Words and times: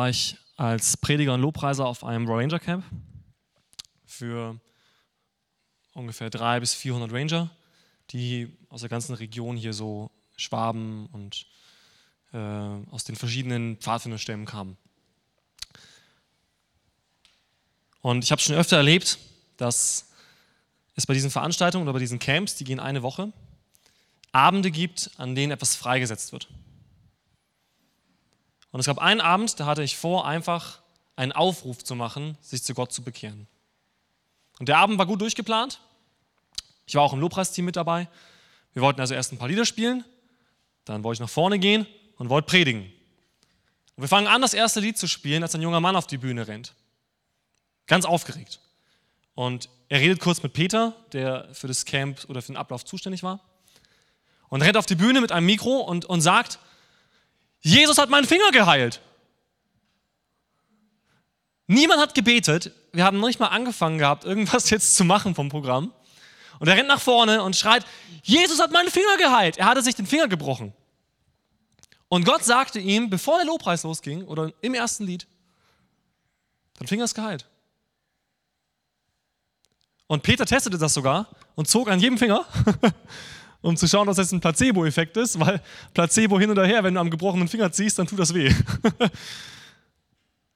war 0.00 0.08
ich 0.08 0.38
als 0.56 0.96
Prediger 0.96 1.34
und 1.34 1.42
Lobpreiser 1.42 1.84
auf 1.84 2.04
einem 2.04 2.26
Ranger 2.26 2.58
Camp 2.58 2.86
für 4.06 4.58
ungefähr 5.92 6.30
300 6.30 6.60
bis 6.60 6.72
400 6.72 7.12
Ranger, 7.12 7.50
die 8.08 8.50
aus 8.70 8.80
der 8.80 8.88
ganzen 8.88 9.14
Region 9.14 9.58
hier 9.58 9.74
so 9.74 10.10
Schwaben 10.36 11.04
und 11.12 11.44
äh, 12.32 12.38
aus 12.38 13.04
den 13.04 13.14
verschiedenen 13.14 13.76
Pfadfinderstämmen 13.76 14.46
kamen. 14.46 14.78
Und 18.00 18.24
ich 18.24 18.32
habe 18.32 18.40
schon 18.40 18.56
öfter 18.56 18.78
erlebt, 18.78 19.18
dass 19.58 20.08
es 20.94 21.04
bei 21.04 21.12
diesen 21.12 21.30
Veranstaltungen 21.30 21.82
oder 21.82 21.92
bei 21.92 21.98
diesen 21.98 22.18
Camps, 22.18 22.54
die 22.54 22.64
gehen 22.64 22.80
eine 22.80 23.02
Woche, 23.02 23.34
Abende 24.32 24.70
gibt, 24.70 25.10
an 25.18 25.34
denen 25.34 25.52
etwas 25.52 25.76
freigesetzt 25.76 26.32
wird. 26.32 26.48
Und 28.72 28.80
es 28.80 28.86
gab 28.86 28.98
einen 28.98 29.20
Abend, 29.20 29.58
da 29.58 29.66
hatte 29.66 29.82
ich 29.82 29.96
vor, 29.96 30.26
einfach 30.26 30.80
einen 31.16 31.32
Aufruf 31.32 31.82
zu 31.84 31.94
machen, 31.94 32.38
sich 32.40 32.62
zu 32.62 32.74
Gott 32.74 32.92
zu 32.92 33.02
bekehren. 33.02 33.46
Und 34.58 34.68
der 34.68 34.78
Abend 34.78 34.98
war 34.98 35.06
gut 35.06 35.20
durchgeplant. 35.20 35.80
Ich 36.86 36.94
war 36.94 37.02
auch 37.02 37.12
im 37.12 37.20
Lobpreisteam 37.20 37.64
mit 37.64 37.76
dabei. 37.76 38.08
Wir 38.72 38.82
wollten 38.82 39.00
also 39.00 39.14
erst 39.14 39.32
ein 39.32 39.38
paar 39.38 39.48
Lieder 39.48 39.64
spielen, 39.64 40.04
dann 40.84 41.02
wollte 41.02 41.16
ich 41.16 41.20
nach 41.20 41.32
vorne 41.32 41.58
gehen 41.58 41.86
und 42.16 42.28
wollte 42.28 42.46
predigen. 42.46 42.92
Und 43.96 44.02
wir 44.04 44.08
fangen 44.08 44.28
an, 44.28 44.42
das 44.42 44.54
erste 44.54 44.80
Lied 44.80 44.96
zu 44.96 45.08
spielen, 45.08 45.42
als 45.42 45.54
ein 45.54 45.62
junger 45.62 45.80
Mann 45.80 45.96
auf 45.96 46.06
die 46.06 46.18
Bühne 46.18 46.46
rennt. 46.46 46.74
Ganz 47.86 48.04
aufgeregt. 48.04 48.60
Und 49.34 49.68
er 49.88 50.00
redet 50.00 50.20
kurz 50.20 50.42
mit 50.42 50.52
Peter, 50.52 50.94
der 51.12 51.48
für 51.52 51.66
das 51.66 51.84
Camp 51.84 52.24
oder 52.28 52.42
für 52.42 52.52
den 52.52 52.56
Ablauf 52.56 52.84
zuständig 52.84 53.22
war. 53.22 53.40
Und 54.48 54.62
rennt 54.62 54.76
auf 54.76 54.86
die 54.86 54.94
Bühne 54.94 55.20
mit 55.20 55.32
einem 55.32 55.46
Mikro 55.46 55.80
und, 55.80 56.04
und 56.06 56.20
sagt, 56.20 56.58
Jesus 57.60 57.98
hat 57.98 58.10
meinen 58.10 58.26
Finger 58.26 58.50
geheilt. 58.52 59.00
Niemand 61.66 62.00
hat 62.00 62.14
gebetet. 62.14 62.72
Wir 62.92 63.04
haben 63.04 63.20
noch 63.20 63.28
nicht 63.28 63.38
mal 63.38 63.48
angefangen 63.48 63.98
gehabt, 63.98 64.24
irgendwas 64.24 64.70
jetzt 64.70 64.96
zu 64.96 65.04
machen 65.04 65.34
vom 65.34 65.48
Programm. 65.48 65.92
Und 66.58 66.68
er 66.68 66.76
rennt 66.76 66.88
nach 66.88 67.00
vorne 67.00 67.42
und 67.42 67.56
schreit, 67.56 67.86
Jesus 68.22 68.60
hat 68.60 68.70
meinen 68.70 68.90
Finger 68.90 69.16
geheilt. 69.16 69.56
Er 69.56 69.66
hatte 69.66 69.82
sich 69.82 69.94
den 69.94 70.06
Finger 70.06 70.28
gebrochen. 70.28 70.74
Und 72.08 72.24
Gott 72.24 72.44
sagte 72.44 72.80
ihm, 72.80 73.08
bevor 73.08 73.36
der 73.36 73.46
Lobpreis 73.46 73.84
losging 73.84 74.24
oder 74.24 74.52
im 74.60 74.74
ersten 74.74 75.04
Lied, 75.04 75.26
dein 76.78 76.88
Finger 76.88 77.04
ist 77.04 77.14
geheilt. 77.14 77.46
Und 80.08 80.24
Peter 80.24 80.44
testete 80.44 80.76
das 80.76 80.92
sogar 80.92 81.28
und 81.54 81.68
zog 81.68 81.88
an 81.88 82.00
jedem 82.00 82.18
Finger 82.18 82.44
um 83.62 83.76
zu 83.76 83.86
schauen, 83.86 84.06
dass 84.06 84.16
das 84.16 84.32
ein 84.32 84.40
Placebo-Effekt 84.40 85.16
ist, 85.16 85.38
weil 85.38 85.60
Placebo 85.92 86.38
hin 86.38 86.50
oder 86.50 86.66
her, 86.66 86.82
wenn 86.82 86.94
du 86.94 87.00
am 87.00 87.10
gebrochenen 87.10 87.48
Finger 87.48 87.70
ziehst, 87.72 87.98
dann 87.98 88.06
tut 88.06 88.18
das 88.18 88.34
weh. 88.34 88.48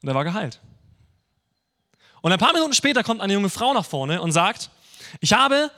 und 0.03 0.09
er 0.09 0.15
war 0.15 0.25
geheilt. 0.25 0.61
Und 2.23 2.33
ein 2.33 2.39
paar 2.39 2.55
Minuten 2.55 2.73
später 2.73 3.03
kommt 3.03 3.21
eine 3.21 3.35
junge 3.35 3.51
Frau 3.51 3.75
nach 3.75 3.85
vorne 3.85 4.23
und 4.23 4.33
sagt, 4.33 4.71
ich 5.21 5.35
habe, 5.35 5.71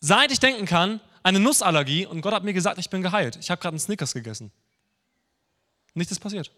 seit 0.00 0.32
ich 0.32 0.40
denken 0.40 0.64
kann, 0.64 1.00
eine 1.22 1.38
Nussallergie 1.38 2.06
und 2.06 2.22
Gott 2.22 2.32
hat 2.32 2.44
mir 2.44 2.54
gesagt, 2.54 2.78
ich 2.78 2.88
bin 2.88 3.02
geheilt. 3.02 3.36
Ich 3.36 3.50
habe 3.50 3.60
gerade 3.60 3.74
einen 3.74 3.80
Snickers 3.80 4.14
gegessen. 4.14 4.50
Nichts 5.92 6.12
ist 6.12 6.20
passiert. 6.20 6.50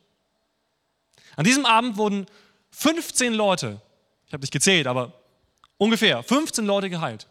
An 1.34 1.44
diesem 1.44 1.66
Abend 1.66 1.96
wurden 1.96 2.26
15 2.70 3.34
Leute, 3.34 3.80
ich 4.26 4.32
habe 4.32 4.42
nicht 4.42 4.52
gezählt, 4.52 4.86
aber 4.86 5.12
ungefähr 5.78 6.22
15 6.22 6.64
Leute 6.64 6.90
geheilt. 6.90 7.26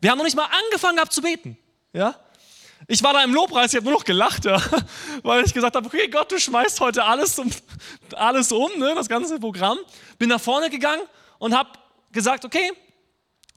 Wir 0.00 0.10
haben 0.10 0.18
noch 0.18 0.24
nicht 0.24 0.36
mal 0.36 0.46
angefangen 0.46 0.96
gehabt 0.96 1.12
zu 1.12 1.22
beten. 1.22 1.56
Ja? 1.92 2.14
Ich 2.86 3.02
war 3.02 3.12
da 3.12 3.24
im 3.24 3.34
Lobpreis, 3.34 3.72
ich 3.72 3.76
habe 3.76 3.86
nur 3.86 3.94
noch 3.94 4.04
gelacht, 4.04 4.44
ja? 4.44 4.60
weil 5.22 5.44
ich 5.44 5.54
gesagt 5.54 5.74
habe, 5.74 5.86
okay 5.86 6.08
Gott, 6.08 6.30
du 6.30 6.38
schmeißt 6.38 6.80
heute 6.80 7.04
alles 7.04 7.38
um, 7.38 7.50
alles 8.14 8.52
um 8.52 8.70
ne? 8.78 8.94
das 8.94 9.08
ganze 9.08 9.40
Programm. 9.40 9.78
Bin 10.18 10.28
nach 10.28 10.40
vorne 10.40 10.70
gegangen 10.70 11.02
und 11.38 11.54
habe 11.54 11.70
gesagt, 12.12 12.44
okay, 12.44 12.72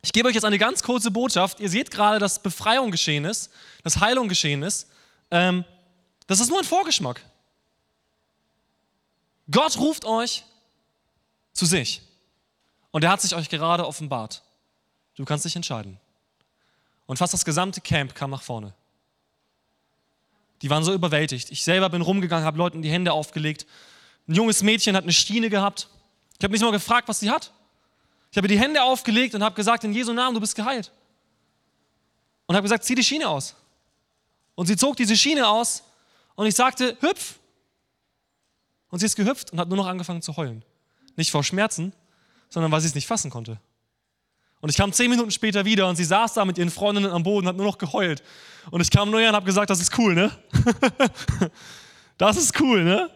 ich 0.01 0.13
gebe 0.13 0.29
euch 0.29 0.35
jetzt 0.35 0.45
eine 0.45 0.57
ganz 0.57 0.81
kurze 0.81 1.11
Botschaft. 1.11 1.59
Ihr 1.59 1.69
seht 1.69 1.91
gerade, 1.91 2.19
dass 2.19 2.41
Befreiung 2.41 2.91
geschehen 2.91 3.25
ist, 3.25 3.51
dass 3.83 3.99
Heilung 3.99 4.29
geschehen 4.29 4.63
ist. 4.63 4.87
Ähm, 5.29 5.65
das 6.27 6.39
ist 6.39 6.49
nur 6.49 6.59
ein 6.59 6.65
Vorgeschmack. 6.65 7.21
Gott 9.51 9.77
ruft 9.77 10.05
euch 10.05 10.45
zu 11.53 11.65
sich. 11.65 12.01
Und 12.91 13.03
er 13.03 13.11
hat 13.11 13.21
sich 13.21 13.35
euch 13.35 13.49
gerade 13.49 13.85
offenbart. 13.85 14.41
Du 15.15 15.25
kannst 15.25 15.45
dich 15.45 15.55
entscheiden. 15.55 15.99
Und 17.09 17.17
fast 17.17 17.33
das 17.33 17.43
gesamte 17.43 17.81
Camp 17.81 18.13
kam 18.13 18.29
nach 18.29 18.43
vorne. 18.43 18.71
Die 20.61 20.69
waren 20.69 20.83
so 20.83 20.93
überwältigt. 20.93 21.49
Ich 21.49 21.63
selber 21.63 21.89
bin 21.89 22.03
rumgegangen, 22.03 22.45
habe 22.45 22.59
Leuten 22.59 22.83
die 22.83 22.91
Hände 22.91 23.13
aufgelegt. 23.13 23.65
Ein 24.27 24.35
junges 24.35 24.61
Mädchen 24.61 24.95
hat 24.95 25.05
eine 25.05 25.11
Schiene 25.11 25.49
gehabt. 25.49 25.89
Ich 26.37 26.43
habe 26.43 26.51
nicht 26.51 26.61
mal 26.61 26.71
gefragt, 26.71 27.07
was 27.07 27.19
sie 27.19 27.31
hat. 27.31 27.51
Ich 28.29 28.37
habe 28.37 28.47
die 28.47 28.59
Hände 28.59 28.83
aufgelegt 28.83 29.33
und 29.33 29.41
habe 29.41 29.55
gesagt, 29.55 29.83
in 29.85 29.91
Jesu 29.91 30.13
Namen, 30.13 30.35
du 30.35 30.39
bist 30.39 30.55
geheilt. 30.55 30.91
Und 32.45 32.55
habe 32.55 32.65
gesagt, 32.65 32.83
zieh 32.83 32.93
die 32.93 33.03
Schiene 33.03 33.27
aus. 33.27 33.55
Und 34.53 34.67
sie 34.67 34.77
zog 34.77 34.95
diese 34.95 35.17
Schiene 35.17 35.47
aus 35.47 35.81
und 36.35 36.45
ich 36.45 36.53
sagte, 36.53 36.95
hüpf. 36.99 37.39
Und 38.91 38.99
sie 38.99 39.07
ist 39.07 39.15
gehüpft 39.15 39.51
und 39.51 39.59
hat 39.59 39.67
nur 39.67 39.77
noch 39.77 39.87
angefangen 39.87 40.21
zu 40.21 40.37
heulen. 40.37 40.63
Nicht 41.15 41.31
vor 41.31 41.43
Schmerzen, 41.43 41.91
sondern 42.49 42.71
weil 42.71 42.81
sie 42.81 42.87
es 42.87 42.93
nicht 42.93 43.07
fassen 43.07 43.31
konnte. 43.31 43.59
Und 44.61 44.69
ich 44.69 44.77
kam 44.77 44.91
zehn 44.91 45.09
Minuten 45.09 45.31
später 45.31 45.63
wieder 45.63 45.87
und 45.87 45.95
sie 45.95 46.03
saß 46.03 46.33
da 46.33 46.43
mit 46.43 46.57
ihren 46.57 46.69
Freundinnen 46.69 47.11
am 47.11 47.23
Boden 47.23 47.47
und 47.47 47.49
hat 47.49 47.55
nur 47.55 47.65
noch 47.65 47.77
geheult. 47.77 48.21
Und 48.71 48.81
ich 48.81 48.91
kam 48.91 49.09
nur 49.09 49.19
her 49.19 49.29
und 49.29 49.35
habe 49.35 49.45
gesagt, 49.45 49.69
das 49.69 49.79
ist 49.79 49.97
cool, 49.97 50.13
ne? 50.13 50.31
das 52.17 52.37
ist 52.37 52.59
cool, 52.59 52.83
ne? 52.83 53.09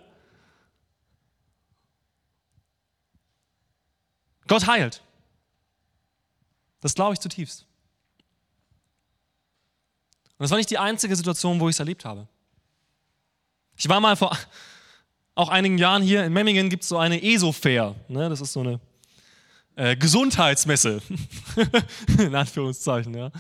Gott 4.47 4.67
heilt. 4.67 5.01
Das 6.79 6.93
glaube 6.93 7.13
ich 7.13 7.19
zutiefst. 7.19 7.65
Und 10.37 10.43
das 10.43 10.51
war 10.51 10.57
nicht 10.57 10.69
die 10.69 10.77
einzige 10.77 11.15
Situation, 11.15 11.59
wo 11.59 11.69
ich 11.69 11.75
es 11.75 11.79
erlebt 11.79 12.05
habe. 12.05 12.27
Ich 13.75 13.87
war 13.89 13.99
mal 13.99 14.15
vor 14.15 14.37
auch 15.35 15.49
einigen 15.49 15.77
Jahren 15.77 16.03
hier 16.03 16.23
in 16.23 16.31
Memmingen, 16.31 16.69
gibt 16.69 16.83
es 16.83 16.89
so 16.89 16.97
eine 16.97 17.21
ESO-Fair. 17.23 17.95
Ne? 18.07 18.29
Das 18.29 18.39
ist 18.39 18.53
so 18.53 18.59
eine 18.59 18.79
äh, 19.75 19.95
Gesundheitsmesse, 19.95 21.01
in 22.19 22.35
Anführungszeichen. 22.35 23.13
Ja. 23.13 23.31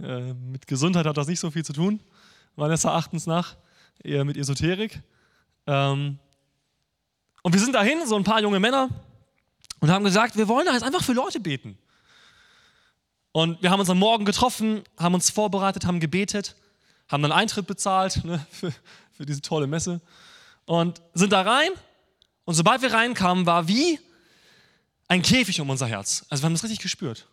Äh, 0.00 0.34
mit 0.34 0.66
Gesundheit 0.66 1.06
hat 1.06 1.16
das 1.16 1.26
nicht 1.26 1.40
so 1.40 1.50
viel 1.50 1.64
zu 1.64 1.72
tun, 1.72 2.00
meines 2.56 2.84
Erachtens 2.84 3.26
nach, 3.26 3.56
eher 4.02 4.24
mit 4.24 4.36
Esoterik. 4.36 5.00
Ähm, 5.66 6.18
und 7.42 7.52
wir 7.52 7.60
sind 7.60 7.74
dahin, 7.74 8.06
so 8.06 8.16
ein 8.16 8.24
paar 8.24 8.40
junge 8.40 8.60
Männer, 8.60 8.88
und 9.80 9.90
haben 9.90 10.04
gesagt, 10.04 10.36
wir 10.36 10.48
wollen 10.48 10.66
da 10.66 10.72
jetzt 10.72 10.82
einfach 10.82 11.04
für 11.04 11.12
Leute 11.12 11.38
beten. 11.38 11.78
Und 13.32 13.62
wir 13.62 13.70
haben 13.70 13.80
uns 13.80 13.90
am 13.90 13.98
Morgen 13.98 14.24
getroffen, 14.24 14.82
haben 14.98 15.14
uns 15.14 15.30
vorbereitet, 15.30 15.84
haben 15.84 16.00
gebetet, 16.00 16.56
haben 17.08 17.22
dann 17.22 17.32
Eintritt 17.32 17.66
bezahlt 17.66 18.24
ne, 18.24 18.44
für, 18.50 18.72
für 19.12 19.26
diese 19.26 19.42
tolle 19.42 19.66
Messe 19.66 20.00
und 20.64 21.02
sind 21.14 21.32
da 21.32 21.42
rein. 21.42 21.70
Und 22.44 22.54
sobald 22.54 22.82
wir 22.82 22.92
reinkamen, 22.92 23.44
war 23.44 23.68
wie, 23.68 23.98
ein 25.08 25.22
Käfig 25.22 25.60
um 25.60 25.70
unser 25.70 25.86
Herz. 25.86 26.24
Also 26.28 26.42
wir 26.42 26.46
haben 26.46 26.54
das 26.54 26.64
richtig 26.64 26.80
gespürt. 26.80 27.26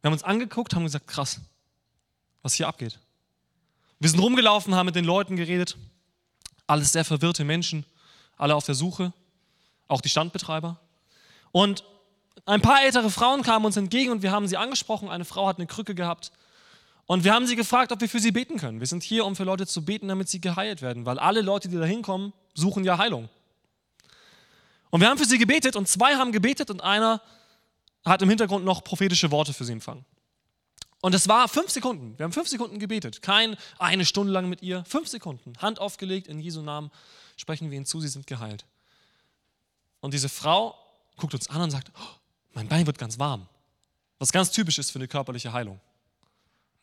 Wir 0.00 0.08
haben 0.08 0.14
uns 0.14 0.22
angeguckt, 0.22 0.74
haben 0.74 0.84
gesagt, 0.84 1.06
krass, 1.06 1.40
was 2.42 2.54
hier 2.54 2.68
abgeht. 2.68 2.98
Wir 3.98 4.10
sind 4.10 4.20
rumgelaufen, 4.20 4.74
haben 4.74 4.86
mit 4.86 4.96
den 4.96 5.04
Leuten 5.04 5.36
geredet. 5.36 5.76
Alles 6.66 6.92
sehr 6.92 7.04
verwirrte 7.04 7.44
Menschen, 7.44 7.86
alle 8.36 8.54
auf 8.54 8.66
der 8.66 8.74
Suche, 8.74 9.12
auch 9.88 10.00
die 10.00 10.08
Standbetreiber. 10.08 10.78
Und 11.52 11.84
ein 12.46 12.60
paar 12.60 12.82
ältere 12.82 13.10
Frauen 13.10 13.42
kamen 13.42 13.64
uns 13.64 13.76
entgegen 13.76 14.12
und 14.12 14.22
wir 14.22 14.32
haben 14.32 14.48
sie 14.48 14.56
angesprochen. 14.56 15.08
Eine 15.08 15.24
Frau 15.24 15.46
hat 15.46 15.58
eine 15.58 15.66
Krücke 15.66 15.94
gehabt. 15.94 16.32
Und 17.06 17.24
wir 17.24 17.32
haben 17.32 17.46
sie 17.46 17.56
gefragt, 17.56 17.92
ob 17.92 18.00
wir 18.00 18.08
für 18.08 18.18
sie 18.18 18.32
beten 18.32 18.58
können. 18.58 18.80
Wir 18.80 18.86
sind 18.86 19.02
hier, 19.02 19.24
um 19.24 19.36
für 19.36 19.44
Leute 19.44 19.66
zu 19.66 19.84
beten, 19.84 20.08
damit 20.08 20.28
sie 20.28 20.40
geheilt 20.40 20.82
werden, 20.82 21.06
weil 21.06 21.18
alle 21.18 21.42
Leute, 21.42 21.68
die 21.68 21.76
da 21.76 21.84
hinkommen, 21.84 22.32
suchen 22.54 22.84
ja 22.84 22.98
Heilung. 22.98 23.28
Und 24.94 25.00
wir 25.00 25.08
haben 25.08 25.18
für 25.18 25.24
sie 25.24 25.38
gebetet 25.38 25.74
und 25.74 25.88
zwei 25.88 26.14
haben 26.14 26.30
gebetet 26.30 26.70
und 26.70 26.80
einer 26.80 27.20
hat 28.04 28.22
im 28.22 28.28
Hintergrund 28.28 28.64
noch 28.64 28.84
prophetische 28.84 29.32
Worte 29.32 29.52
für 29.52 29.64
sie 29.64 29.72
empfangen. 29.72 30.04
Und 31.00 31.16
es 31.16 31.26
war 31.26 31.48
fünf 31.48 31.68
Sekunden. 31.70 32.16
Wir 32.16 32.22
haben 32.22 32.32
fünf 32.32 32.46
Sekunden 32.46 32.78
gebetet. 32.78 33.20
Kein 33.20 33.56
eine 33.80 34.04
Stunde 34.04 34.32
lang 34.32 34.48
mit 34.48 34.62
ihr. 34.62 34.84
Fünf 34.84 35.08
Sekunden. 35.08 35.54
Hand 35.58 35.80
aufgelegt, 35.80 36.28
in 36.28 36.38
Jesu 36.38 36.62
Namen 36.62 36.92
sprechen 37.36 37.72
wir 37.72 37.76
ihnen 37.76 37.86
zu, 37.86 38.00
sie 38.00 38.06
sind 38.06 38.28
geheilt. 38.28 38.66
Und 39.98 40.14
diese 40.14 40.28
Frau 40.28 40.78
guckt 41.16 41.34
uns 41.34 41.50
an 41.50 41.60
und 41.62 41.72
sagt, 41.72 41.90
oh, 41.98 42.14
mein 42.52 42.68
Bein 42.68 42.86
wird 42.86 42.96
ganz 42.96 43.18
warm. 43.18 43.48
Was 44.20 44.30
ganz 44.30 44.52
typisch 44.52 44.78
ist 44.78 44.92
für 44.92 45.00
eine 45.00 45.08
körperliche 45.08 45.52
Heilung. 45.52 45.80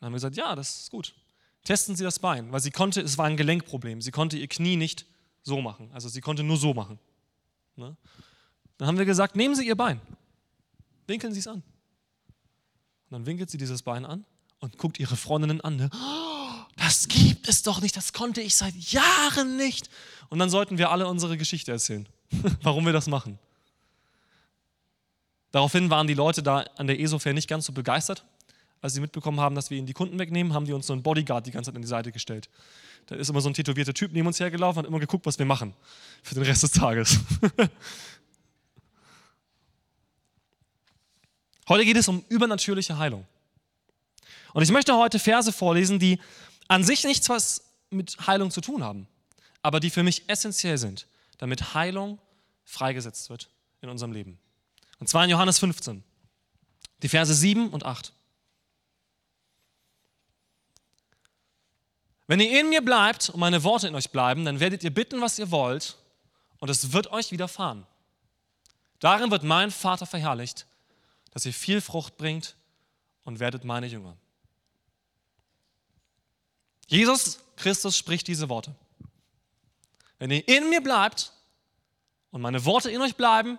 Dann 0.00 0.08
haben 0.08 0.12
wir 0.12 0.16
gesagt, 0.16 0.36
ja, 0.36 0.54
das 0.54 0.80
ist 0.82 0.90
gut. 0.90 1.14
Testen 1.64 1.96
Sie 1.96 2.04
das 2.04 2.18
Bein, 2.18 2.52
weil 2.52 2.60
sie 2.60 2.72
konnte, 2.72 3.00
es 3.00 3.16
war 3.16 3.24
ein 3.24 3.38
Gelenkproblem. 3.38 4.02
Sie 4.02 4.10
konnte 4.10 4.36
ihr 4.36 4.48
Knie 4.48 4.76
nicht 4.76 5.06
so 5.42 5.62
machen. 5.62 5.90
Also 5.94 6.10
sie 6.10 6.20
konnte 6.20 6.42
nur 6.42 6.58
so 6.58 6.74
machen. 6.74 6.98
Ne? 7.76 7.96
Dann 8.78 8.88
haben 8.88 8.98
wir 8.98 9.04
gesagt, 9.04 9.36
nehmen 9.36 9.54
Sie 9.54 9.66
Ihr 9.66 9.76
Bein, 9.76 10.00
winkeln 11.06 11.32
Sie 11.32 11.40
es 11.40 11.46
an. 11.46 11.62
Und 13.12 13.18
dann 13.18 13.26
winkelt 13.26 13.50
sie 13.50 13.58
dieses 13.58 13.82
Bein 13.82 14.06
an 14.06 14.24
und 14.58 14.78
guckt 14.78 14.98
ihre 14.98 15.16
Freundinnen 15.16 15.60
an. 15.60 15.76
Ne? 15.76 15.90
Oh, 15.92 16.64
das 16.76 17.08
gibt 17.08 17.46
es 17.46 17.62
doch 17.62 17.82
nicht, 17.82 17.94
das 17.94 18.14
konnte 18.14 18.40
ich 18.40 18.56
seit 18.56 18.74
Jahren 18.74 19.58
nicht. 19.58 19.90
Und 20.30 20.38
dann 20.38 20.48
sollten 20.48 20.78
wir 20.78 20.90
alle 20.90 21.06
unsere 21.06 21.36
Geschichte 21.36 21.72
erzählen, 21.72 22.08
warum 22.62 22.86
wir 22.86 22.94
das 22.94 23.08
machen. 23.08 23.38
Daraufhin 25.50 25.90
waren 25.90 26.06
die 26.06 26.14
Leute 26.14 26.42
da 26.42 26.60
an 26.76 26.86
der 26.86 26.98
ESO-Fair 27.00 27.34
nicht 27.34 27.48
ganz 27.48 27.66
so 27.66 27.74
begeistert. 27.74 28.24
Als 28.80 28.94
sie 28.94 29.00
mitbekommen 29.00 29.40
haben, 29.40 29.54
dass 29.56 29.68
wir 29.68 29.76
ihnen 29.76 29.86
die 29.86 29.92
Kunden 29.92 30.18
wegnehmen, 30.18 30.54
haben 30.54 30.64
die 30.64 30.72
uns 30.72 30.86
so 30.86 30.94
einen 30.94 31.02
Bodyguard 31.02 31.46
die 31.46 31.50
ganze 31.50 31.68
Zeit 31.68 31.76
an 31.76 31.82
die 31.82 31.88
Seite 31.88 32.12
gestellt. 32.12 32.48
Da 33.06 33.16
ist 33.16 33.28
immer 33.28 33.40
so 33.40 33.48
ein 33.48 33.54
tätowierter 33.54 33.94
Typ 33.94 34.12
neben 34.12 34.26
uns 34.26 34.38
hergelaufen 34.40 34.78
und 34.78 34.84
hat 34.84 34.88
immer 34.88 35.00
geguckt, 35.00 35.26
was 35.26 35.38
wir 35.38 35.46
machen 35.46 35.74
für 36.22 36.34
den 36.34 36.44
Rest 36.44 36.62
des 36.62 36.72
Tages. 36.72 37.18
heute 41.68 41.84
geht 41.84 41.96
es 41.96 42.08
um 42.08 42.24
übernatürliche 42.28 42.98
Heilung. 42.98 43.26
Und 44.54 44.62
ich 44.62 44.70
möchte 44.70 44.94
heute 44.96 45.18
Verse 45.18 45.52
vorlesen, 45.52 45.98
die 45.98 46.20
an 46.68 46.84
sich 46.84 47.04
nichts 47.04 47.28
was 47.28 47.64
mit 47.90 48.26
Heilung 48.26 48.50
zu 48.50 48.60
tun 48.60 48.82
haben, 48.82 49.06
aber 49.62 49.80
die 49.80 49.90
für 49.90 50.02
mich 50.02 50.28
essentiell 50.28 50.78
sind, 50.78 51.06
damit 51.38 51.74
Heilung 51.74 52.18
freigesetzt 52.64 53.30
wird 53.30 53.50
in 53.80 53.88
unserem 53.88 54.12
Leben. 54.12 54.38
Und 54.98 55.08
zwar 55.08 55.24
in 55.24 55.30
Johannes 55.30 55.58
15, 55.58 56.02
die 57.02 57.08
Verse 57.08 57.34
7 57.34 57.70
und 57.70 57.84
8. 57.84 58.12
Wenn 62.32 62.40
ihr 62.40 62.60
in 62.60 62.70
mir 62.70 62.82
bleibt 62.82 63.28
und 63.28 63.40
meine 63.40 63.62
Worte 63.62 63.88
in 63.88 63.94
euch 63.94 64.08
bleiben, 64.08 64.46
dann 64.46 64.58
werdet 64.58 64.82
ihr 64.82 64.90
bitten, 64.90 65.20
was 65.20 65.38
ihr 65.38 65.50
wollt, 65.50 65.98
und 66.60 66.70
es 66.70 66.94
wird 66.94 67.12
euch 67.12 67.30
widerfahren. 67.30 67.86
Darin 69.00 69.30
wird 69.30 69.42
mein 69.42 69.70
Vater 69.70 70.06
verherrlicht, 70.06 70.66
dass 71.32 71.44
ihr 71.44 71.52
viel 71.52 71.82
Frucht 71.82 72.16
bringt 72.16 72.56
und 73.24 73.38
werdet 73.38 73.64
meine 73.64 73.86
Jünger. 73.86 74.16
Jesus 76.86 77.38
Christus 77.56 77.98
spricht 77.98 78.26
diese 78.28 78.48
Worte. 78.48 78.74
Wenn 80.18 80.30
ihr 80.30 80.48
in 80.48 80.70
mir 80.70 80.82
bleibt 80.82 81.34
und 82.30 82.40
meine 82.40 82.64
Worte 82.64 82.90
in 82.90 83.02
euch 83.02 83.16
bleiben, 83.16 83.58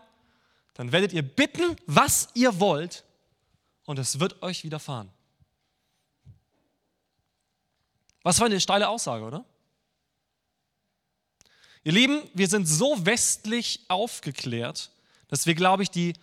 dann 0.74 0.92
werdet 0.92 1.14
ihr 1.14 1.22
bitten, 1.22 1.76
was 1.86 2.30
ihr 2.34 2.60
wollt, 2.60 3.04
und 3.86 4.00
es 4.00 4.20
wird 4.20 4.42
euch 4.42 4.64
widerfahren. 4.64 5.12
Was 8.24 8.38
für 8.38 8.46
eine 8.46 8.60
steile 8.60 8.88
Aussage, 8.88 9.26
oder? 9.26 9.46
Ihr 11.84 11.92
Lieben, 11.92 12.24
wir 12.34 12.48
sind 12.48 12.66
so 12.66 13.06
westlich 13.06 13.82
aufgeklärt, 13.90 14.90
dass 15.28 15.46
wir, 15.46 15.54
glaube 15.54 15.84
ich, 15.84 15.90
die 15.90 16.14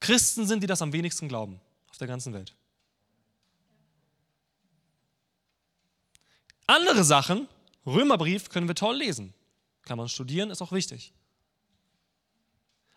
Christen 0.00 0.46
sind, 0.46 0.62
die 0.62 0.66
das 0.66 0.82
am 0.82 0.92
wenigsten 0.92 1.28
glauben 1.28 1.60
auf 1.88 1.96
der 1.96 2.06
ganzen 2.06 2.34
Welt. 2.34 2.54
Andere 6.66 7.04
Sachen, 7.04 7.48
Römerbrief 7.86 8.50
können 8.50 8.68
wir 8.68 8.74
toll 8.74 8.96
lesen. 8.96 9.32
Kann 9.82 9.98
man 9.98 10.08
studieren, 10.08 10.50
ist 10.50 10.62
auch 10.62 10.72
wichtig. 10.72 11.12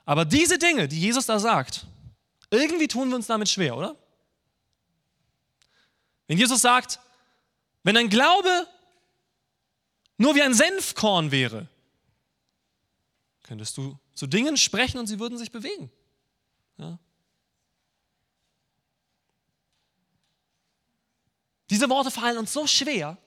Aber 0.05 0.25
diese 0.25 0.57
Dinge, 0.57 0.87
die 0.87 0.99
Jesus 0.99 1.25
da 1.25 1.39
sagt, 1.39 1.85
irgendwie 2.49 2.87
tun 2.87 3.09
wir 3.09 3.15
uns 3.15 3.27
damit 3.27 3.49
schwer, 3.49 3.75
oder? 3.75 3.95
Wenn 6.27 6.37
Jesus 6.37 6.61
sagt, 6.61 6.99
wenn 7.87 7.95
dein 7.95 8.09
Glaube 8.09 8.67
nur 10.17 10.35
wie 10.35 10.41
ein 10.41 10.53
Senfkorn 10.53 11.31
wäre, 11.31 11.69
könntest 13.43 13.77
du 13.77 13.97
zu 14.13 14.27
Dingen 14.27 14.57
sprechen 14.57 14.97
und 14.97 15.07
sie 15.07 15.19
würden 15.19 15.37
sich 15.37 15.53
bewegen. 15.53 15.89
Ja? 16.75 16.99
Diese 21.69 21.89
Worte 21.89 22.11
fallen 22.11 22.37
uns 22.37 22.51
so 22.51 22.67
schwer, 22.67 23.17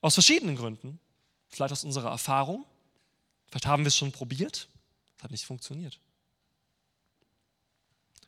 aus 0.00 0.14
verschiedenen 0.14 0.54
Gründen. 0.54 1.00
Vielleicht 1.48 1.72
aus 1.72 1.82
unserer 1.82 2.10
Erfahrung, 2.10 2.64
vielleicht 3.48 3.66
haben 3.66 3.82
wir 3.82 3.88
es 3.88 3.96
schon 3.96 4.12
probiert, 4.12 4.68
es 5.16 5.24
hat 5.24 5.32
nicht 5.32 5.44
funktioniert. 5.44 5.98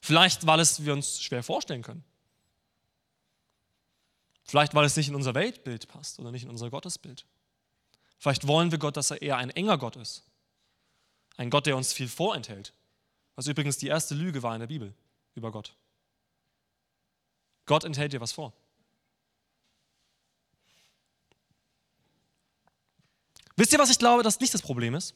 Vielleicht, 0.01 0.49
weil 0.49 0.59
es 0.59 0.85
wir 0.85 0.95
uns 0.95 1.23
schwer 1.23 1.45
vorstellen 1.45 1.83
können. 1.83 2.03
Vielleicht, 4.45 4.75
weil 4.75 4.85
es 4.85 4.97
nicht 4.97 5.09
in 5.09 5.15
unser 5.15 5.35
Weltbild 5.35 5.89
passt 5.89 6.19
oder 6.19 6.31
nicht 6.31 6.45
in 6.45 6.51
unser 6.51 6.71
Gottesbild. 6.71 7.25
Vielleicht 8.19 8.47
wollen 8.47 8.71
wir 8.71 8.79
Gott, 8.79 8.97
dass 8.97 9.11
er 9.11 9.23
eher 9.23 9.39
ein 9.39 9.51
enger 9.51 9.79
Gott 9.79 9.97
ist. 9.97 10.23
Ein 11.37 11.51
Gott, 11.51 11.67
der 11.67 11.77
uns 11.77 11.93
viel 11.93 12.09
vorenthält. 12.09 12.73
Was 13.37 13.47
übrigens 13.47 13.79
die 13.79 13.89
erste 13.89 14.15
Lüge 14.15 14.43
war 14.43 14.55
in 14.55 14.61
der 14.61 14.69
Bibel 14.69 14.95
über 15.35 15.51
Gott. 15.51 15.75
Gott 17.67 17.85
enthält 17.85 18.13
dir 18.13 18.21
was 18.21 18.33
vor. 18.33 18.53
Wisst 23.57 23.73
ihr, 23.73 23.79
was 23.79 23.91
ich 23.91 23.99
glaube, 23.99 24.23
dass 24.23 24.41
nicht 24.41 24.53
das 24.53 24.63
Problem 24.63 24.95
ist? 24.95 25.15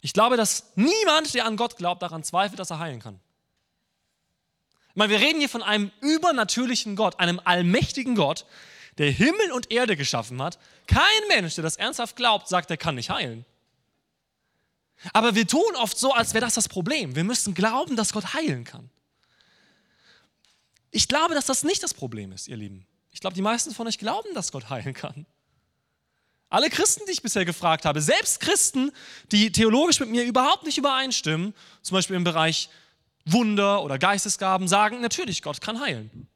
Ich 0.00 0.12
glaube, 0.12 0.36
dass 0.36 0.72
niemand, 0.76 1.34
der 1.34 1.44
an 1.44 1.56
Gott 1.56 1.76
glaubt, 1.76 2.02
daran 2.02 2.24
zweifelt, 2.24 2.58
dass 2.58 2.70
er 2.70 2.78
heilen 2.78 3.00
kann 3.00 3.20
meine, 4.98 5.12
wir 5.12 5.20
reden 5.20 5.38
hier 5.38 5.48
von 5.48 5.62
einem 5.62 5.90
übernatürlichen 6.00 6.96
Gott, 6.96 7.18
einem 7.20 7.40
allmächtigen 7.44 8.14
Gott, 8.14 8.44
der 8.98 9.10
Himmel 9.10 9.52
und 9.52 9.70
Erde 9.70 9.96
geschaffen 9.96 10.42
hat. 10.42 10.58
Kein 10.86 11.02
Mensch, 11.28 11.54
der 11.54 11.62
das 11.62 11.76
ernsthaft 11.76 12.16
glaubt, 12.16 12.48
sagt, 12.48 12.70
er 12.70 12.76
kann 12.76 12.96
nicht 12.96 13.10
heilen. 13.10 13.44
Aber 15.12 15.34
wir 15.34 15.46
tun 15.46 15.76
oft 15.76 15.96
so, 15.96 16.12
als 16.12 16.34
wäre 16.34 16.44
das 16.44 16.54
das 16.54 16.68
Problem. 16.68 17.14
Wir 17.14 17.24
müssen 17.24 17.54
glauben, 17.54 17.94
dass 17.94 18.12
Gott 18.12 18.34
heilen 18.34 18.64
kann. 18.64 18.90
Ich 20.90 21.06
glaube, 21.06 21.34
dass 21.34 21.46
das 21.46 21.62
nicht 21.62 21.82
das 21.82 21.94
Problem 21.94 22.32
ist, 22.32 22.48
ihr 22.48 22.56
Lieben. 22.56 22.86
Ich 23.12 23.20
glaube, 23.20 23.34
die 23.34 23.42
meisten 23.42 23.72
von 23.72 23.86
euch 23.86 23.98
glauben, 23.98 24.34
dass 24.34 24.50
Gott 24.50 24.68
heilen 24.68 24.94
kann. 24.94 25.26
Alle 26.48 26.70
Christen, 26.70 27.02
die 27.06 27.12
ich 27.12 27.22
bisher 27.22 27.44
gefragt 27.44 27.84
habe, 27.84 28.00
selbst 28.00 28.40
Christen, 28.40 28.90
die 29.30 29.52
theologisch 29.52 30.00
mit 30.00 30.08
mir 30.08 30.24
überhaupt 30.24 30.64
nicht 30.64 30.78
übereinstimmen, 30.78 31.54
zum 31.82 31.94
Beispiel 31.94 32.16
im 32.16 32.24
Bereich 32.24 32.70
Wunder 33.32 33.82
oder 33.82 33.98
Geistesgaben 33.98 34.68
sagen, 34.68 35.00
natürlich, 35.00 35.42
Gott 35.42 35.60
kann 35.60 35.80
heilen. 35.80 36.28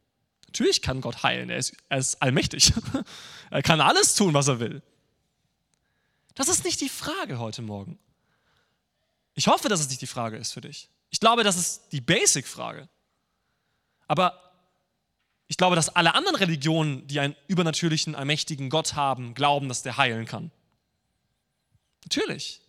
Natürlich 0.46 0.82
kann 0.82 1.00
Gott 1.00 1.22
heilen, 1.22 1.48
er 1.50 1.58
ist, 1.58 1.74
er 1.88 1.98
ist 1.98 2.20
allmächtig. 2.20 2.72
er 3.50 3.62
kann 3.62 3.80
alles 3.80 4.14
tun, 4.14 4.34
was 4.34 4.48
er 4.48 4.60
will. 4.60 4.82
Das 6.34 6.48
ist 6.48 6.64
nicht 6.64 6.80
die 6.80 6.88
Frage 6.88 7.38
heute 7.38 7.62
Morgen. 7.62 7.98
Ich 9.34 9.46
hoffe, 9.46 9.68
dass 9.68 9.80
es 9.80 9.88
nicht 9.88 10.02
die 10.02 10.06
Frage 10.06 10.36
ist 10.36 10.52
für 10.52 10.60
dich. 10.60 10.90
Ich 11.10 11.20
glaube, 11.20 11.44
das 11.44 11.56
ist 11.56 11.92
die 11.92 12.00
Basic-Frage. 12.00 12.88
Aber 14.08 14.52
ich 15.48 15.56
glaube, 15.56 15.76
dass 15.76 15.90
alle 15.90 16.14
anderen 16.14 16.36
Religionen, 16.36 17.06
die 17.06 17.20
einen 17.20 17.36
übernatürlichen, 17.46 18.14
allmächtigen 18.14 18.70
Gott 18.70 18.94
haben, 18.94 19.34
glauben, 19.34 19.68
dass 19.68 19.82
der 19.82 19.96
heilen 19.96 20.26
kann. 20.26 20.50
Natürlich. 22.04 22.60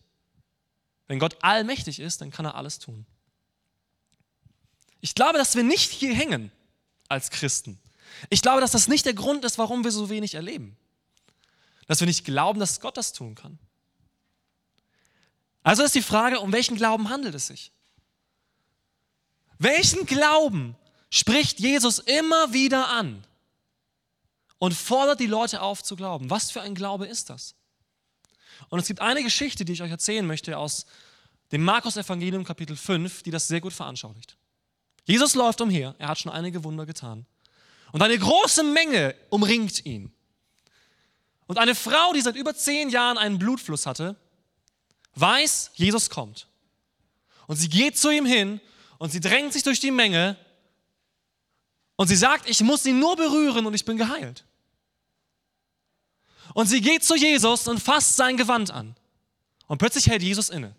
Wenn 1.08 1.20
Gott 1.20 1.38
allmächtig 1.42 2.00
ist, 2.00 2.22
dann 2.22 2.32
kann 2.32 2.46
er 2.46 2.56
alles 2.56 2.80
tun. 2.80 3.06
Ich 5.03 5.15
glaube, 5.15 5.38
dass 5.38 5.57
wir 5.57 5.63
nicht 5.63 5.91
hier 5.91 6.15
hängen 6.15 6.50
als 7.10 7.29
Christen. 7.29 7.77
Ich 8.29 8.41
glaube, 8.41 8.62
dass 8.62 8.72
das 8.72 8.88
nicht 8.88 9.05
der 9.05 9.13
Grund 9.13 9.43
ist, 9.43 9.57
warum 9.57 9.83
wir 9.83 9.91
so 9.91 10.10
wenig 10.10 10.36
erleben. 10.36 10.77
Dass 11.88 12.00
wir 12.00 12.07
nicht 12.07 12.24
glauben, 12.24 12.57
dass 12.62 12.79
Gott 12.79 12.95
das 12.95 13.12
tun 13.12 13.36
kann. 13.36 13.60
Also 15.62 15.83
ist 15.83 15.93
die 15.93 16.01
Frage, 16.01 16.39
um 16.39 16.53
welchen 16.53 16.77
Glauben 16.77 17.10
handelt 17.10 17.36
es 17.36 17.48
sich? 17.48 17.74
Welchen 19.60 20.05
Glauben 20.05 20.77
spricht 21.10 21.60
Jesus 21.60 22.00
immer 22.00 22.53
wieder 22.53 22.88
an 22.88 23.27
und 24.57 24.74
fordert 24.74 25.19
die 25.19 25.27
Leute 25.27 25.62
auf 25.62 25.83
zu 25.83 25.98
glauben? 25.98 26.29
Was 26.29 26.50
für 26.50 26.62
ein 26.62 26.75
Glaube 26.75 27.07
ist 27.07 27.29
das? 27.29 27.55
Und 28.69 28.79
es 28.79 28.88
gibt 28.88 29.01
eine 29.01 29.22
Geschichte, 29.22 29.65
die 29.65 29.74
ich 29.74 29.81
euch 29.81 29.91
erzählen 29.91 30.25
möchte 30.25 30.57
aus 30.57 30.86
dem 31.51 31.62
Markus-Evangelium 31.65 32.45
Kapitel 32.45 32.77
5, 32.77 33.24
die 33.24 33.31
das 33.31 33.50
sehr 33.50 33.60
gut 33.60 33.74
veranschaulicht. 33.74 34.38
Jesus 35.05 35.36
läuft 35.36 35.62
umher, 35.62 35.95
er 35.98 36.07
hat 36.07 36.19
schon 36.19 36.31
einige 36.31 36.63
Wunder 36.63 36.86
getan. 36.86 37.25
Und 37.91 38.01
eine 38.01 38.17
große 38.17 38.63
Menge 38.63 39.15
umringt 39.29 39.86
ihn. 39.86 40.12
Und 41.48 41.57
eine 41.57 41.75
Frau, 41.75 42.13
die 42.13 42.22
seit 42.22 42.36
über 42.36 42.55
zehn 42.55 42.89
Jahren 42.89 43.17
einen 43.17 43.38
Blutfluss 43.38 43.86
hatte, 43.86 44.15
weiß, 45.15 45.72
Jesus 45.75 46.10
kommt. 46.10 46.48
Und 47.48 47.57
sie 47.57 47.69
geht 47.69 47.98
zu 47.98 48.10
ihm 48.10 48.25
hin 48.25 48.62
und 48.98 49.12
sie 49.12 49.19
drängt 49.19 49.53
sich 49.53 49.63
durch 49.63 49.79
die 49.79 49.91
Menge 49.91 50.38
und 51.95 52.07
sie 52.07 52.15
sagt, 52.15 52.50
ich 52.50 52.62
muss 52.62 52.86
ihn 52.86 53.00
nur 53.00 53.15
berühren 53.15 53.65
und 53.65 53.74
ich 53.74 53.86
bin 53.86 53.98
geheilt. 53.98 54.45
Und 56.53 56.67
sie 56.67 56.81
geht 56.81 57.03
zu 57.03 57.15
Jesus 57.15 57.67
und 57.67 57.79
fasst 57.79 58.15
sein 58.15 58.38
Gewand 58.38 58.72
an. 58.72 58.95
Und 59.67 59.77
plötzlich 59.77 60.07
hält 60.07 60.24
Jesus 60.24 60.50
inne. 60.50 60.75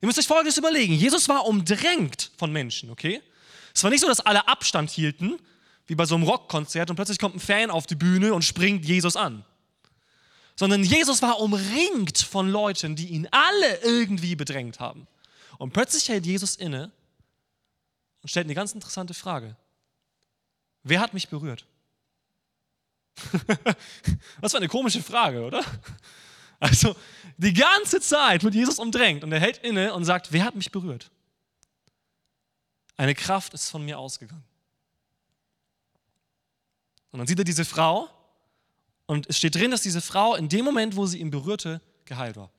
Ihr 0.00 0.06
müsst 0.06 0.18
euch 0.18 0.26
Folgendes 0.26 0.56
überlegen. 0.56 0.94
Jesus 0.94 1.28
war 1.28 1.46
umdrängt 1.46 2.30
von 2.38 2.52
Menschen, 2.52 2.90
okay? 2.90 3.22
Es 3.74 3.82
war 3.82 3.90
nicht 3.90 4.00
so, 4.00 4.08
dass 4.08 4.20
alle 4.20 4.48
Abstand 4.48 4.90
hielten, 4.90 5.38
wie 5.86 5.94
bei 5.94 6.06
so 6.06 6.14
einem 6.14 6.24
Rockkonzert, 6.24 6.88
und 6.88 6.96
plötzlich 6.96 7.18
kommt 7.18 7.36
ein 7.36 7.40
Fan 7.40 7.70
auf 7.70 7.86
die 7.86 7.96
Bühne 7.96 8.32
und 8.32 8.42
springt 8.42 8.84
Jesus 8.84 9.16
an. 9.16 9.44
Sondern 10.56 10.84
Jesus 10.84 11.22
war 11.22 11.40
umringt 11.40 12.18
von 12.18 12.48
Leuten, 12.50 12.96
die 12.96 13.08
ihn 13.08 13.28
alle 13.30 13.82
irgendwie 13.82 14.36
bedrängt 14.36 14.80
haben. 14.80 15.06
Und 15.58 15.72
plötzlich 15.72 16.08
hält 16.08 16.26
Jesus 16.26 16.56
inne 16.56 16.90
und 18.22 18.28
stellt 18.28 18.46
eine 18.46 18.54
ganz 18.54 18.72
interessante 18.72 19.14
Frage. 19.14 19.56
Wer 20.82 21.00
hat 21.00 21.12
mich 21.12 21.28
berührt? 21.28 21.66
Was 24.40 24.52
für 24.52 24.58
eine 24.58 24.68
komische 24.68 25.02
Frage, 25.02 25.42
oder? 25.42 25.64
Also 26.60 26.94
die 27.38 27.54
ganze 27.54 28.00
Zeit 28.00 28.44
wird 28.44 28.54
Jesus 28.54 28.78
umdrängt 28.78 29.24
und 29.24 29.32
er 29.32 29.40
hält 29.40 29.58
inne 29.58 29.94
und 29.94 30.04
sagt, 30.04 30.30
wer 30.30 30.44
hat 30.44 30.54
mich 30.54 30.70
berührt? 30.70 31.10
Eine 32.96 33.14
Kraft 33.14 33.54
ist 33.54 33.70
von 33.70 33.82
mir 33.82 33.98
ausgegangen. 33.98 34.44
Und 37.10 37.18
dann 37.18 37.26
sieht 37.26 37.38
er 37.38 37.44
diese 37.44 37.64
Frau 37.64 38.08
und 39.06 39.28
es 39.28 39.38
steht 39.38 39.54
drin, 39.54 39.70
dass 39.70 39.80
diese 39.80 40.02
Frau 40.02 40.36
in 40.36 40.48
dem 40.48 40.64
Moment, 40.64 40.94
wo 40.96 41.06
sie 41.06 41.18
ihn 41.18 41.30
berührte, 41.30 41.80
geheilt 42.04 42.36
war. 42.36 42.50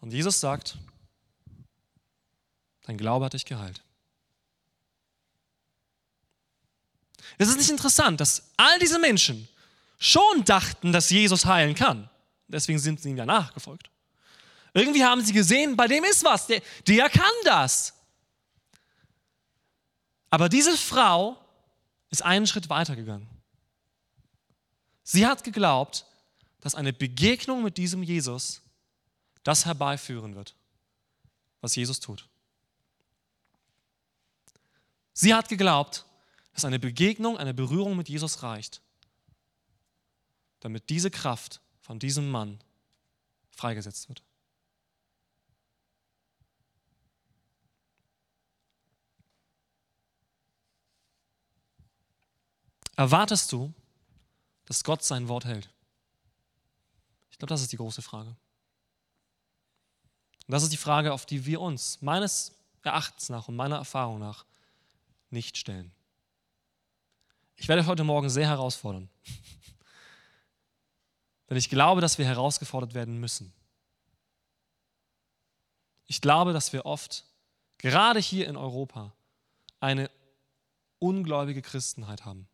Und 0.00 0.12
Jesus 0.12 0.40
sagt, 0.40 0.78
dein 2.82 2.96
Glaube 2.96 3.26
hat 3.26 3.34
dich 3.34 3.44
geheilt. 3.44 3.82
Es 7.38 7.48
ist 7.48 7.58
nicht 7.58 7.70
interessant, 7.70 8.20
dass 8.20 8.50
all 8.56 8.78
diese 8.78 8.98
Menschen 8.98 9.48
schon 10.00 10.44
dachten, 10.44 10.90
dass 10.90 11.10
Jesus 11.10 11.44
heilen 11.44 11.76
kann. 11.76 12.10
Deswegen 12.48 12.80
sind 12.80 13.00
sie 13.00 13.10
ihm 13.10 13.16
ja 13.16 13.26
nachgefolgt. 13.26 13.90
Irgendwie 14.72 15.04
haben 15.04 15.22
sie 15.22 15.32
gesehen, 15.32 15.76
bei 15.76 15.86
dem 15.86 16.02
ist 16.02 16.24
was, 16.24 16.48
der, 16.48 16.62
der 16.86 17.08
kann 17.10 17.30
das. 17.44 17.92
Aber 20.30 20.48
diese 20.48 20.76
Frau 20.76 21.36
ist 22.08 22.24
einen 22.24 22.46
Schritt 22.46 22.68
weitergegangen. 22.68 23.28
Sie 25.02 25.26
hat 25.26 25.44
geglaubt, 25.44 26.06
dass 26.60 26.74
eine 26.74 26.92
Begegnung 26.92 27.62
mit 27.62 27.76
diesem 27.76 28.02
Jesus 28.02 28.62
das 29.42 29.66
herbeiführen 29.66 30.34
wird, 30.34 30.54
was 31.60 31.74
Jesus 31.74 32.00
tut. 32.00 32.28
Sie 35.12 35.34
hat 35.34 35.48
geglaubt, 35.48 36.06
dass 36.54 36.64
eine 36.64 36.78
Begegnung, 36.78 37.38
eine 37.38 37.54
Berührung 37.54 37.96
mit 37.96 38.08
Jesus 38.08 38.42
reicht, 38.42 38.80
damit 40.60 40.88
diese 40.90 41.10
Kraft 41.10 41.60
von 41.80 41.98
diesem 41.98 42.30
Mann 42.30 42.60
freigesetzt 43.50 44.08
wird. 44.08 44.22
Erwartest 52.96 53.50
du, 53.50 53.72
dass 54.66 54.84
Gott 54.84 55.02
sein 55.02 55.28
Wort 55.28 55.46
hält? 55.46 55.70
Ich 57.30 57.38
glaube, 57.38 57.48
das 57.48 57.62
ist 57.62 57.72
die 57.72 57.78
große 57.78 58.02
Frage. 58.02 58.28
Und 60.46 60.52
das 60.52 60.62
ist 60.62 60.72
die 60.72 60.76
Frage, 60.76 61.12
auf 61.12 61.24
die 61.24 61.46
wir 61.46 61.60
uns 61.60 62.02
meines 62.02 62.52
Erachtens 62.82 63.30
nach 63.30 63.48
und 63.48 63.56
meiner 63.56 63.76
Erfahrung 63.76 64.18
nach 64.18 64.44
nicht 65.30 65.56
stellen. 65.56 65.92
Ich 67.56 67.68
werde 67.68 67.82
euch 67.82 67.88
heute 67.88 68.04
Morgen 68.04 68.28
sehr 68.28 68.48
herausfordern. 68.48 69.08
Denn 71.50 71.56
ich 71.56 71.68
glaube, 71.68 72.00
dass 72.00 72.16
wir 72.16 72.24
herausgefordert 72.24 72.94
werden 72.94 73.18
müssen. 73.18 73.52
Ich 76.06 76.20
glaube, 76.20 76.52
dass 76.52 76.72
wir 76.72 76.86
oft, 76.86 77.24
gerade 77.78 78.20
hier 78.20 78.48
in 78.48 78.56
Europa, 78.56 79.12
eine 79.80 80.10
ungläubige 81.00 81.60
Christenheit 81.60 82.24
haben. 82.24 82.46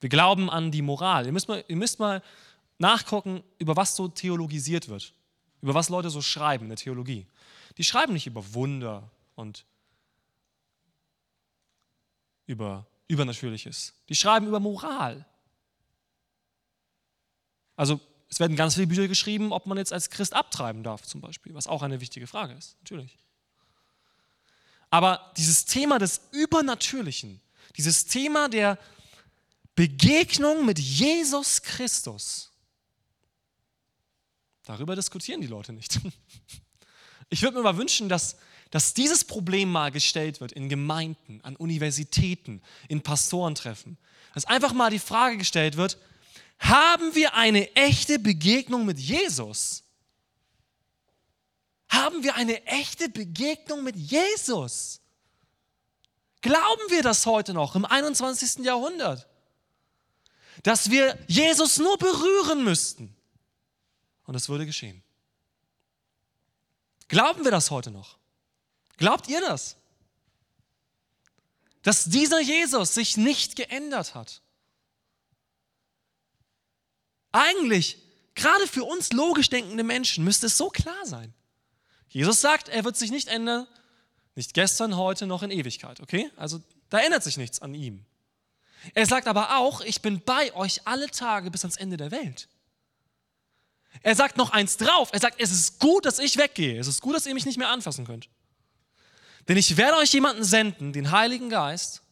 Wir 0.00 0.08
glauben 0.08 0.48
an 0.48 0.70
die 0.70 0.82
Moral. 0.82 1.26
Ihr 1.26 1.32
müsst, 1.32 1.48
mal, 1.48 1.64
ihr 1.68 1.76
müsst 1.76 1.98
mal 1.98 2.22
nachgucken, 2.78 3.42
über 3.58 3.76
was 3.76 3.94
so 3.96 4.08
theologisiert 4.08 4.88
wird, 4.88 5.12
über 5.60 5.74
was 5.74 5.88
Leute 5.88 6.08
so 6.08 6.22
schreiben 6.22 6.64
in 6.64 6.70
der 6.70 6.78
Theologie. 6.78 7.26
Die 7.76 7.84
schreiben 7.84 8.12
nicht 8.12 8.26
über 8.26 8.54
Wunder 8.54 9.10
und 9.34 9.66
über 12.46 12.86
Übernatürliches. 13.08 13.94
Die 14.08 14.14
schreiben 14.14 14.46
über 14.46 14.60
Moral. 14.60 15.26
Also 17.78 18.00
es 18.28 18.40
werden 18.40 18.56
ganz 18.56 18.74
viele 18.74 18.88
Bücher 18.88 19.06
geschrieben, 19.06 19.52
ob 19.52 19.66
man 19.66 19.78
jetzt 19.78 19.92
als 19.92 20.10
Christ 20.10 20.34
abtreiben 20.34 20.82
darf 20.82 21.02
zum 21.02 21.20
Beispiel, 21.20 21.54
was 21.54 21.68
auch 21.68 21.82
eine 21.82 22.00
wichtige 22.00 22.26
Frage 22.26 22.54
ist, 22.54 22.76
natürlich. 22.80 23.16
Aber 24.90 25.32
dieses 25.36 25.64
Thema 25.64 26.00
des 26.00 26.22
Übernatürlichen, 26.32 27.40
dieses 27.76 28.06
Thema 28.06 28.48
der 28.48 28.78
Begegnung 29.76 30.66
mit 30.66 30.80
Jesus 30.80 31.62
Christus. 31.62 32.50
Darüber 34.64 34.96
diskutieren 34.96 35.40
die 35.40 35.46
Leute 35.46 35.72
nicht. 35.72 36.00
Ich 37.30 37.42
würde 37.42 37.58
mir 37.58 37.62
mal 37.62 37.76
wünschen, 37.76 38.08
dass, 38.08 38.38
dass 38.70 38.94
dieses 38.94 39.22
Problem 39.22 39.70
mal 39.70 39.90
gestellt 39.90 40.40
wird 40.40 40.50
in 40.50 40.70
Gemeinden, 40.70 41.42
an 41.42 41.56
Universitäten, 41.56 42.62
in 42.88 43.02
Pastorentreffen. 43.02 43.98
Dass 44.32 44.46
einfach 44.46 44.72
mal 44.72 44.88
die 44.88 44.98
Frage 44.98 45.36
gestellt 45.36 45.76
wird, 45.76 45.98
haben 46.58 47.14
wir 47.14 47.34
eine 47.34 47.74
echte 47.74 48.18
Begegnung 48.18 48.84
mit 48.84 48.98
Jesus? 48.98 49.82
Haben 51.88 52.22
wir 52.22 52.34
eine 52.34 52.64
echte 52.66 53.08
Begegnung 53.08 53.82
mit 53.84 53.96
Jesus? 53.96 55.00
Glauben 56.40 56.82
wir 56.90 57.02
das 57.02 57.26
heute 57.26 57.54
noch 57.54 57.74
im 57.74 57.84
21. 57.84 58.64
Jahrhundert? 58.64 59.28
dass 60.62 60.90
wir 60.90 61.18
Jesus 61.26 61.78
nur 61.78 61.98
berühren 61.98 62.64
müssten. 62.64 63.14
Und 64.24 64.34
es 64.34 64.48
würde 64.48 64.66
geschehen. 64.66 65.02
Glauben 67.08 67.44
wir 67.44 67.50
das 67.50 67.70
heute 67.70 67.90
noch? 67.90 68.18
Glaubt 68.98 69.28
ihr 69.28 69.40
das? 69.40 69.76
Dass 71.82 72.04
dieser 72.04 72.40
Jesus 72.40 72.94
sich 72.94 73.16
nicht 73.16 73.56
geändert 73.56 74.14
hat? 74.14 74.42
Eigentlich, 77.32 77.98
gerade 78.34 78.66
für 78.66 78.84
uns 78.84 79.12
logisch 79.12 79.50
denkende 79.50 79.84
Menschen, 79.84 80.24
müsste 80.24 80.46
es 80.46 80.56
so 80.56 80.68
klar 80.68 81.04
sein. 81.04 81.34
Jesus 82.08 82.40
sagt, 82.40 82.68
er 82.68 82.84
wird 82.84 82.96
sich 82.96 83.10
nicht 83.10 83.28
ändern, 83.28 83.66
nicht 84.34 84.54
gestern, 84.54 84.96
heute, 84.96 85.26
noch 85.26 85.42
in 85.42 85.50
Ewigkeit. 85.50 86.00
Okay? 86.00 86.30
Also 86.36 86.60
da 86.90 86.98
ändert 86.98 87.24
sich 87.24 87.36
nichts 87.36 87.60
an 87.60 87.74
ihm. 87.74 88.04
Er 88.94 89.06
sagt 89.06 89.26
aber 89.26 89.58
auch, 89.58 89.80
ich 89.80 90.00
bin 90.00 90.20
bei 90.20 90.54
euch 90.54 90.86
alle 90.86 91.10
Tage 91.10 91.50
bis 91.50 91.64
ans 91.64 91.76
Ende 91.76 91.96
der 91.96 92.10
Welt. 92.10 92.48
Er 94.02 94.14
sagt 94.14 94.36
noch 94.36 94.50
eins 94.50 94.76
drauf. 94.76 95.10
Er 95.12 95.20
sagt, 95.20 95.40
es 95.40 95.50
ist 95.50 95.78
gut, 95.78 96.06
dass 96.06 96.18
ich 96.18 96.36
weggehe. 96.36 96.78
Es 96.78 96.86
ist 96.86 97.00
gut, 97.00 97.16
dass 97.16 97.26
ihr 97.26 97.34
mich 97.34 97.46
nicht 97.46 97.58
mehr 97.58 97.68
anfassen 97.68 98.06
könnt. 98.06 98.28
Denn 99.48 99.56
ich 99.56 99.76
werde 99.76 99.96
euch 99.96 100.12
jemanden 100.12 100.44
senden, 100.44 100.92
den 100.92 101.10
Heiligen 101.10 101.50
Geist, 101.50 102.02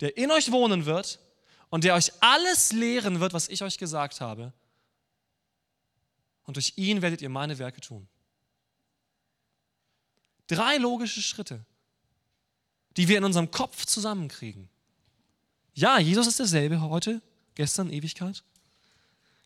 der 0.00 0.16
in 0.16 0.30
euch 0.30 0.50
wohnen 0.50 0.86
wird 0.86 1.20
und 1.74 1.82
der 1.82 1.96
euch 1.96 2.12
alles 2.22 2.70
lehren 2.70 3.18
wird, 3.18 3.32
was 3.32 3.48
ich 3.48 3.60
euch 3.64 3.78
gesagt 3.78 4.20
habe. 4.20 4.52
Und 6.44 6.54
durch 6.54 6.74
ihn 6.76 7.02
werdet 7.02 7.20
ihr 7.20 7.28
meine 7.28 7.58
Werke 7.58 7.80
tun. 7.80 8.06
Drei 10.46 10.76
logische 10.76 11.20
Schritte, 11.20 11.66
die 12.96 13.08
wir 13.08 13.18
in 13.18 13.24
unserem 13.24 13.50
Kopf 13.50 13.86
zusammenkriegen. 13.86 14.68
Ja, 15.74 15.98
Jesus 15.98 16.28
ist 16.28 16.38
derselbe 16.38 16.80
heute, 16.80 17.20
gestern, 17.56 17.90
Ewigkeit. 17.90 18.44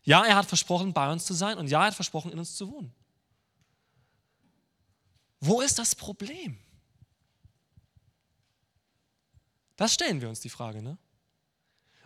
Ja, 0.03 0.23
er 0.23 0.35
hat 0.35 0.45
versprochen, 0.45 0.93
bei 0.93 1.11
uns 1.11 1.25
zu 1.25 1.33
sein 1.33 1.57
und 1.57 1.67
ja, 1.67 1.81
er 1.81 1.87
hat 1.87 1.95
versprochen, 1.95 2.31
in 2.31 2.37
uns 2.37 2.55
zu 2.55 2.71
wohnen. 2.71 2.93
Wo 5.39 5.61
ist 5.61 5.79
das 5.79 5.95
Problem? 5.95 6.59
Das 9.77 9.95
stellen 9.95 10.21
wir 10.21 10.29
uns 10.29 10.41
die 10.41 10.51
Frage, 10.51 10.83
ne? 10.83 10.99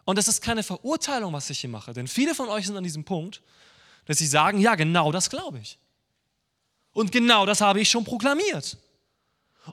Und 0.05 0.17
das 0.17 0.27
ist 0.27 0.41
keine 0.41 0.63
Verurteilung, 0.63 1.33
was 1.33 1.49
ich 1.49 1.59
hier 1.59 1.69
mache, 1.69 1.93
denn 1.93 2.07
viele 2.07 2.35
von 2.35 2.49
euch 2.49 2.65
sind 2.67 2.75
an 2.75 2.83
diesem 2.83 3.05
Punkt, 3.05 3.41
dass 4.05 4.17
sie 4.17 4.27
sagen, 4.27 4.59
ja, 4.59 4.75
genau 4.75 5.11
das 5.11 5.29
glaube 5.29 5.59
ich. 5.59 5.77
Und 6.91 7.11
genau 7.11 7.45
das 7.45 7.61
habe 7.61 7.79
ich 7.79 7.89
schon 7.89 8.03
proklamiert. 8.03 8.77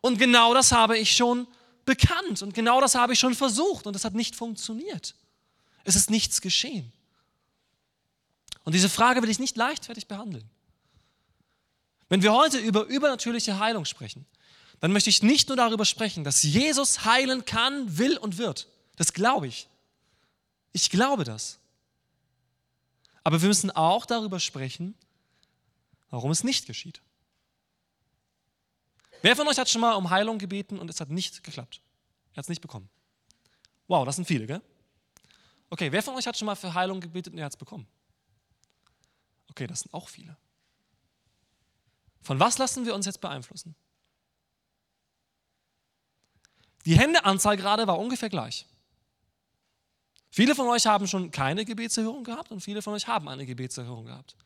Und 0.02 0.18
genau 0.18 0.54
das 0.54 0.72
habe 0.72 0.96
ich 0.96 1.14
schon 1.14 1.46
bekannt 1.84 2.42
und 2.42 2.54
genau 2.54 2.80
das 2.80 2.94
habe 2.94 3.12
ich 3.12 3.18
schon 3.18 3.34
versucht 3.34 3.86
und 3.86 3.96
es 3.96 4.04
hat 4.04 4.14
nicht 4.14 4.36
funktioniert. 4.36 5.14
Es 5.84 5.96
ist 5.96 6.10
nichts 6.10 6.40
geschehen. 6.40 6.92
Und 8.64 8.74
diese 8.74 8.88
Frage 8.88 9.22
will 9.22 9.30
ich 9.30 9.38
nicht 9.38 9.56
leichtfertig 9.56 10.06
behandeln. 10.06 10.48
Wenn 12.08 12.22
wir 12.22 12.32
heute 12.32 12.58
über 12.58 12.84
übernatürliche 12.84 13.58
Heilung 13.58 13.84
sprechen, 13.84 14.26
dann 14.80 14.92
möchte 14.92 15.10
ich 15.10 15.22
nicht 15.22 15.48
nur 15.48 15.56
darüber 15.56 15.84
sprechen, 15.84 16.24
dass 16.24 16.42
Jesus 16.42 17.04
heilen 17.04 17.44
kann, 17.44 17.98
will 17.98 18.16
und 18.16 18.38
wird. 18.38 18.68
Das 18.96 19.12
glaube 19.12 19.46
ich. 19.46 19.68
Ich 20.72 20.90
glaube 20.90 21.24
das. 21.24 21.58
Aber 23.24 23.40
wir 23.40 23.48
müssen 23.48 23.70
auch 23.70 24.06
darüber 24.06 24.40
sprechen, 24.40 24.94
warum 26.10 26.30
es 26.30 26.44
nicht 26.44 26.66
geschieht. 26.66 27.02
Wer 29.22 29.36
von 29.36 29.46
euch 29.48 29.58
hat 29.58 29.68
schon 29.68 29.80
mal 29.80 29.94
um 29.94 30.10
Heilung 30.10 30.38
gebeten 30.38 30.78
und 30.78 30.88
es 30.88 31.00
hat 31.00 31.10
nicht 31.10 31.44
geklappt? 31.44 31.80
Er 32.32 32.38
hat 32.38 32.44
es 32.44 32.48
nicht 32.48 32.62
bekommen. 32.62 32.88
Wow, 33.86 34.06
das 34.06 34.16
sind 34.16 34.26
viele, 34.26 34.46
gell? 34.46 34.62
Okay, 35.68 35.92
wer 35.92 36.02
von 36.02 36.14
euch 36.14 36.26
hat 36.26 36.36
schon 36.36 36.46
mal 36.46 36.54
für 36.54 36.72
Heilung 36.72 37.00
gebetet 37.00 37.32
und 37.32 37.38
er 37.38 37.44
hat 37.44 37.52
es 37.52 37.56
bekommen? 37.56 37.86
Okay, 39.48 39.66
das 39.66 39.80
sind 39.80 39.92
auch 39.92 40.08
viele. 40.08 40.36
Von 42.22 42.38
was 42.40 42.58
lassen 42.58 42.86
wir 42.86 42.94
uns 42.94 43.06
jetzt 43.06 43.20
beeinflussen? 43.20 43.74
Die 46.84 46.98
Händeanzahl 46.98 47.56
gerade 47.56 47.86
war 47.86 47.98
ungefähr 47.98 48.28
gleich. 48.28 48.66
Viele 50.30 50.54
von 50.54 50.68
euch 50.68 50.86
haben 50.86 51.06
schon 51.08 51.30
keine 51.30 51.64
Gebetserhörung 51.64 52.22
gehabt 52.24 52.52
und 52.52 52.60
viele 52.60 52.82
von 52.82 52.94
euch 52.94 53.06
haben 53.06 53.28
eine 53.28 53.44
Gebetserhörung 53.44 54.06
gehabt. 54.06 54.36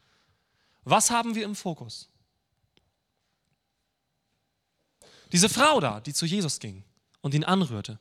Was 0.84 1.10
haben 1.10 1.34
wir 1.34 1.44
im 1.44 1.54
Fokus? 1.54 2.08
Diese 5.32 5.48
Frau 5.48 5.80
da, 5.80 6.00
die 6.00 6.14
zu 6.14 6.26
Jesus 6.26 6.58
ging 6.58 6.84
und 7.20 7.34
ihn 7.34 7.44
anrührte. 7.44 7.98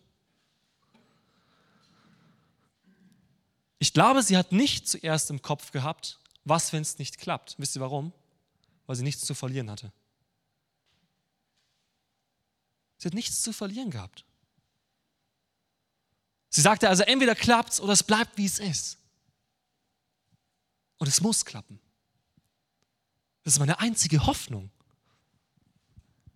Ich 3.80 3.92
glaube, 3.92 4.24
sie 4.24 4.38
hat 4.38 4.54
nicht 4.54 4.88
zuerst 4.88 5.30
im 5.30 5.42
Kopf 5.42 5.72
gehabt, 5.72 6.20
was, 6.46 6.72
wenn 6.72 6.82
es 6.82 7.00
nicht 7.00 7.18
klappt. 7.18 7.56
Wisst 7.58 7.76
ihr 7.76 7.82
warum? 7.82 8.14
Weil 8.86 8.96
sie 8.96 9.04
nichts 9.04 9.26
zu 9.26 9.34
verlieren 9.34 9.70
hatte. 9.70 9.92
Sie 12.98 13.10
hat 13.10 13.14
nichts 13.14 13.42
zu 13.42 13.52
verlieren 13.52 13.92
gehabt. 13.92 14.24
Sie 16.54 16.62
sagte 16.62 16.88
also, 16.88 17.02
entweder 17.02 17.34
klappt 17.34 17.74
es 17.74 17.82
oder 17.82 17.94
es 17.94 18.04
bleibt, 18.04 18.38
wie 18.38 18.46
es 18.46 18.60
ist. 18.60 19.00
Und 21.00 21.08
es 21.08 21.20
muss 21.20 21.46
klappen. 21.46 21.80
Das 23.44 23.54
ist 23.54 23.60
meine 23.60 23.80
einzige 23.80 24.28
Hoffnung. 24.28 24.70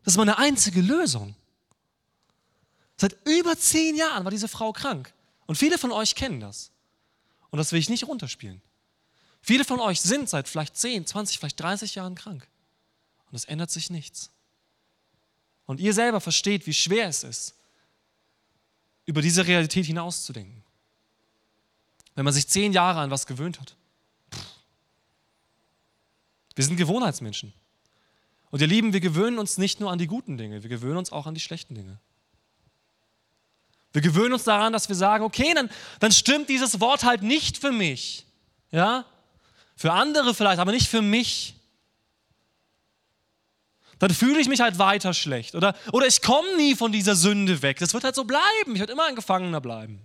Das 0.04 0.16
ist 0.16 0.18
meine 0.18 0.40
einzige 0.40 0.82
Lösung. 0.82 1.36
Seit 3.00 3.16
über 3.28 3.56
zehn 3.60 3.96
Jahren 3.96 4.24
war 4.24 4.32
diese 4.32 4.48
Frau 4.48 4.74
krank. 4.74 5.14
Und 5.46 5.56
viele 5.56 5.78
von 5.78 5.92
euch 5.92 6.16
kennen 6.16 6.40
das. 6.40 6.72
Und 7.52 7.60
das 7.60 7.72
will 7.72 7.80
ich 7.80 7.90
nicht 7.90 8.08
runterspielen. 8.08 8.64
Viele 9.42 9.66
von 9.66 9.80
euch 9.80 10.02
sind 10.02 10.30
seit 10.30 10.48
vielleicht 10.48 10.76
10, 10.76 11.06
20, 11.06 11.38
vielleicht 11.38 11.60
30 11.60 11.94
Jahren 11.94 12.16
krank. 12.16 12.48
Und 13.30 13.36
es 13.36 13.46
ändert 13.46 13.70
sich 13.70 13.92
nichts. 13.92 14.32
Und 15.68 15.80
ihr 15.80 15.94
selber 15.94 16.22
versteht, 16.22 16.66
wie 16.66 16.74
schwer 16.74 17.08
es 17.08 17.24
ist, 17.24 17.54
über 19.08 19.22
diese 19.24 19.48
Realität 19.48 19.88
hinauszudenken. 19.88 20.64
Wenn 22.14 22.26
man 22.26 22.34
sich 22.34 22.48
zehn 22.48 22.74
Jahre 22.74 23.00
an 23.00 23.10
was 23.10 23.26
gewöhnt 23.26 23.60
hat. 23.60 23.76
Wir 26.56 26.64
sind 26.64 26.78
Gewohnheitsmenschen. 26.78 27.54
Und 28.50 28.62
ihr 28.62 28.68
Lieben, 28.68 28.94
wir 28.94 29.00
gewöhnen 29.00 29.40
uns 29.40 29.58
nicht 29.58 29.80
nur 29.80 29.92
an 29.92 29.98
die 29.98 30.08
guten 30.08 30.38
Dinge, 30.38 30.62
wir 30.64 30.70
gewöhnen 30.70 30.98
uns 30.98 31.12
auch 31.12 31.26
an 31.26 31.34
die 31.34 31.40
schlechten 31.40 31.76
Dinge. 31.76 32.00
Wir 33.94 34.02
gewöhnen 34.02 34.34
uns 34.34 34.44
daran, 34.44 34.74
dass 34.74 34.90
wir 34.90 34.96
sagen, 34.96 35.24
okay, 35.24 35.54
dann, 35.54 35.70
dann 36.00 36.12
stimmt 36.12 36.50
dieses 36.50 36.80
Wort 36.80 37.04
halt 37.04 37.24
nicht 37.24 37.58
für 37.58 37.72
mich. 37.72 38.26
Ja? 38.72 39.06
Für 39.76 39.94
andere 39.94 40.34
vielleicht, 40.34 40.60
aber 40.60 40.72
nicht 40.72 40.88
für 40.90 41.02
mich 41.02 41.57
dann 44.00 44.12
fühle 44.14 44.40
ich 44.40 44.48
mich 44.48 44.60
halt 44.60 44.78
weiter 44.78 45.14
schlecht. 45.14 45.56
Oder, 45.56 45.76
oder 45.92 46.08
ich 46.08 46.22
komme 46.22 46.56
nie 46.56 46.76
von 46.76 46.92
dieser 46.92 47.16
Sünde 47.16 47.62
weg. 47.62 47.80
Das 47.80 47.94
wird 47.94 48.04
halt 48.04 48.16
so 48.16 48.26
bleiben. 48.26 48.74
Ich 48.74 48.80
werde 48.80 48.94
immer 48.94 49.06
ein 49.06 49.16
Gefangener 49.16 49.62
bleiben. 49.62 50.02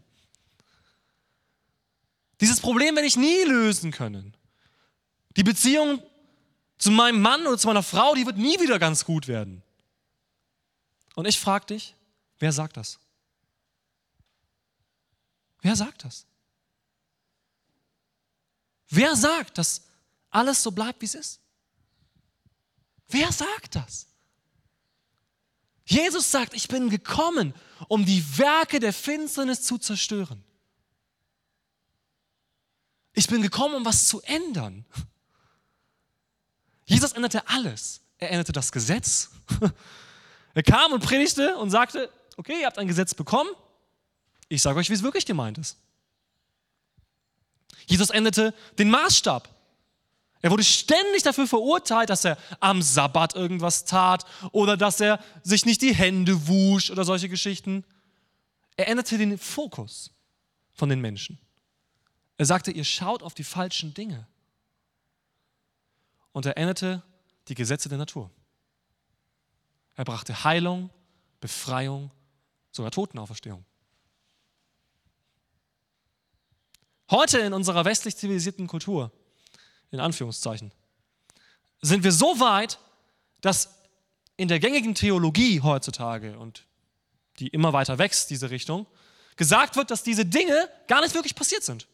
Dieses 2.40 2.60
Problem 2.60 2.96
werde 2.96 3.06
ich 3.06 3.16
nie 3.16 3.44
lösen 3.44 3.92
können. 3.92 4.36
Die 5.36 5.44
Beziehung 5.44 6.02
zu 6.78 6.90
meinem 6.90 7.20
Mann 7.20 7.46
oder 7.46 7.58
zu 7.58 7.68
meiner 7.68 7.82
Frau, 7.82 8.14
die 8.14 8.26
wird 8.26 8.36
nie 8.36 8.58
wieder 8.58 8.78
ganz 8.78 9.04
gut 9.04 9.28
werden. 9.28 9.62
Und 11.14 11.26
ich 11.28 11.38
frage 11.38 11.66
dich, 11.66 11.94
wer 12.38 12.52
sagt 12.52 12.76
das? 12.76 12.98
Wer 15.60 15.76
sagt 15.76 16.04
das? 16.04 16.26
Wer 18.88 19.14
sagt, 19.14 19.58
dass 19.58 19.82
alles 20.30 20.62
so 20.62 20.72
bleibt, 20.72 21.00
wie 21.00 21.06
es 21.06 21.14
ist? 21.14 21.41
Wer 23.12 23.30
sagt 23.30 23.76
das? 23.76 24.06
Jesus 25.84 26.30
sagt, 26.30 26.54
ich 26.54 26.68
bin 26.68 26.88
gekommen, 26.88 27.54
um 27.88 28.04
die 28.06 28.38
Werke 28.38 28.80
der 28.80 28.92
Finsternis 28.92 29.62
zu 29.62 29.78
zerstören. 29.78 30.42
Ich 33.12 33.26
bin 33.26 33.42
gekommen, 33.42 33.74
um 33.74 33.84
was 33.84 34.08
zu 34.08 34.22
ändern. 34.22 34.86
Jesus 36.86 37.12
änderte 37.12 37.46
alles. 37.48 38.00
Er 38.18 38.30
änderte 38.30 38.52
das 38.52 38.72
Gesetz. 38.72 39.30
Er 40.54 40.62
kam 40.62 40.92
und 40.92 41.02
predigte 41.02 41.56
und 41.56 41.70
sagte, 41.70 42.10
okay, 42.36 42.60
ihr 42.60 42.66
habt 42.66 42.78
ein 42.78 42.86
Gesetz 42.86 43.14
bekommen. 43.14 43.50
Ich 44.48 44.60
sage 44.62 44.78
euch, 44.78 44.90
wie 44.90 44.94
es 44.94 45.02
wirklich 45.02 45.26
gemeint 45.26 45.58
ist. 45.58 45.78
Jesus 47.86 48.10
änderte 48.10 48.54
den 48.78 48.90
Maßstab. 48.90 49.48
Er 50.42 50.50
wurde 50.50 50.64
ständig 50.64 51.22
dafür 51.22 51.46
verurteilt, 51.46 52.10
dass 52.10 52.24
er 52.24 52.36
am 52.58 52.82
Sabbat 52.82 53.36
irgendwas 53.36 53.84
tat 53.84 54.24
oder 54.50 54.76
dass 54.76 55.00
er 55.00 55.22
sich 55.44 55.64
nicht 55.64 55.82
die 55.82 55.94
Hände 55.94 56.48
wusch 56.48 56.90
oder 56.90 57.04
solche 57.04 57.28
Geschichten. 57.28 57.84
Er 58.76 58.88
änderte 58.88 59.18
den 59.18 59.38
Fokus 59.38 60.10
von 60.72 60.88
den 60.88 61.00
Menschen. 61.00 61.38
Er 62.38 62.46
sagte, 62.46 62.72
ihr 62.72 62.82
schaut 62.82 63.22
auf 63.22 63.34
die 63.34 63.44
falschen 63.44 63.94
Dinge. 63.94 64.26
Und 66.32 66.44
er 66.44 66.56
änderte 66.56 67.04
die 67.46 67.54
Gesetze 67.54 67.88
der 67.88 67.98
Natur. 67.98 68.28
Er 69.94 70.04
brachte 70.04 70.42
Heilung, 70.42 70.90
Befreiung, 71.40 72.10
sogar 72.72 72.90
Totenauferstehung. 72.90 73.64
Heute 77.12 77.38
in 77.38 77.52
unserer 77.52 77.84
westlich 77.84 78.16
zivilisierten 78.16 78.66
Kultur 78.66 79.12
in 79.92 80.00
Anführungszeichen, 80.00 80.72
sind 81.80 82.02
wir 82.02 82.12
so 82.12 82.40
weit, 82.40 82.78
dass 83.40 83.78
in 84.36 84.48
der 84.48 84.58
gängigen 84.58 84.94
Theologie 84.94 85.60
heutzutage 85.60 86.38
und 86.38 86.64
die 87.38 87.48
immer 87.48 87.72
weiter 87.72 87.98
wächst, 87.98 88.30
diese 88.30 88.50
Richtung, 88.50 88.86
gesagt 89.36 89.76
wird, 89.76 89.90
dass 89.90 90.02
diese 90.02 90.24
Dinge 90.24 90.68
gar 90.88 91.00
nicht 91.00 91.14
wirklich 91.14 91.34
passiert 91.34 91.62
sind. 91.62 91.86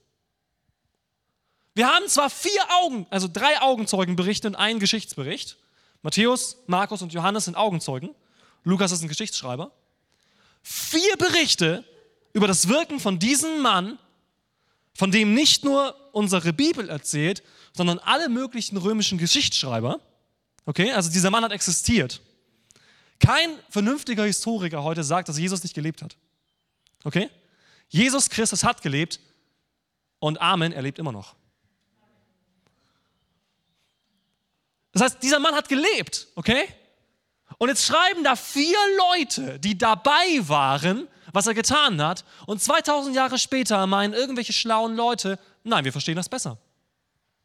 Wir 1.74 1.88
haben 1.88 2.08
zwar 2.08 2.28
vier 2.28 2.62
Augen, 2.82 3.06
also 3.10 3.28
drei 3.32 3.60
Augenzeugenberichte 3.60 4.48
und 4.48 4.56
einen 4.56 4.80
Geschichtsbericht. 4.80 5.58
Matthäus, 6.02 6.56
Markus 6.66 7.02
und 7.02 7.12
Johannes 7.12 7.44
sind 7.44 7.56
Augenzeugen. 7.56 8.14
Lukas 8.64 8.92
ist 8.92 9.02
ein 9.02 9.08
Geschichtsschreiber. 9.08 9.70
Vier 10.62 11.16
Berichte 11.16 11.84
über 12.32 12.46
das 12.46 12.68
Wirken 12.68 12.98
von 13.00 13.18
diesem 13.18 13.60
Mann, 13.60 13.98
von 14.94 15.10
dem 15.12 15.34
nicht 15.34 15.64
nur 15.64 15.94
unsere 16.12 16.52
Bibel 16.52 16.88
erzählt, 16.88 17.42
sondern 17.78 18.00
alle 18.00 18.28
möglichen 18.28 18.76
römischen 18.76 19.18
Geschichtsschreiber. 19.18 20.00
Okay, 20.66 20.90
also 20.92 21.10
dieser 21.10 21.30
Mann 21.30 21.44
hat 21.44 21.52
existiert. 21.52 22.20
Kein 23.20 23.50
vernünftiger 23.70 24.24
Historiker 24.24 24.82
heute 24.82 25.04
sagt, 25.04 25.28
dass 25.28 25.38
Jesus 25.38 25.62
nicht 25.62 25.74
gelebt 25.74 26.02
hat. 26.02 26.16
Okay? 27.04 27.30
Jesus 27.88 28.28
Christus 28.28 28.64
hat 28.64 28.82
gelebt 28.82 29.20
und 30.18 30.40
Amen, 30.40 30.72
er 30.72 30.82
lebt 30.82 30.98
immer 30.98 31.12
noch. 31.12 31.36
Das 34.90 35.02
heißt, 35.02 35.22
dieser 35.22 35.38
Mann 35.38 35.54
hat 35.54 35.68
gelebt, 35.68 36.26
okay? 36.34 36.66
Und 37.58 37.68
jetzt 37.68 37.86
schreiben 37.86 38.24
da 38.24 38.34
vier 38.34 38.76
Leute, 38.96 39.60
die 39.60 39.78
dabei 39.78 40.40
waren, 40.40 41.06
was 41.32 41.46
er 41.46 41.54
getan 41.54 42.02
hat, 42.02 42.24
und 42.46 42.60
2000 42.60 43.14
Jahre 43.14 43.38
später 43.38 43.86
meinen 43.86 44.14
irgendwelche 44.14 44.52
schlauen 44.52 44.96
Leute, 44.96 45.38
nein, 45.62 45.84
wir 45.84 45.92
verstehen 45.92 46.16
das 46.16 46.28
besser. 46.28 46.58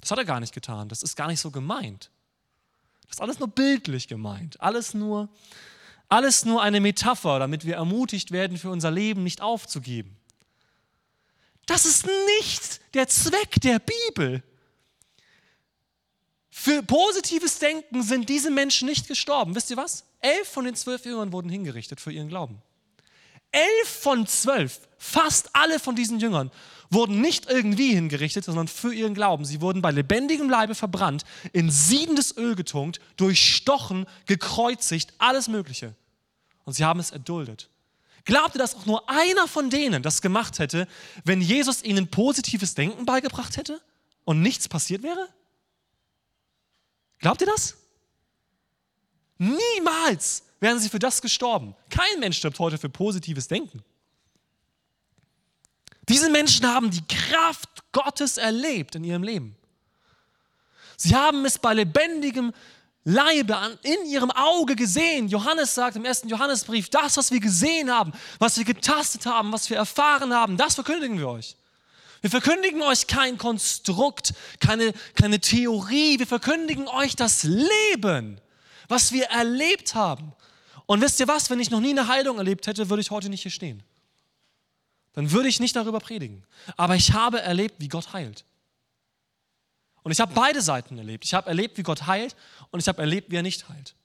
Das 0.03 0.11
hat 0.11 0.17
er 0.17 0.25
gar 0.25 0.41
nicht 0.41 0.53
getan. 0.53 0.89
Das 0.89 1.01
ist 1.01 1.15
gar 1.15 1.27
nicht 1.27 1.39
so 1.39 1.49
gemeint. 1.49 2.11
Das 3.07 3.15
ist 3.15 3.21
alles 3.21 3.39
nur 3.39 3.47
bildlich 3.47 4.09
gemeint. 4.09 4.59
Alles 4.59 4.93
nur, 4.93 5.29
alles 6.09 6.43
nur 6.43 6.61
eine 6.61 6.81
Metapher, 6.81 7.39
damit 7.39 7.63
wir 7.63 7.75
ermutigt 7.75 8.31
werden, 8.31 8.57
für 8.57 8.69
unser 8.69 8.91
Leben 8.91 9.23
nicht 9.23 9.39
aufzugeben. 9.39 10.17
Das 11.67 11.85
ist 11.85 12.05
nicht 12.41 12.81
der 12.95 13.07
Zweck 13.07 13.61
der 13.61 13.79
Bibel. 13.79 14.43
Für 16.49 16.83
positives 16.83 17.59
Denken 17.59 18.03
sind 18.03 18.27
diese 18.27 18.51
Menschen 18.51 18.89
nicht 18.89 19.07
gestorben. 19.07 19.55
Wisst 19.55 19.71
ihr 19.71 19.77
was? 19.77 20.03
Elf 20.19 20.49
von 20.49 20.65
den 20.65 20.75
zwölf 20.75 21.05
Jüngern 21.05 21.31
wurden 21.31 21.47
hingerichtet 21.47 22.01
für 22.01 22.11
ihren 22.11 22.27
Glauben. 22.27 22.61
Elf 23.53 23.87
von 23.87 24.27
zwölf, 24.27 24.81
fast 24.97 25.55
alle 25.55 25.79
von 25.79 25.95
diesen 25.95 26.19
Jüngern, 26.19 26.51
wurden 26.89 27.21
nicht 27.21 27.49
irgendwie 27.49 27.93
hingerichtet, 27.93 28.43
sondern 28.43 28.67
für 28.67 28.93
ihren 28.93 29.13
Glauben. 29.13 29.45
Sie 29.45 29.61
wurden 29.61 29.81
bei 29.81 29.91
lebendigem 29.91 30.49
Leibe 30.49 30.75
verbrannt, 30.75 31.23
in 31.51 31.69
siedendes 31.69 32.35
Öl 32.37 32.55
getunkt, 32.55 32.99
durchstochen, 33.17 34.05
gekreuzigt, 34.25 35.13
alles 35.17 35.47
Mögliche. 35.47 35.95
Und 36.65 36.73
sie 36.73 36.85
haben 36.85 36.99
es 36.99 37.11
erduldet. 37.11 37.69
Glaubt 38.25 38.55
ihr, 38.55 38.59
dass 38.59 38.75
auch 38.75 38.85
nur 38.85 39.09
einer 39.09 39.47
von 39.47 39.69
denen 39.69 40.01
das 40.01 40.21
gemacht 40.21 40.59
hätte, 40.59 40.87
wenn 41.25 41.41
Jesus 41.41 41.83
ihnen 41.83 42.09
positives 42.09 42.73
Denken 42.73 43.05
beigebracht 43.05 43.57
hätte 43.57 43.81
und 44.23 44.41
nichts 44.41 44.69
passiert 44.69 45.03
wäre? 45.03 45.27
Glaubt 47.19 47.41
ihr 47.41 47.47
das? 47.47 47.75
Niemals 49.37 50.43
wären 50.63 50.79
sie 50.79 50.89
für 50.89 50.97
das 50.97 51.21
gestorben. 51.21 51.75
Kein 51.89 52.19
Mensch 52.19 52.37
stirbt 52.37 52.57
heute 52.57 52.77
für 52.77 52.89
positives 52.89 53.47
Denken. 53.47 53.83
Diese 56.07 56.29
Menschen 56.29 56.65
haben 56.65 56.89
die 56.89 57.05
Kraft 57.05 57.69
Gottes 57.91 58.37
erlebt 58.37 58.95
in 58.95 59.03
ihrem 59.03 59.23
Leben. 59.23 59.55
Sie 60.97 61.15
haben 61.15 61.45
es 61.45 61.59
bei 61.59 61.73
lebendigem 61.73 62.53
Leibe, 63.03 63.77
in 63.83 64.05
ihrem 64.05 64.31
Auge 64.31 64.75
gesehen. 64.75 65.27
Johannes 65.27 65.75
sagt 65.75 65.97
im 65.97 66.05
ersten 66.05 66.29
Johannesbrief, 66.29 66.89
das, 66.89 67.17
was 67.17 67.31
wir 67.31 67.41
gesehen 67.41 67.91
haben, 67.91 68.13
was 68.39 68.57
wir 68.57 68.63
getastet 68.63 69.25
haben, 69.25 69.51
was 69.51 69.69
wir 69.69 69.75
erfahren 69.75 70.33
haben, 70.33 70.55
das 70.55 70.75
verkündigen 70.75 71.17
wir 71.17 71.27
euch. 71.27 71.57
Wir 72.21 72.29
verkündigen 72.29 72.81
euch 72.83 73.07
kein 73.07 73.37
Konstrukt, 73.37 74.33
keine, 74.61 74.93
keine 75.15 75.41
Theorie, 75.41 76.19
wir 76.19 76.27
verkündigen 76.27 76.87
euch 76.87 77.17
das 77.17 77.43
Leben, 77.43 78.39
was 78.87 79.11
wir 79.11 79.25
erlebt 79.25 79.93
haben. 79.93 80.33
Und 80.93 81.01
wisst 81.01 81.19
ihr 81.19 81.27
was, 81.27 81.49
wenn 81.49 81.59
ich 81.59 81.71
noch 81.71 81.79
nie 81.79 81.89
eine 81.89 82.07
Heilung 82.07 82.37
erlebt 82.37 82.67
hätte, 82.67 82.87
würde 82.87 83.01
ich 83.01 83.09
heute 83.09 83.27
nicht 83.27 83.41
hier 83.41 83.49
stehen. 83.49 83.81
Dann 85.13 85.31
würde 85.31 85.49
ich 85.49 85.59
nicht 85.59 85.75
darüber 85.75 85.99
predigen. 85.99 86.43
Aber 86.77 86.95
ich 86.95 87.13
habe 87.13 87.41
erlebt, 87.41 87.77
wie 87.79 87.87
Gott 87.87 88.13
heilt. 88.13 88.45
Und 90.03 90.11
ich 90.11 90.19
habe 90.19 90.35
beide 90.35 90.61
Seiten 90.61 90.95
erlebt. 90.99 91.25
Ich 91.25 91.33
habe 91.33 91.49
erlebt, 91.49 91.79
wie 91.79 91.81
Gott 91.81 92.05
heilt 92.05 92.35
und 92.69 92.79
ich 92.79 92.87
habe 92.87 93.01
erlebt, 93.01 93.31
wie 93.31 93.37
er 93.37 93.41
nicht 93.41 93.69
heilt. 93.69 93.95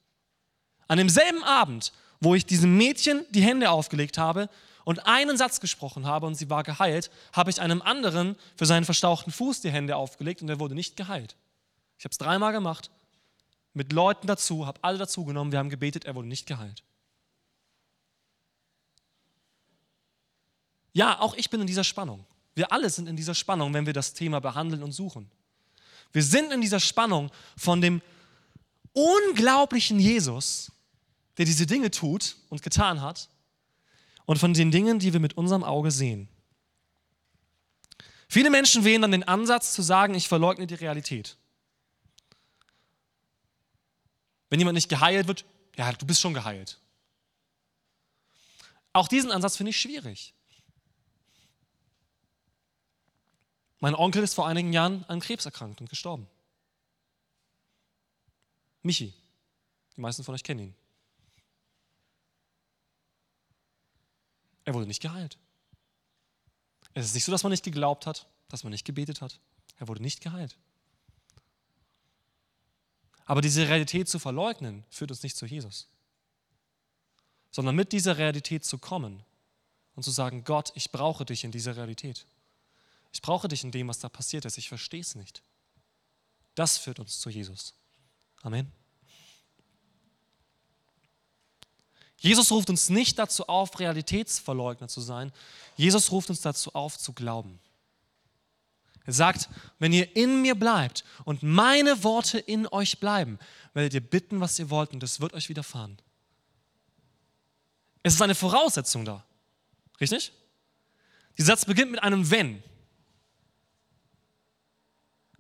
An 0.86 0.96
demselben 0.96 1.44
Abend, 1.44 1.92
wo 2.20 2.34
ich 2.34 2.46
diesem 2.46 2.78
Mädchen 2.78 3.26
die 3.32 3.42
Hände 3.42 3.70
aufgelegt 3.70 4.16
habe 4.16 4.48
und 4.84 5.06
einen 5.06 5.36
Satz 5.36 5.60
gesprochen 5.60 6.06
habe 6.06 6.24
und 6.24 6.36
sie 6.36 6.48
war 6.48 6.62
geheilt, 6.62 7.10
habe 7.34 7.50
ich 7.50 7.60
einem 7.60 7.82
anderen 7.82 8.34
für 8.56 8.64
seinen 8.64 8.86
verstauchten 8.86 9.30
Fuß 9.30 9.60
die 9.60 9.70
Hände 9.70 9.94
aufgelegt 9.94 10.40
und 10.40 10.48
er 10.48 10.58
wurde 10.58 10.74
nicht 10.74 10.96
geheilt. 10.96 11.36
Ich 11.98 12.06
habe 12.06 12.12
es 12.12 12.18
dreimal 12.18 12.52
gemacht, 12.52 12.90
mit 13.78 13.92
Leuten 13.92 14.26
dazu, 14.26 14.66
habe 14.66 14.82
alle 14.82 14.98
dazu 14.98 15.24
genommen, 15.24 15.52
wir 15.52 15.58
haben 15.60 15.70
gebetet, 15.70 16.04
er 16.04 16.14
wurde 16.14 16.28
nicht 16.28 16.46
geheilt. 16.46 16.82
Ja, 20.92 21.20
auch 21.20 21.34
ich 21.36 21.48
bin 21.48 21.60
in 21.60 21.66
dieser 21.68 21.84
Spannung. 21.84 22.26
Wir 22.56 22.72
alle 22.72 22.90
sind 22.90 23.08
in 23.08 23.16
dieser 23.16 23.36
Spannung, 23.36 23.72
wenn 23.72 23.86
wir 23.86 23.92
das 23.92 24.14
Thema 24.14 24.40
behandeln 24.40 24.82
und 24.82 24.90
suchen. 24.90 25.30
Wir 26.12 26.24
sind 26.24 26.52
in 26.52 26.60
dieser 26.60 26.80
Spannung 26.80 27.30
von 27.56 27.80
dem 27.80 28.02
unglaublichen 28.92 30.00
Jesus, 30.00 30.72
der 31.36 31.46
diese 31.46 31.66
Dinge 31.66 31.92
tut 31.92 32.36
und 32.48 32.62
getan 32.62 33.00
hat, 33.00 33.30
und 34.24 34.38
von 34.38 34.52
den 34.52 34.70
Dingen, 34.70 34.98
die 34.98 35.12
wir 35.12 35.20
mit 35.20 35.38
unserem 35.38 35.64
Auge 35.64 35.90
sehen. 35.90 36.28
Viele 38.28 38.50
Menschen 38.50 38.84
wählen 38.84 39.00
dann 39.00 39.12
den 39.12 39.22
Ansatz 39.22 39.72
zu 39.72 39.80
sagen, 39.80 40.14
ich 40.14 40.28
verleugne 40.28 40.66
die 40.66 40.74
Realität. 40.74 41.37
Wenn 44.50 44.60
jemand 44.60 44.74
nicht 44.74 44.88
geheilt 44.88 45.26
wird, 45.26 45.44
ja, 45.76 45.92
du 45.92 46.06
bist 46.06 46.20
schon 46.20 46.34
geheilt. 46.34 46.78
Auch 48.92 49.08
diesen 49.08 49.30
Ansatz 49.30 49.56
finde 49.56 49.70
ich 49.70 49.80
schwierig. 49.80 50.34
Mein 53.80 53.94
Onkel 53.94 54.22
ist 54.22 54.34
vor 54.34 54.46
einigen 54.46 54.72
Jahren 54.72 55.04
an 55.04 55.20
Krebs 55.20 55.44
erkrankt 55.44 55.80
und 55.80 55.88
gestorben. 55.88 56.26
Michi. 58.82 59.14
Die 59.96 60.00
meisten 60.00 60.24
von 60.24 60.34
euch 60.34 60.42
kennen 60.42 60.60
ihn. 60.60 60.74
Er 64.64 64.74
wurde 64.74 64.86
nicht 64.86 65.02
geheilt. 65.02 65.38
Es 66.94 67.06
ist 67.06 67.14
nicht 67.14 67.24
so, 67.24 67.32
dass 67.32 67.42
man 67.42 67.50
nicht 67.50 67.64
geglaubt 67.64 68.06
hat, 68.06 68.26
dass 68.48 68.64
man 68.64 68.70
nicht 68.70 68.84
gebetet 68.84 69.20
hat. 69.20 69.40
Er 69.76 69.88
wurde 69.88 70.02
nicht 70.02 70.20
geheilt. 70.20 70.56
Aber 73.28 73.42
diese 73.42 73.68
Realität 73.68 74.08
zu 74.08 74.18
verleugnen, 74.18 74.84
führt 74.88 75.10
uns 75.10 75.22
nicht 75.22 75.36
zu 75.36 75.44
Jesus. 75.44 75.86
Sondern 77.50 77.76
mit 77.76 77.92
dieser 77.92 78.16
Realität 78.16 78.64
zu 78.64 78.78
kommen 78.78 79.22
und 79.94 80.02
zu 80.02 80.10
sagen, 80.10 80.44
Gott, 80.44 80.72
ich 80.74 80.90
brauche 80.90 81.26
dich 81.26 81.44
in 81.44 81.52
dieser 81.52 81.76
Realität. 81.76 82.24
Ich 83.12 83.20
brauche 83.20 83.46
dich 83.46 83.64
in 83.64 83.70
dem, 83.70 83.86
was 83.88 83.98
da 83.98 84.08
passiert 84.08 84.46
ist. 84.46 84.56
Ich 84.56 84.70
verstehe 84.70 85.02
es 85.02 85.14
nicht. 85.14 85.42
Das 86.54 86.78
führt 86.78 87.00
uns 87.00 87.20
zu 87.20 87.28
Jesus. 87.28 87.74
Amen. 88.40 88.72
Jesus 92.16 92.50
ruft 92.50 92.70
uns 92.70 92.88
nicht 92.88 93.18
dazu 93.18 93.46
auf, 93.46 93.78
Realitätsverleugner 93.78 94.88
zu 94.88 95.02
sein. 95.02 95.32
Jesus 95.76 96.10
ruft 96.12 96.30
uns 96.30 96.40
dazu 96.40 96.72
auf, 96.72 96.96
zu 96.96 97.12
glauben. 97.12 97.60
Er 99.08 99.14
sagt, 99.14 99.48
wenn 99.78 99.94
ihr 99.94 100.16
in 100.16 100.42
mir 100.42 100.54
bleibt 100.54 101.02
und 101.24 101.42
meine 101.42 102.04
Worte 102.04 102.38
in 102.38 102.66
euch 102.66 103.00
bleiben, 103.00 103.38
werdet 103.72 103.94
ihr 103.94 104.02
bitten, 104.02 104.38
was 104.42 104.58
ihr 104.58 104.68
wollt 104.68 104.92
und 104.92 105.02
es 105.02 105.18
wird 105.18 105.32
euch 105.32 105.48
widerfahren. 105.48 105.96
Es 108.02 108.12
ist 108.12 108.20
eine 108.20 108.34
Voraussetzung 108.34 109.06
da. 109.06 109.24
Richtig? 109.98 110.30
Dieser 111.38 111.46
Satz 111.54 111.64
beginnt 111.64 111.92
mit 111.92 112.02
einem 112.02 112.30
Wenn. 112.30 112.62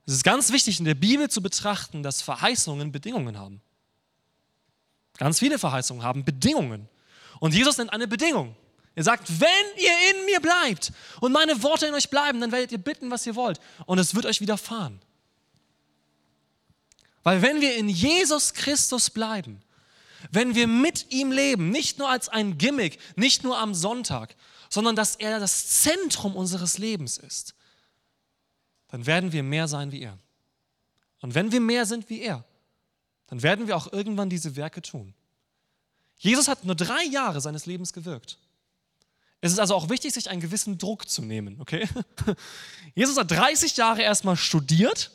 Es 0.06 0.14
ist 0.14 0.24
ganz 0.24 0.50
wichtig 0.50 0.78
in 0.78 0.86
der 0.86 0.94
Bibel 0.94 1.28
zu 1.28 1.42
betrachten, 1.42 2.02
dass 2.02 2.22
Verheißungen 2.22 2.90
Bedingungen 2.90 3.36
haben. 3.36 3.60
Ganz 5.18 5.40
viele 5.40 5.58
Verheißungen 5.58 6.02
haben 6.02 6.24
Bedingungen. 6.24 6.88
Und 7.38 7.52
Jesus 7.52 7.76
nennt 7.76 7.92
eine 7.92 8.08
Bedingung. 8.08 8.56
Er 8.98 9.04
sagt, 9.04 9.38
wenn 9.38 9.48
ihr 9.76 9.92
in 10.10 10.24
mir 10.24 10.40
bleibt 10.40 10.92
und 11.20 11.30
meine 11.30 11.62
Worte 11.62 11.86
in 11.86 11.94
euch 11.94 12.10
bleiben, 12.10 12.40
dann 12.40 12.50
werdet 12.50 12.72
ihr 12.72 12.78
bitten, 12.78 13.12
was 13.12 13.24
ihr 13.26 13.36
wollt. 13.36 13.60
Und 13.86 14.00
es 14.00 14.16
wird 14.16 14.26
euch 14.26 14.40
widerfahren. 14.40 14.98
Weil 17.22 17.40
wenn 17.40 17.60
wir 17.60 17.76
in 17.76 17.88
Jesus 17.88 18.54
Christus 18.54 19.10
bleiben, 19.10 19.62
wenn 20.32 20.56
wir 20.56 20.66
mit 20.66 21.12
ihm 21.12 21.30
leben, 21.30 21.70
nicht 21.70 22.00
nur 22.00 22.10
als 22.10 22.28
ein 22.28 22.58
Gimmick, 22.58 22.98
nicht 23.14 23.44
nur 23.44 23.56
am 23.56 23.72
Sonntag, 23.72 24.34
sondern 24.68 24.96
dass 24.96 25.14
er 25.14 25.38
das 25.38 25.80
Zentrum 25.80 26.34
unseres 26.34 26.78
Lebens 26.78 27.18
ist, 27.18 27.54
dann 28.88 29.06
werden 29.06 29.30
wir 29.30 29.44
mehr 29.44 29.68
sein 29.68 29.92
wie 29.92 30.02
er. 30.02 30.18
Und 31.20 31.36
wenn 31.36 31.52
wir 31.52 31.60
mehr 31.60 31.86
sind 31.86 32.10
wie 32.10 32.22
er, 32.22 32.44
dann 33.28 33.44
werden 33.44 33.68
wir 33.68 33.76
auch 33.76 33.92
irgendwann 33.92 34.28
diese 34.28 34.56
Werke 34.56 34.82
tun. 34.82 35.14
Jesus 36.16 36.48
hat 36.48 36.64
nur 36.64 36.74
drei 36.74 37.04
Jahre 37.04 37.40
seines 37.40 37.64
Lebens 37.64 37.92
gewirkt. 37.92 38.38
Es 39.40 39.52
ist 39.52 39.58
also 39.58 39.74
auch 39.74 39.88
wichtig, 39.88 40.14
sich 40.14 40.28
einen 40.28 40.40
gewissen 40.40 40.78
Druck 40.78 41.08
zu 41.08 41.22
nehmen, 41.22 41.60
okay? 41.60 41.88
Jesus 42.94 43.16
hat 43.16 43.30
30 43.30 43.76
Jahre 43.76 44.02
erstmal 44.02 44.36
studiert 44.36 45.12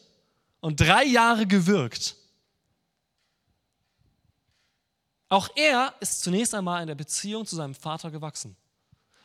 und 0.61 0.79
drei 0.79 1.03
Jahre 1.03 1.45
gewirkt. 1.45 2.15
Auch 5.27 5.49
er 5.55 5.93
ist 5.99 6.21
zunächst 6.21 6.53
einmal 6.53 6.81
in 6.81 6.87
der 6.87 6.95
Beziehung 6.95 7.45
zu 7.45 7.55
seinem 7.55 7.75
Vater 7.75 8.11
gewachsen. 8.11 8.55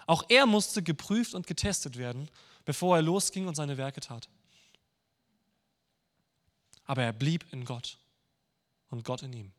Auch 0.07 0.25
er 0.29 0.47
musste 0.47 0.83
geprüft 0.83 1.35
und 1.35 1.47
getestet 1.47 1.99
werden, 1.99 2.29
bevor 2.65 2.97
er 2.97 3.03
losging 3.03 3.47
und 3.47 3.55
seine 3.55 3.77
Werke 3.77 4.01
tat 4.01 4.29
aber 6.89 7.03
er 7.03 7.13
blieb 7.13 7.45
in 7.53 7.65
Gott 7.65 7.99
und 8.91 9.05
Gott 9.05 9.23
in 9.23 9.33
ihm. 9.33 9.53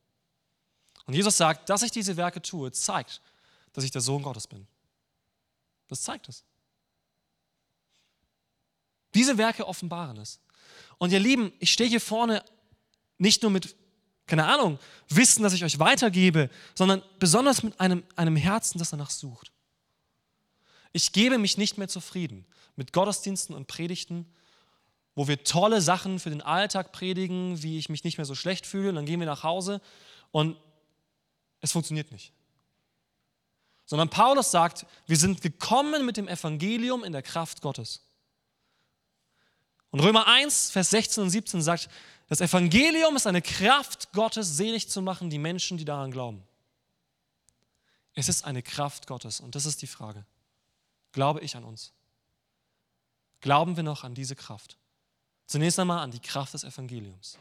Und 1.05 1.13
Jesus 1.13 1.37
sagt, 1.37 1.69
dass 1.69 1.83
ich 1.83 1.91
diese 1.91 2.17
Werke 2.17 2.41
tue, 2.41 2.71
zeigt, 2.71 3.21
dass 3.71 3.83
ich 3.83 3.91
der 3.91 4.01
Sohn 4.01 4.23
Gottes 4.23 4.47
bin. 4.47 4.67
Das 5.89 6.03
zeigt 6.03 6.29
es. 6.29 6.45
Diese 9.13 9.37
Werke 9.37 9.67
offenbaren 9.67 10.17
es. 10.17 10.39
Und 10.97 11.11
ihr 11.11 11.19
Lieben, 11.19 11.51
ich 11.59 11.71
stehe 11.71 11.89
hier 11.89 11.99
vorne 11.99 12.43
nicht 13.17 13.41
nur 13.41 13.51
mit, 13.51 13.75
keine 14.27 14.45
Ahnung, 14.45 14.79
Wissen, 15.09 15.43
das 15.43 15.53
ich 15.53 15.63
euch 15.63 15.79
weitergebe, 15.79 16.49
sondern 16.75 17.01
besonders 17.17 17.63
mit 17.63 17.79
einem, 17.79 18.03
einem 18.15 18.35
Herzen, 18.35 18.77
das 18.77 18.91
danach 18.91 19.09
sucht. 19.09 19.51
Ich 20.93 21.11
gebe 21.11 21.37
mich 21.37 21.57
nicht 21.57 21.77
mehr 21.77 21.87
zufrieden 21.87 22.45
mit 22.75 22.93
Gottesdiensten 22.93 23.55
und 23.55 23.67
Predigten, 23.67 24.31
wo 25.15 25.27
wir 25.27 25.43
tolle 25.43 25.81
Sachen 25.81 26.19
für 26.19 26.29
den 26.29 26.41
Alltag 26.41 26.91
predigen, 26.91 27.61
wie 27.61 27.77
ich 27.77 27.89
mich 27.89 28.03
nicht 28.03 28.17
mehr 28.17 28.25
so 28.25 28.35
schlecht 28.35 28.65
fühle, 28.65 28.89
und 28.89 28.95
dann 28.95 29.05
gehen 29.05 29.19
wir 29.19 29.27
nach 29.27 29.43
Hause 29.43 29.81
und 30.31 30.55
es 31.61 31.71
funktioniert 31.71 32.11
nicht. 32.11 32.31
Sondern 33.89 34.11
Paulus 34.11 34.51
sagt, 34.51 34.85
wir 35.07 35.17
sind 35.17 35.41
gekommen 35.41 36.05
mit 36.05 36.15
dem 36.15 36.27
Evangelium 36.27 37.03
in 37.03 37.11
der 37.11 37.23
Kraft 37.23 37.59
Gottes. 37.63 38.03
Und 39.89 40.01
Römer 40.01 40.27
1, 40.27 40.69
Vers 40.69 40.91
16 40.91 41.23
und 41.23 41.31
17 41.31 41.63
sagt, 41.63 41.89
das 42.27 42.39
Evangelium 42.39 43.15
ist 43.15 43.25
eine 43.25 43.41
Kraft 43.41 44.13
Gottes, 44.13 44.57
selig 44.57 44.91
zu 44.91 45.01
machen, 45.01 45.31
die 45.31 45.39
Menschen, 45.39 45.79
die 45.79 45.85
daran 45.85 46.11
glauben. 46.11 46.43
Es 48.13 48.29
ist 48.29 48.45
eine 48.45 48.61
Kraft 48.61 49.07
Gottes 49.07 49.39
und 49.39 49.55
das 49.55 49.65
ist 49.65 49.81
die 49.81 49.87
Frage. 49.87 50.23
Glaube 51.11 51.39
ich 51.41 51.55
an 51.55 51.63
uns? 51.63 51.91
Glauben 53.41 53.75
wir 53.75 53.81
noch 53.81 54.03
an 54.03 54.13
diese 54.13 54.35
Kraft? 54.35 54.77
Zunächst 55.47 55.79
einmal 55.79 56.03
an 56.03 56.11
die 56.11 56.19
Kraft 56.19 56.53
des 56.53 56.63
Evangeliums, 56.63 57.39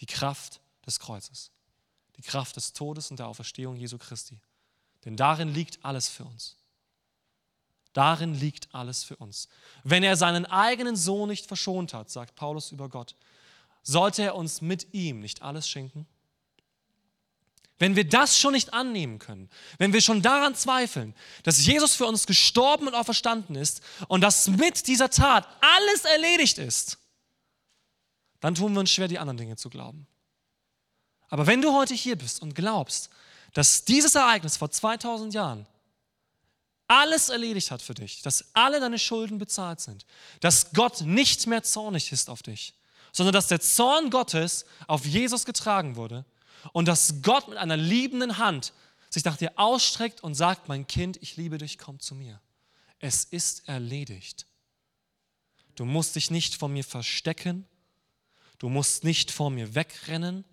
die 0.00 0.06
Kraft 0.06 0.58
des 0.84 0.98
Kreuzes, 0.98 1.52
die 2.16 2.22
Kraft 2.22 2.56
des 2.56 2.72
Todes 2.72 3.12
und 3.12 3.20
der 3.20 3.28
Auferstehung 3.28 3.76
Jesu 3.76 3.98
Christi. 3.98 4.40
Denn 5.04 5.16
darin 5.16 5.52
liegt 5.52 5.84
alles 5.84 6.08
für 6.08 6.24
uns. 6.24 6.56
Darin 7.92 8.34
liegt 8.34 8.72
alles 8.74 9.04
für 9.04 9.16
uns. 9.16 9.48
Wenn 9.82 10.02
er 10.02 10.16
seinen 10.16 10.46
eigenen 10.46 10.96
Sohn 10.96 11.28
nicht 11.28 11.46
verschont 11.46 11.94
hat, 11.94 12.10
sagt 12.10 12.34
Paulus 12.34 12.70
über 12.70 12.88
Gott, 12.88 13.16
sollte 13.82 14.22
er 14.22 14.34
uns 14.34 14.60
mit 14.60 14.92
ihm 14.92 15.20
nicht 15.20 15.42
alles 15.42 15.68
schenken? 15.68 16.06
Wenn 17.78 17.94
wir 17.94 18.08
das 18.08 18.38
schon 18.38 18.52
nicht 18.52 18.74
annehmen 18.74 19.18
können, 19.18 19.48
wenn 19.78 19.92
wir 19.92 20.00
schon 20.00 20.20
daran 20.20 20.54
zweifeln, 20.54 21.14
dass 21.44 21.64
Jesus 21.64 21.94
für 21.94 22.06
uns 22.06 22.26
gestorben 22.26 22.88
und 22.88 22.94
auferstanden 22.94 23.54
ist 23.54 23.82
und 24.08 24.20
dass 24.20 24.48
mit 24.48 24.88
dieser 24.88 25.10
Tat 25.10 25.46
alles 25.60 26.04
erledigt 26.04 26.58
ist, 26.58 26.98
dann 28.40 28.54
tun 28.54 28.72
wir 28.72 28.80
uns 28.80 28.90
schwer, 28.90 29.08
die 29.08 29.18
anderen 29.18 29.38
Dinge 29.38 29.56
zu 29.56 29.70
glauben. 29.70 30.06
Aber 31.28 31.46
wenn 31.46 31.62
du 31.62 31.72
heute 31.72 31.94
hier 31.94 32.16
bist 32.16 32.42
und 32.42 32.54
glaubst, 32.54 33.10
dass 33.54 33.84
dieses 33.84 34.14
Ereignis 34.14 34.56
vor 34.56 34.70
2000 34.70 35.34
Jahren 35.34 35.66
alles 36.86 37.28
erledigt 37.28 37.70
hat 37.70 37.82
für 37.82 37.94
dich, 37.94 38.22
dass 38.22 38.46
alle 38.54 38.80
deine 38.80 38.98
Schulden 38.98 39.38
bezahlt 39.38 39.80
sind, 39.80 40.06
dass 40.40 40.72
Gott 40.72 41.02
nicht 41.02 41.46
mehr 41.46 41.62
zornig 41.62 42.12
ist 42.12 42.30
auf 42.30 42.42
dich, 42.42 42.74
sondern 43.12 43.34
dass 43.34 43.48
der 43.48 43.60
Zorn 43.60 44.10
Gottes 44.10 44.64
auf 44.86 45.04
Jesus 45.04 45.44
getragen 45.44 45.96
wurde 45.96 46.24
und 46.72 46.88
dass 46.88 47.22
Gott 47.22 47.48
mit 47.48 47.58
einer 47.58 47.76
liebenden 47.76 48.38
Hand 48.38 48.72
sich 49.10 49.24
nach 49.24 49.36
dir 49.36 49.52
ausstreckt 49.56 50.22
und 50.22 50.34
sagt, 50.34 50.68
mein 50.68 50.86
Kind, 50.86 51.18
ich 51.22 51.36
liebe 51.36 51.58
dich, 51.58 51.78
komm 51.78 52.00
zu 52.00 52.14
mir. 52.14 52.40
Es 52.98 53.24
ist 53.24 53.68
erledigt. 53.68 54.46
Du 55.76 55.84
musst 55.84 56.16
dich 56.16 56.30
nicht 56.30 56.56
vor 56.56 56.68
mir 56.68 56.84
verstecken, 56.84 57.66
du 58.58 58.68
musst 58.68 59.04
nicht 59.04 59.30
vor 59.30 59.50
mir 59.50 59.74
wegrennen, 59.74 60.44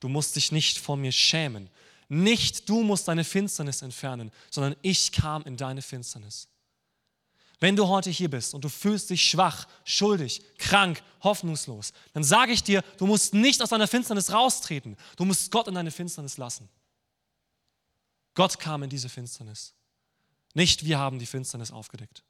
du 0.00 0.08
musst 0.08 0.34
dich 0.36 0.50
nicht 0.50 0.78
vor 0.78 0.96
mir 0.96 1.12
schämen. 1.12 1.70
Nicht 2.08 2.68
du 2.68 2.82
musst 2.82 3.06
deine 3.08 3.24
Finsternis 3.24 3.82
entfernen, 3.82 4.32
sondern 4.50 4.76
ich 4.82 5.12
kam 5.12 5.42
in 5.42 5.56
deine 5.56 5.82
Finsternis. 5.82 6.48
Wenn 7.60 7.76
du 7.76 7.88
heute 7.88 8.08
hier 8.08 8.30
bist 8.30 8.54
und 8.54 8.64
du 8.64 8.68
fühlst 8.68 9.10
dich 9.10 9.28
schwach, 9.28 9.66
schuldig, 9.84 10.42
krank, 10.58 11.02
hoffnungslos, 11.22 11.92
dann 12.12 12.22
sage 12.22 12.52
ich 12.52 12.62
dir, 12.62 12.82
du 12.98 13.06
musst 13.06 13.34
nicht 13.34 13.60
aus 13.60 13.70
deiner 13.70 13.88
Finsternis 13.88 14.32
raustreten. 14.32 14.96
Du 15.16 15.24
musst 15.24 15.50
Gott 15.50 15.66
in 15.66 15.74
deine 15.74 15.90
Finsternis 15.90 16.36
lassen. 16.36 16.68
Gott 18.34 18.60
kam 18.60 18.84
in 18.84 18.90
diese 18.90 19.08
Finsternis. 19.08 19.74
Nicht 20.54 20.84
wir 20.84 20.98
haben 20.98 21.18
die 21.18 21.26
Finsternis 21.26 21.72
aufgedeckt. 21.72 22.22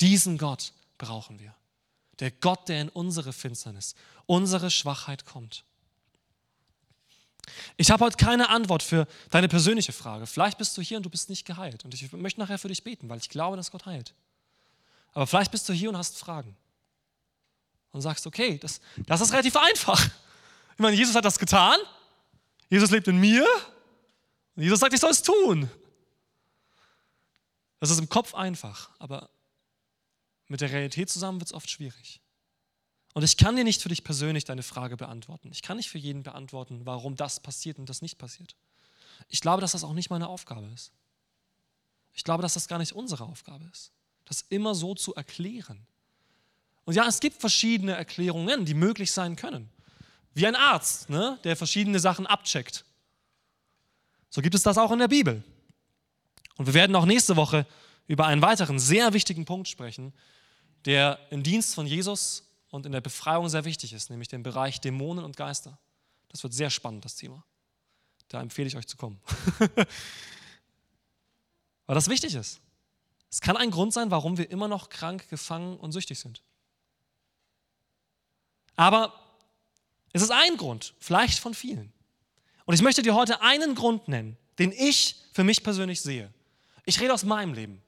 Diesen 0.00 0.36
Gott 0.36 0.72
brauchen 0.98 1.38
wir. 1.38 1.54
Der 2.18 2.30
Gott, 2.30 2.68
der 2.68 2.82
in 2.82 2.88
unsere 2.90 3.32
Finsternis, 3.32 3.94
unsere 4.26 4.70
Schwachheit 4.70 5.24
kommt. 5.24 5.64
Ich 7.76 7.90
habe 7.90 8.04
heute 8.04 8.16
keine 8.16 8.48
Antwort 8.48 8.82
für 8.82 9.06
deine 9.30 9.48
persönliche 9.48 9.92
Frage. 9.92 10.26
Vielleicht 10.26 10.58
bist 10.58 10.76
du 10.76 10.82
hier 10.82 10.96
und 10.96 11.04
du 11.04 11.10
bist 11.10 11.28
nicht 11.28 11.44
geheilt. 11.44 11.84
Und 11.84 11.94
ich 11.94 12.12
möchte 12.12 12.40
nachher 12.40 12.58
für 12.58 12.68
dich 12.68 12.84
beten, 12.84 13.08
weil 13.08 13.18
ich 13.18 13.28
glaube, 13.28 13.56
dass 13.56 13.70
Gott 13.70 13.86
heilt. 13.86 14.14
Aber 15.12 15.26
vielleicht 15.26 15.50
bist 15.50 15.68
du 15.68 15.72
hier 15.72 15.88
und 15.88 15.96
hast 15.96 16.18
Fragen. 16.18 16.56
Und 17.92 18.02
sagst, 18.02 18.26
okay, 18.26 18.58
das, 18.58 18.80
das 19.06 19.20
ist 19.20 19.32
relativ 19.32 19.56
einfach. 19.56 20.04
Ich 20.74 20.78
meine, 20.78 20.96
Jesus 20.96 21.14
hat 21.14 21.24
das 21.24 21.38
getan. 21.38 21.78
Jesus 22.68 22.90
lebt 22.90 23.08
in 23.08 23.18
mir. 23.18 23.44
Und 24.54 24.62
Jesus 24.62 24.80
sagt, 24.80 24.94
ich 24.94 25.00
soll 25.00 25.10
es 25.10 25.22
tun. 25.22 25.68
Das 27.80 27.90
ist 27.90 27.98
im 27.98 28.08
Kopf 28.08 28.34
einfach, 28.34 28.90
aber 28.98 29.30
mit 30.48 30.60
der 30.60 30.70
Realität 30.70 31.08
zusammen 31.08 31.40
wird 31.40 31.48
es 31.48 31.54
oft 31.54 31.70
schwierig. 31.70 32.20
Und 33.12 33.24
ich 33.24 33.36
kann 33.36 33.56
dir 33.56 33.64
nicht 33.64 33.82
für 33.82 33.88
dich 33.88 34.04
persönlich 34.04 34.44
deine 34.44 34.62
Frage 34.62 34.96
beantworten. 34.96 35.50
Ich 35.52 35.62
kann 35.62 35.76
nicht 35.76 35.90
für 35.90 35.98
jeden 35.98 36.22
beantworten, 36.22 36.82
warum 36.84 37.16
das 37.16 37.40
passiert 37.40 37.78
und 37.78 37.88
das 37.88 38.02
nicht 38.02 38.18
passiert. 38.18 38.54
Ich 39.28 39.40
glaube, 39.40 39.60
dass 39.60 39.72
das 39.72 39.84
auch 39.84 39.92
nicht 39.92 40.10
meine 40.10 40.28
Aufgabe 40.28 40.68
ist. 40.74 40.92
Ich 42.12 42.24
glaube, 42.24 42.42
dass 42.42 42.54
das 42.54 42.68
gar 42.68 42.78
nicht 42.78 42.92
unsere 42.92 43.24
Aufgabe 43.24 43.64
ist, 43.72 43.92
das 44.24 44.44
immer 44.48 44.74
so 44.74 44.94
zu 44.94 45.14
erklären. 45.14 45.86
Und 46.84 46.94
ja, 46.94 47.06
es 47.06 47.20
gibt 47.20 47.40
verschiedene 47.40 47.92
Erklärungen, 47.92 48.64
die 48.64 48.74
möglich 48.74 49.12
sein 49.12 49.36
können. 49.36 49.70
Wie 50.34 50.46
ein 50.46 50.56
Arzt, 50.56 51.10
ne, 51.10 51.38
der 51.44 51.56
verschiedene 51.56 51.98
Sachen 51.98 52.26
abcheckt. 52.26 52.84
So 54.28 54.40
gibt 54.40 54.54
es 54.54 54.62
das 54.62 54.78
auch 54.78 54.92
in 54.92 55.00
der 55.00 55.08
Bibel. 55.08 55.42
Und 56.56 56.66
wir 56.66 56.74
werden 56.74 56.94
auch 56.94 57.04
nächste 57.04 57.36
Woche 57.36 57.66
über 58.06 58.26
einen 58.26 58.42
weiteren 58.42 58.78
sehr 58.78 59.12
wichtigen 59.12 59.44
Punkt 59.44 59.68
sprechen, 59.68 60.12
der 60.84 61.18
im 61.30 61.42
Dienst 61.42 61.74
von 61.74 61.86
Jesus 61.86 62.44
und 62.70 62.86
in 62.86 62.92
der 62.92 63.00
Befreiung 63.00 63.48
sehr 63.48 63.64
wichtig 63.64 63.92
ist, 63.92 64.10
nämlich 64.10 64.28
den 64.28 64.42
Bereich 64.42 64.80
Dämonen 64.80 65.24
und 65.24 65.36
Geister. 65.36 65.78
Das 66.28 66.42
wird 66.42 66.54
sehr 66.54 66.70
spannend, 66.70 67.04
das 67.04 67.16
Thema. 67.16 67.44
Da 68.28 68.40
empfehle 68.40 68.68
ich 68.68 68.76
euch 68.76 68.86
zu 68.86 68.96
kommen. 68.96 69.20
Weil 71.86 71.94
das 71.94 72.08
wichtig 72.08 72.34
ist. 72.34 72.60
Es 73.28 73.40
kann 73.40 73.56
ein 73.56 73.70
Grund 73.70 73.92
sein, 73.92 74.10
warum 74.10 74.38
wir 74.38 74.50
immer 74.50 74.68
noch 74.68 74.88
krank, 74.88 75.28
gefangen 75.28 75.76
und 75.76 75.92
süchtig 75.92 76.18
sind. 76.18 76.42
Aber 78.76 79.12
es 80.12 80.22
ist 80.22 80.30
ein 80.30 80.56
Grund, 80.56 80.94
vielleicht 80.98 81.38
von 81.38 81.54
vielen. 81.54 81.92
Und 82.64 82.74
ich 82.74 82.82
möchte 82.82 83.02
dir 83.02 83.14
heute 83.14 83.42
einen 83.42 83.74
Grund 83.74 84.08
nennen, 84.08 84.36
den 84.58 84.72
ich 84.72 85.16
für 85.32 85.44
mich 85.44 85.62
persönlich 85.62 86.00
sehe. 86.00 86.32
Ich 86.84 87.00
rede 87.00 87.12
aus 87.12 87.24
meinem 87.24 87.54
Leben. 87.54 87.82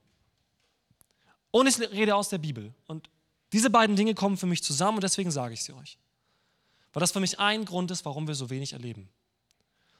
Und 1.50 1.66
ich 1.66 1.78
rede 1.78 2.14
aus 2.14 2.28
der 2.28 2.38
Bibel. 2.38 2.72
Und 2.86 3.08
diese 3.52 3.70
beiden 3.70 3.96
Dinge 3.96 4.14
kommen 4.14 4.36
für 4.36 4.46
mich 4.46 4.62
zusammen 4.62 4.98
und 4.98 5.04
deswegen 5.04 5.30
sage 5.30 5.54
ich 5.54 5.62
sie 5.62 5.74
euch. 5.74 5.98
Weil 6.92 7.00
das 7.00 7.12
für 7.12 7.20
mich 7.20 7.38
ein 7.38 7.64
Grund 7.64 7.90
ist, 7.90 8.04
warum 8.04 8.26
wir 8.26 8.34
so 8.34 8.50
wenig 8.50 8.72
erleben. 8.72 9.08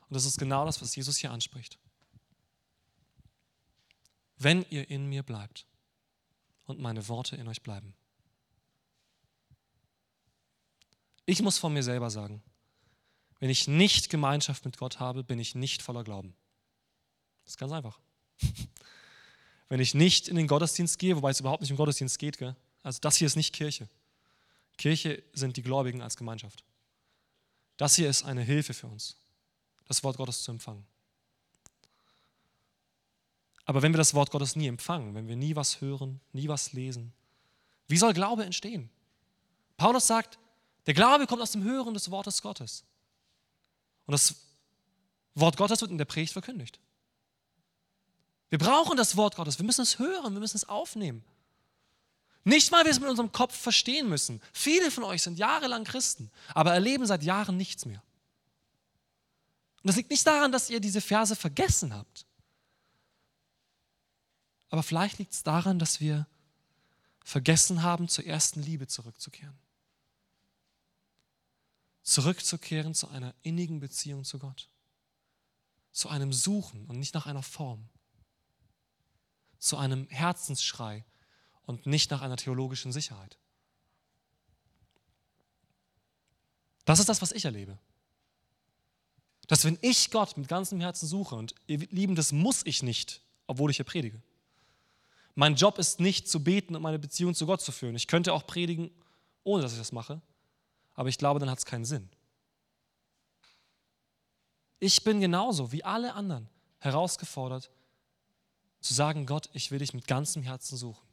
Und 0.08 0.14
das 0.14 0.24
ist 0.24 0.38
genau 0.38 0.64
das, 0.64 0.82
was 0.82 0.94
Jesus 0.94 1.16
hier 1.16 1.30
anspricht. 1.30 1.78
Wenn 4.36 4.64
ihr 4.70 4.90
in 4.90 5.06
mir 5.06 5.22
bleibt 5.22 5.66
und 6.64 6.80
meine 6.80 7.08
Worte 7.08 7.36
in 7.36 7.48
euch 7.48 7.62
bleiben. 7.62 7.94
Ich 11.24 11.40
muss 11.42 11.58
von 11.58 11.72
mir 11.72 11.82
selber 11.82 12.10
sagen, 12.10 12.42
wenn 13.38 13.50
ich 13.50 13.68
nicht 13.68 14.08
Gemeinschaft 14.08 14.64
mit 14.64 14.76
Gott 14.76 15.00
habe, 15.00 15.24
bin 15.24 15.38
ich 15.38 15.54
nicht 15.54 15.82
voller 15.82 16.04
Glauben. 16.04 16.34
Das 17.44 17.54
ist 17.54 17.58
ganz 17.58 17.72
einfach. 17.72 17.98
Wenn 19.68 19.80
ich 19.80 19.94
nicht 19.94 20.28
in 20.28 20.36
den 20.36 20.46
Gottesdienst 20.46 20.98
gehe, 20.98 21.16
wobei 21.16 21.30
es 21.30 21.40
überhaupt 21.40 21.62
nicht 21.62 21.70
um 21.70 21.76
Gottesdienst 21.76 22.18
geht, 22.18 22.38
gell? 22.38 22.54
Also 22.82 22.98
das 23.00 23.16
hier 23.16 23.26
ist 23.26 23.36
nicht 23.36 23.54
Kirche. 23.54 23.88
Kirche 24.76 25.22
sind 25.32 25.56
die 25.56 25.62
Gläubigen 25.62 26.02
als 26.02 26.16
Gemeinschaft. 26.16 26.64
Das 27.76 27.96
hier 27.96 28.08
ist 28.08 28.24
eine 28.24 28.42
Hilfe 28.42 28.74
für 28.74 28.86
uns, 28.86 29.16
das 29.86 30.02
Wort 30.04 30.16
Gottes 30.16 30.42
zu 30.42 30.50
empfangen. 30.50 30.86
Aber 33.64 33.82
wenn 33.82 33.92
wir 33.92 33.98
das 33.98 34.14
Wort 34.14 34.30
Gottes 34.30 34.56
nie 34.56 34.66
empfangen, 34.66 35.14
wenn 35.14 35.28
wir 35.28 35.36
nie 35.36 35.54
was 35.54 35.80
hören, 35.80 36.20
nie 36.32 36.48
was 36.48 36.72
lesen, 36.72 37.12
wie 37.86 37.96
soll 37.96 38.12
Glaube 38.12 38.44
entstehen? 38.44 38.90
Paulus 39.76 40.06
sagt, 40.06 40.38
der 40.86 40.94
Glaube 40.94 41.26
kommt 41.26 41.42
aus 41.42 41.52
dem 41.52 41.62
Hören 41.62 41.94
des 41.94 42.10
Wortes 42.10 42.42
Gottes. 42.42 42.84
Und 44.06 44.12
das 44.12 44.34
Wort 45.34 45.56
Gottes 45.56 45.80
wird 45.80 45.90
in 45.90 45.98
der 45.98 46.04
Predigt 46.04 46.32
verkündigt. 46.32 46.80
Wir 48.50 48.58
brauchen 48.58 48.96
das 48.96 49.16
Wort 49.16 49.36
Gottes, 49.36 49.58
wir 49.58 49.64
müssen 49.64 49.82
es 49.82 49.98
hören, 49.98 50.34
wir 50.34 50.40
müssen 50.40 50.56
es 50.56 50.68
aufnehmen. 50.68 51.24
Nicht, 52.44 52.72
weil 52.72 52.84
wir 52.84 52.90
es 52.90 53.00
mit 53.00 53.08
unserem 53.08 53.30
Kopf 53.30 53.56
verstehen 53.56 54.08
müssen. 54.08 54.40
Viele 54.52 54.90
von 54.90 55.04
euch 55.04 55.22
sind 55.22 55.38
jahrelang 55.38 55.84
Christen, 55.84 56.30
aber 56.54 56.74
erleben 56.74 57.06
seit 57.06 57.22
Jahren 57.22 57.56
nichts 57.56 57.84
mehr. 57.84 58.02
Und 59.82 59.88
das 59.88 59.96
liegt 59.96 60.10
nicht 60.10 60.26
daran, 60.26 60.52
dass 60.52 60.70
ihr 60.70 60.80
diese 60.80 61.00
Verse 61.00 61.34
vergessen 61.36 61.94
habt. 61.94 62.26
Aber 64.70 64.82
vielleicht 64.82 65.18
liegt 65.18 65.32
es 65.32 65.42
daran, 65.42 65.78
dass 65.78 66.00
wir 66.00 66.26
vergessen 67.24 67.82
haben, 67.82 68.08
zur 68.08 68.24
ersten 68.26 68.62
Liebe 68.62 68.86
zurückzukehren. 68.86 69.58
Zurückzukehren 72.02 72.94
zu 72.94 73.08
einer 73.08 73.34
innigen 73.42 73.80
Beziehung 73.80 74.24
zu 74.24 74.38
Gott. 74.38 74.68
Zu 75.92 76.08
einem 76.08 76.32
Suchen 76.32 76.86
und 76.86 76.98
nicht 76.98 77.14
nach 77.14 77.26
einer 77.26 77.42
Form. 77.42 77.88
Zu 79.58 79.76
einem 79.76 80.08
Herzensschrei 80.08 81.04
und 81.66 81.86
nicht 81.86 82.10
nach 82.10 82.22
einer 82.22 82.36
theologischen 82.36 82.92
Sicherheit. 82.92 83.38
Das 86.84 86.98
ist 86.98 87.08
das, 87.08 87.22
was 87.22 87.32
ich 87.32 87.44
erlebe. 87.44 87.78
Dass 89.46 89.64
wenn 89.64 89.78
ich 89.82 90.10
Gott 90.10 90.36
mit 90.36 90.48
ganzem 90.48 90.80
Herzen 90.80 91.06
suche, 91.06 91.34
und 91.34 91.54
ihr 91.66 91.78
Lieben, 91.78 92.14
das 92.14 92.32
muss 92.32 92.62
ich 92.64 92.82
nicht, 92.82 93.20
obwohl 93.46 93.70
ich 93.70 93.76
hier 93.76 93.84
predige. 93.84 94.20
Mein 95.34 95.54
Job 95.54 95.78
ist 95.78 96.00
nicht 96.00 96.28
zu 96.28 96.42
beten 96.42 96.76
und 96.76 96.82
meine 96.82 96.98
Beziehung 96.98 97.34
zu 97.34 97.46
Gott 97.46 97.60
zu 97.60 97.72
führen. 97.72 97.96
Ich 97.96 98.06
könnte 98.06 98.32
auch 98.32 98.46
predigen, 98.46 98.90
ohne 99.44 99.62
dass 99.62 99.72
ich 99.72 99.78
das 99.78 99.92
mache, 99.92 100.20
aber 100.94 101.08
ich 101.08 101.18
glaube, 101.18 101.40
dann 101.40 101.50
hat 101.50 101.58
es 101.58 101.66
keinen 101.66 101.84
Sinn. 101.84 102.08
Ich 104.78 105.04
bin 105.04 105.20
genauso 105.20 105.72
wie 105.72 105.84
alle 105.84 106.14
anderen 106.14 106.48
herausgefordert, 106.80 107.70
zu 108.80 108.94
sagen, 108.94 109.26
Gott, 109.26 109.48
ich 109.52 109.70
will 109.70 109.78
dich 109.78 109.94
mit 109.94 110.08
ganzem 110.08 110.42
Herzen 110.42 110.76
suchen. 110.76 111.06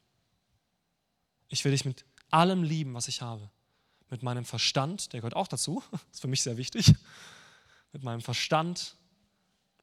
Ich 1.49 1.65
will 1.65 1.71
dich 1.71 1.85
mit 1.85 2.05
allem 2.29 2.63
lieben, 2.63 2.93
was 2.93 3.07
ich 3.07 3.21
habe. 3.21 3.49
Mit 4.09 4.23
meinem 4.23 4.45
Verstand, 4.45 5.13
der 5.13 5.19
gehört 5.19 5.35
auch 5.35 5.47
dazu, 5.47 5.83
ist 6.11 6.21
für 6.21 6.27
mich 6.27 6.43
sehr 6.43 6.57
wichtig. 6.57 6.93
Mit 7.91 8.03
meinem 8.03 8.21
Verstand, 8.21 8.95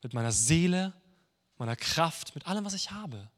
mit 0.03 0.15
meiner 0.15 0.33
Seele, 0.33 0.93
meiner 1.59 1.77
Kraft, 1.77 2.35
mit 2.35 2.47
allem, 2.47 2.65
was 2.65 2.75
ich 2.75 2.93
habe. 2.93 3.29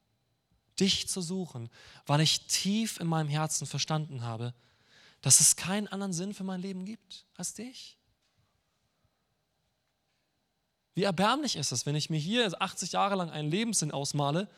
Dich 0.78 1.08
zu 1.08 1.20
suchen, 1.20 1.70
weil 2.06 2.20
ich 2.20 2.46
tief 2.46 3.00
in 3.00 3.06
meinem 3.06 3.28
Herzen 3.28 3.66
verstanden 3.66 4.22
habe, 4.22 4.54
dass 5.22 5.40
es 5.40 5.56
keinen 5.56 5.88
anderen 5.88 6.12
Sinn 6.12 6.34
für 6.34 6.44
mein 6.44 6.60
Leben 6.60 6.84
gibt 6.84 7.24
als 7.34 7.54
dich. 7.54 7.98
Wie 10.94 11.04
erbärmlich 11.04 11.56
ist 11.56 11.72
es, 11.72 11.86
wenn 11.86 11.94
ich 11.94 12.10
mir 12.10 12.18
hier 12.18 12.60
80 12.60 12.92
Jahre 12.92 13.14
lang 13.14 13.30
einen 13.30 13.50
Lebenssinn 13.50 13.92
ausmale, 13.92 14.48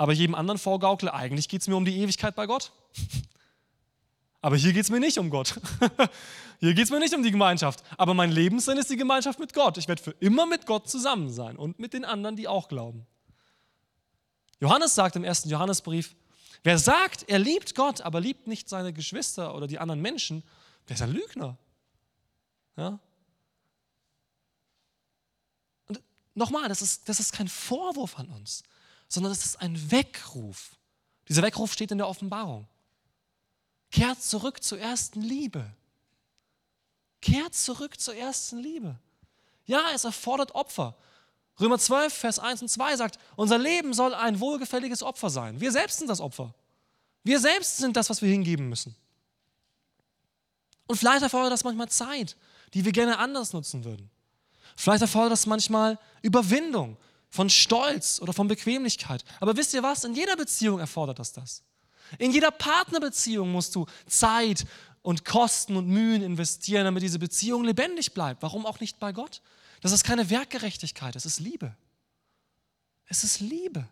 aber 0.00 0.14
jedem 0.14 0.34
anderen 0.34 0.58
vorgaukle, 0.58 1.12
eigentlich 1.12 1.46
geht 1.46 1.60
es 1.60 1.68
mir 1.68 1.76
um 1.76 1.84
die 1.84 1.98
Ewigkeit 1.98 2.34
bei 2.34 2.46
Gott. 2.46 2.72
Aber 4.40 4.56
hier 4.56 4.72
geht 4.72 4.84
es 4.84 4.90
mir 4.90 4.98
nicht 4.98 5.18
um 5.18 5.28
Gott. 5.28 5.60
hier 6.58 6.72
geht 6.72 6.84
es 6.84 6.90
mir 6.90 7.00
nicht 7.00 7.12
um 7.12 7.22
die 7.22 7.30
Gemeinschaft. 7.30 7.84
Aber 7.98 8.14
mein 8.14 8.32
Lebenssinn 8.32 8.78
ist 8.78 8.88
die 8.88 8.96
Gemeinschaft 8.96 9.38
mit 9.38 9.52
Gott. 9.52 9.76
Ich 9.76 9.88
werde 9.88 10.02
für 10.02 10.12
immer 10.12 10.46
mit 10.46 10.64
Gott 10.64 10.88
zusammen 10.88 11.30
sein 11.30 11.58
und 11.58 11.78
mit 11.78 11.92
den 11.92 12.06
anderen, 12.06 12.34
die 12.34 12.48
auch 12.48 12.68
glauben. 12.68 13.06
Johannes 14.58 14.94
sagt 14.94 15.16
im 15.16 15.24
ersten 15.24 15.50
Johannesbrief, 15.50 16.16
wer 16.62 16.78
sagt, 16.78 17.28
er 17.28 17.38
liebt 17.38 17.74
Gott, 17.74 18.00
aber 18.00 18.22
liebt 18.22 18.46
nicht 18.46 18.70
seine 18.70 18.94
Geschwister 18.94 19.54
oder 19.54 19.66
die 19.66 19.80
anderen 19.80 20.00
Menschen, 20.00 20.42
der 20.88 20.94
ist 20.94 21.02
ein 21.02 21.12
Lügner. 21.12 21.58
Ja? 22.78 22.98
Und 25.88 26.00
nochmal, 26.34 26.70
das 26.70 26.80
ist, 26.80 27.06
das 27.06 27.20
ist 27.20 27.34
kein 27.34 27.48
Vorwurf 27.48 28.18
an 28.18 28.30
uns, 28.30 28.62
sondern 29.10 29.32
das 29.32 29.44
ist 29.44 29.60
ein 29.60 29.90
Weckruf. 29.90 30.76
Dieser 31.28 31.42
Weckruf 31.42 31.72
steht 31.72 31.90
in 31.90 31.98
der 31.98 32.08
Offenbarung. 32.08 32.66
Kehrt 33.90 34.22
zurück 34.22 34.62
zur 34.62 34.78
ersten 34.78 35.20
Liebe. 35.20 35.70
Kehrt 37.20 37.54
zurück 37.54 38.00
zur 38.00 38.14
ersten 38.14 38.58
Liebe. 38.58 38.98
Ja, 39.66 39.90
es 39.94 40.04
erfordert 40.04 40.54
Opfer. 40.54 40.96
Römer 41.58 41.78
12, 41.78 42.14
Vers 42.14 42.38
1 42.38 42.62
und 42.62 42.68
2 42.68 42.96
sagt, 42.96 43.18
unser 43.36 43.58
Leben 43.58 43.92
soll 43.92 44.14
ein 44.14 44.40
wohlgefälliges 44.40 45.02
Opfer 45.02 45.28
sein. 45.28 45.60
Wir 45.60 45.72
selbst 45.72 45.98
sind 45.98 46.08
das 46.08 46.20
Opfer. 46.20 46.54
Wir 47.24 47.38
selbst 47.38 47.76
sind 47.76 47.96
das, 47.96 48.08
was 48.08 48.22
wir 48.22 48.30
hingeben 48.30 48.68
müssen. 48.68 48.94
Und 50.86 50.96
vielleicht 50.96 51.22
erfordert 51.22 51.52
das 51.52 51.64
manchmal 51.64 51.88
Zeit, 51.88 52.36
die 52.72 52.84
wir 52.84 52.92
gerne 52.92 53.18
anders 53.18 53.52
nutzen 53.52 53.84
würden. 53.84 54.08
Vielleicht 54.76 55.02
erfordert 55.02 55.32
das 55.32 55.46
manchmal 55.46 55.98
Überwindung 56.22 56.96
von 57.30 57.48
Stolz 57.48 58.20
oder 58.20 58.32
von 58.32 58.48
Bequemlichkeit. 58.48 59.24
Aber 59.40 59.56
wisst 59.56 59.72
ihr 59.72 59.82
was? 59.82 60.04
In 60.04 60.14
jeder 60.14 60.36
Beziehung 60.36 60.80
erfordert 60.80 61.18
das 61.18 61.32
das. 61.32 61.62
In 62.18 62.32
jeder 62.32 62.50
Partnerbeziehung 62.50 63.50
musst 63.52 63.74
du 63.76 63.86
Zeit 64.06 64.66
und 65.02 65.24
Kosten 65.24 65.76
und 65.76 65.86
Mühen 65.86 66.22
investieren, 66.22 66.84
damit 66.84 67.02
diese 67.02 67.18
Beziehung 67.18 67.64
lebendig 67.64 68.12
bleibt. 68.12 68.42
Warum 68.42 68.66
auch 68.66 68.80
nicht 68.80 68.98
bei 68.98 69.12
Gott? 69.12 69.40
Das 69.80 69.92
ist 69.92 70.04
keine 70.04 70.28
Werkgerechtigkeit, 70.28 71.16
es 71.16 71.24
ist 71.24 71.40
Liebe. 71.40 71.74
Es 73.06 73.24
ist 73.24 73.40
Liebe. 73.40 73.88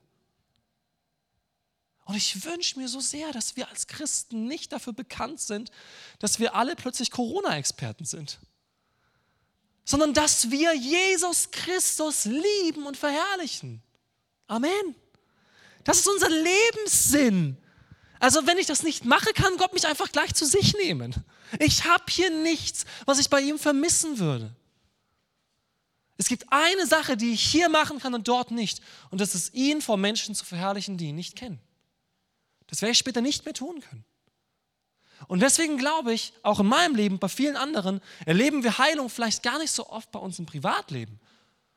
Und 2.05 2.17
ich 2.17 2.45
wünsche 2.45 2.79
mir 2.79 2.89
so 2.89 3.01
sehr, 3.01 3.33
dass 3.33 3.57
wir 3.57 3.69
als 3.69 3.87
Christen 3.87 4.47
nicht 4.47 4.73
dafür 4.73 4.93
bekannt 4.93 5.41
sind, 5.41 5.71
dass 6.19 6.39
wir 6.39 6.55
alle 6.55 6.75
plötzlich 6.75 7.11
Corona-Experten 7.11 8.05
sind, 8.05 8.39
sondern 9.89 10.13
dass 10.13 10.51
wir 10.51 10.75
Jesus 10.75 11.51
Christus 11.51 12.27
lieben 12.27 12.87
und 12.87 12.99
verherrlichen. 12.99 13.83
Amen. 14.47 14.95
Das 15.83 16.01
ist 16.01 16.07
unser 16.07 16.29
Lebenssinn. 16.29 17.57
Also 18.21 18.47
wenn 18.47 18.59
ich 18.59 18.67
das 18.67 18.83
nicht 18.83 19.07
mache, 19.07 19.33
kann 19.33 19.57
Gott 19.57 19.73
mich 19.73 19.87
einfach 19.87 20.13
gleich 20.13 20.35
zu 20.35 20.45
sich 20.45 20.75
nehmen. 20.75 21.15
Ich 21.59 21.87
habe 21.87 22.05
hier 22.11 22.29
nichts, 22.29 22.85
was 23.07 23.19
ich 23.19 23.31
bei 23.31 23.41
ihm 23.41 23.59
vermissen 23.59 24.19
würde. 24.19 24.55
Es 26.19 26.29
gibt 26.29 26.45
eine 26.51 26.87
Sache, 26.87 27.17
die 27.17 27.33
ich 27.33 27.41
hier 27.43 27.71
machen 27.71 27.99
kann 27.99 28.13
und 28.13 28.29
dort 28.29 28.51
nicht. 28.51 28.83
Und 29.09 29.23
das 29.23 29.35
ist, 29.35 29.55
ihn 29.55 29.81
vor 29.81 29.97
Menschen 29.97 30.35
zu 30.35 30.45
verherrlichen, 30.45 30.99
die 30.99 31.07
ihn 31.07 31.17
nicht 31.17 31.35
kennen. 31.35 31.61
Das 32.67 32.83
werde 32.83 32.93
ich 32.93 32.99
später 32.99 33.23
nicht 33.23 33.47
mehr 33.47 33.55
tun 33.55 33.81
können. 33.81 34.05
Und 35.27 35.41
deswegen 35.41 35.77
glaube 35.77 36.13
ich, 36.13 36.33
auch 36.43 36.61
in 36.61 36.67
meinem 36.67 36.95
Leben, 36.95 37.19
bei 37.19 37.29
vielen 37.29 37.57
anderen, 37.57 38.01
erleben 38.25 38.63
wir 38.63 38.79
Heilung 38.79 39.11
vielleicht 39.11 39.43
gar 39.43 39.59
nicht 39.59 39.73
so 39.73 39.89
oft 39.89 40.11
bei 40.13 40.19
uns 40.19 40.39
im 40.39 40.47
Privatleben. 40.47 41.19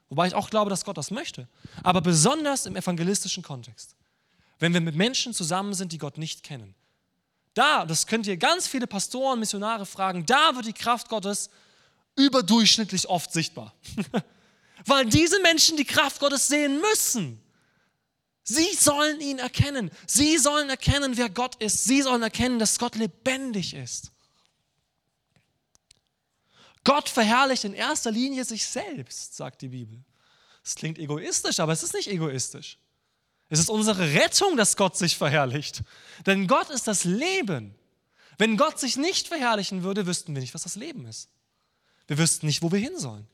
Wobei 0.10 0.28
ich 0.28 0.36
auch 0.36 0.50
glaube, 0.50 0.70
dass 0.70 0.86
Gott 0.86 0.98
das 0.98 1.10
möchte. 1.10 1.48
Aber 1.84 2.02
besonders 2.02 2.66
im 2.66 2.76
evangelistischen 2.76 3.44
Kontext 3.44 3.96
wenn 4.62 4.74
wir 4.74 4.80
mit 4.80 4.96
Menschen 4.96 5.34
zusammen 5.34 5.74
sind, 5.74 5.92
die 5.92 5.98
Gott 5.98 6.18
nicht 6.18 6.44
kennen. 6.44 6.76
Da, 7.56 7.84
das 7.84 8.08
könnt 8.08 8.28
ihr 8.28 8.38
ganz 8.38 8.68
viele 8.68 8.88
Pastoren, 8.88 9.40
Missionare 9.40 9.86
fragen, 9.86 10.26
da 10.26 10.56
wird 10.56 10.68
die 10.68 10.74
Kraft 10.74 11.10
Gottes 11.10 11.50
überdurchschnittlich 12.16 13.10
oft 13.10 13.34
sichtbar. 13.34 13.74
Weil 14.86 15.08
diese 15.08 15.42
Menschen 15.42 15.78
die 15.78 15.86
Kraft 15.86 16.20
Gottes 16.20 16.48
sehen 16.48 16.80
müssen. 16.80 17.41
Sie 18.44 18.74
sollen 18.74 19.22
ihn 19.22 19.40
erkennen. 19.40 19.92
Sie 20.08 20.38
sollen 20.38 20.70
erkennen, 20.70 21.18
wer 21.18 21.30
Gott 21.30 21.56
ist. 21.62 21.84
Sie 21.84 22.02
sollen 22.02 22.24
erkennen, 22.24 22.60
dass 22.60 22.80
Gott 22.80 22.96
lebendig 22.96 23.74
ist. 23.74 24.12
Gott 26.84 27.10
verherrlicht 27.10 27.64
in 27.64 27.74
erster 27.74 28.12
Linie 28.12 28.44
sich 28.44 28.66
selbst, 28.66 29.36
sagt 29.36 29.62
die 29.62 29.68
Bibel. 29.68 30.04
Es 30.64 30.76
klingt 30.76 30.98
egoistisch, 30.98 31.60
aber 31.60 31.74
es 31.74 31.84
ist 31.84 31.94
nicht 31.94 32.08
egoistisch. 32.08 32.78
Es 33.50 33.60
ist 33.60 33.70
unsere 33.70 34.14
Rettung, 34.14 34.58
dass 34.58 34.78
Gott 34.78 34.98
sich 34.98 35.18
verherrlicht. 35.18 35.84
Denn 36.26 36.48
Gott 36.48 36.70
ist 36.70 36.88
das 36.88 37.04
Leben. 37.04 37.76
Wenn 38.38 38.58
Gott 38.58 38.80
sich 38.80 38.98
nicht 38.98 39.28
verherrlichen 39.28 39.84
würde, 39.84 40.08
wüssten 40.08 40.34
wir 40.34 40.42
nicht, 40.42 40.54
was 40.54 40.64
das 40.64 40.76
Leben 40.76 41.06
ist. 41.06 41.30
Wir 42.08 42.18
wüssten 42.18 42.48
nicht, 42.48 42.62
wo 42.62 42.72
wir 42.72 42.80
hin 42.80 42.98
sollen. 42.98 43.28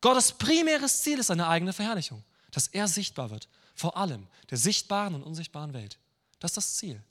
Gottes 0.00 0.32
primäres 0.32 1.02
Ziel 1.02 1.18
ist 1.18 1.26
seine 1.26 1.48
eigene 1.48 1.72
Verherrlichung, 1.72 2.24
dass 2.50 2.68
er 2.68 2.88
sichtbar 2.88 3.30
wird, 3.30 3.48
vor 3.80 3.96
allem 3.96 4.26
der 4.50 4.58
sichtbaren 4.58 5.14
und 5.14 5.22
unsichtbaren 5.22 5.72
Welt. 5.72 5.98
Das 6.38 6.50
ist 6.50 6.56
das 6.56 6.76
Ziel. 6.76 7.02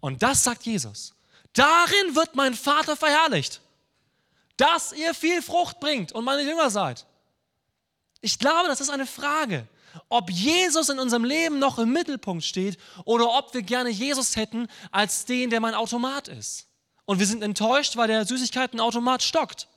Und 0.00 0.22
das 0.22 0.44
sagt 0.44 0.64
Jesus. 0.64 1.14
Darin 1.52 2.14
wird 2.14 2.34
mein 2.36 2.54
Vater 2.54 2.96
verherrlicht, 2.96 3.60
dass 4.56 4.92
ihr 4.92 5.14
viel 5.14 5.42
Frucht 5.42 5.80
bringt 5.80 6.12
und 6.12 6.24
meine 6.24 6.42
Jünger 6.42 6.70
seid. 6.70 7.06
Ich 8.20 8.38
glaube, 8.38 8.68
das 8.68 8.80
ist 8.80 8.90
eine 8.90 9.06
Frage, 9.06 9.66
ob 10.08 10.30
Jesus 10.30 10.88
in 10.88 10.98
unserem 10.98 11.24
Leben 11.24 11.58
noch 11.58 11.78
im 11.78 11.92
Mittelpunkt 11.92 12.44
steht 12.44 12.78
oder 13.04 13.28
ob 13.30 13.52
wir 13.54 13.62
gerne 13.62 13.90
Jesus 13.90 14.36
hätten 14.36 14.68
als 14.90 15.24
den, 15.24 15.50
der 15.50 15.60
mein 15.60 15.74
Automat 15.74 16.28
ist. 16.28 16.66
Und 17.04 17.18
wir 17.18 17.26
sind 17.26 17.42
enttäuscht, 17.42 17.96
weil 17.96 18.08
der 18.08 18.26
Süßigkeitenautomat 18.26 19.22
stockt. 19.22 19.68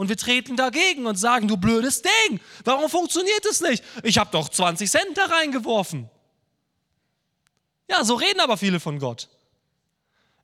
Und 0.00 0.08
wir 0.08 0.16
treten 0.16 0.56
dagegen 0.56 1.04
und 1.04 1.16
sagen, 1.16 1.46
du 1.46 1.58
blödes 1.58 2.00
Ding, 2.00 2.40
warum 2.64 2.88
funktioniert 2.88 3.44
es 3.44 3.60
nicht? 3.60 3.84
Ich 4.02 4.16
habe 4.16 4.30
doch 4.30 4.48
20 4.48 4.90
Cent 4.90 5.14
da 5.14 5.26
reingeworfen. 5.26 6.08
Ja, 7.86 8.02
so 8.02 8.14
reden 8.14 8.40
aber 8.40 8.56
viele 8.56 8.80
von 8.80 8.98
Gott. 8.98 9.28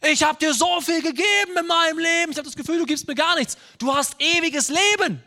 Ich 0.03 0.23
habe 0.23 0.39
dir 0.39 0.53
so 0.53 0.83
viel 0.83 1.01
gegeben 1.01 1.57
in 1.59 1.67
meinem 1.67 1.99
Leben. 1.99 2.33
Ich 2.33 2.37
habe 2.37 2.47
das 2.47 2.55
Gefühl, 2.55 2.81
du 2.81 2.85
gibst 2.85 3.09
mir 3.09 3.15
gar 3.15 3.35
nichts. 3.35 3.57
Du 3.79 3.95
hast 3.95 4.21
ewiges 4.21 4.69
Leben. 4.69 5.23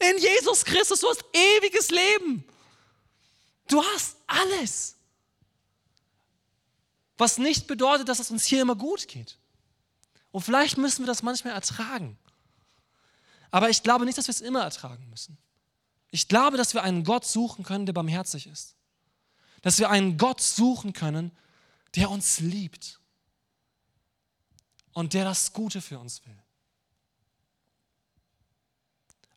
In 0.00 0.18
Jesus 0.18 0.64
Christus, 0.64 0.98
du 0.98 1.08
hast 1.08 1.24
ewiges 1.32 1.90
Leben. 1.90 2.44
Du 3.68 3.84
hast 3.84 4.16
alles. 4.26 4.96
Was 7.18 7.38
nicht 7.38 7.68
bedeutet, 7.68 8.08
dass 8.08 8.18
es 8.18 8.32
uns 8.32 8.44
hier 8.46 8.62
immer 8.62 8.74
gut 8.74 9.06
geht. 9.06 9.38
Und 10.32 10.40
vielleicht 10.40 10.76
müssen 10.76 11.02
wir 11.04 11.06
das 11.06 11.22
manchmal 11.22 11.54
ertragen. 11.54 12.18
Aber 13.52 13.70
ich 13.70 13.82
glaube 13.82 14.06
nicht, 14.06 14.18
dass 14.18 14.26
wir 14.26 14.32
es 14.32 14.40
immer 14.40 14.62
ertragen 14.62 15.08
müssen. 15.10 15.38
Ich 16.10 16.26
glaube, 16.26 16.56
dass 16.56 16.74
wir 16.74 16.82
einen 16.82 17.04
Gott 17.04 17.24
suchen 17.24 17.64
können, 17.64 17.86
der 17.86 17.92
barmherzig 17.92 18.46
ist. 18.46 18.74
Dass 19.60 19.78
wir 19.78 19.90
einen 19.90 20.16
Gott 20.16 20.40
suchen 20.40 20.92
können, 20.92 21.30
der 21.94 22.10
uns 22.10 22.40
liebt. 22.40 22.98
Und 24.94 25.14
der 25.14 25.24
das 25.24 25.52
Gute 25.52 25.80
für 25.80 25.98
uns 25.98 26.26
will. 26.26 26.42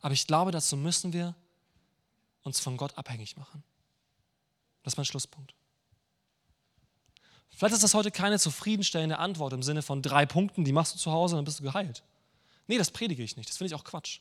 Aber 0.00 0.14
ich 0.14 0.26
glaube, 0.26 0.50
dazu 0.50 0.76
müssen 0.76 1.12
wir 1.12 1.34
uns 2.42 2.58
von 2.58 2.76
Gott 2.76 2.96
abhängig 2.96 3.36
machen. 3.36 3.62
Das 4.82 4.94
ist 4.94 4.96
mein 4.96 5.06
Schlusspunkt. 5.06 5.54
Vielleicht 7.50 7.74
ist 7.74 7.82
das 7.82 7.94
heute 7.94 8.10
keine 8.10 8.38
zufriedenstellende 8.38 9.18
Antwort 9.18 9.52
im 9.52 9.62
Sinne 9.62 9.82
von 9.82 10.02
drei 10.02 10.24
Punkten, 10.26 10.64
die 10.64 10.72
machst 10.72 10.94
du 10.94 10.98
zu 10.98 11.10
Hause 11.10 11.34
und 11.34 11.38
dann 11.38 11.44
bist 11.44 11.60
du 11.60 11.64
geheilt. 11.64 12.02
Nee, 12.66 12.78
das 12.78 12.90
predige 12.90 13.22
ich 13.22 13.36
nicht. 13.36 13.48
Das 13.48 13.58
finde 13.58 13.68
ich 13.68 13.74
auch 13.74 13.84
Quatsch. 13.84 14.20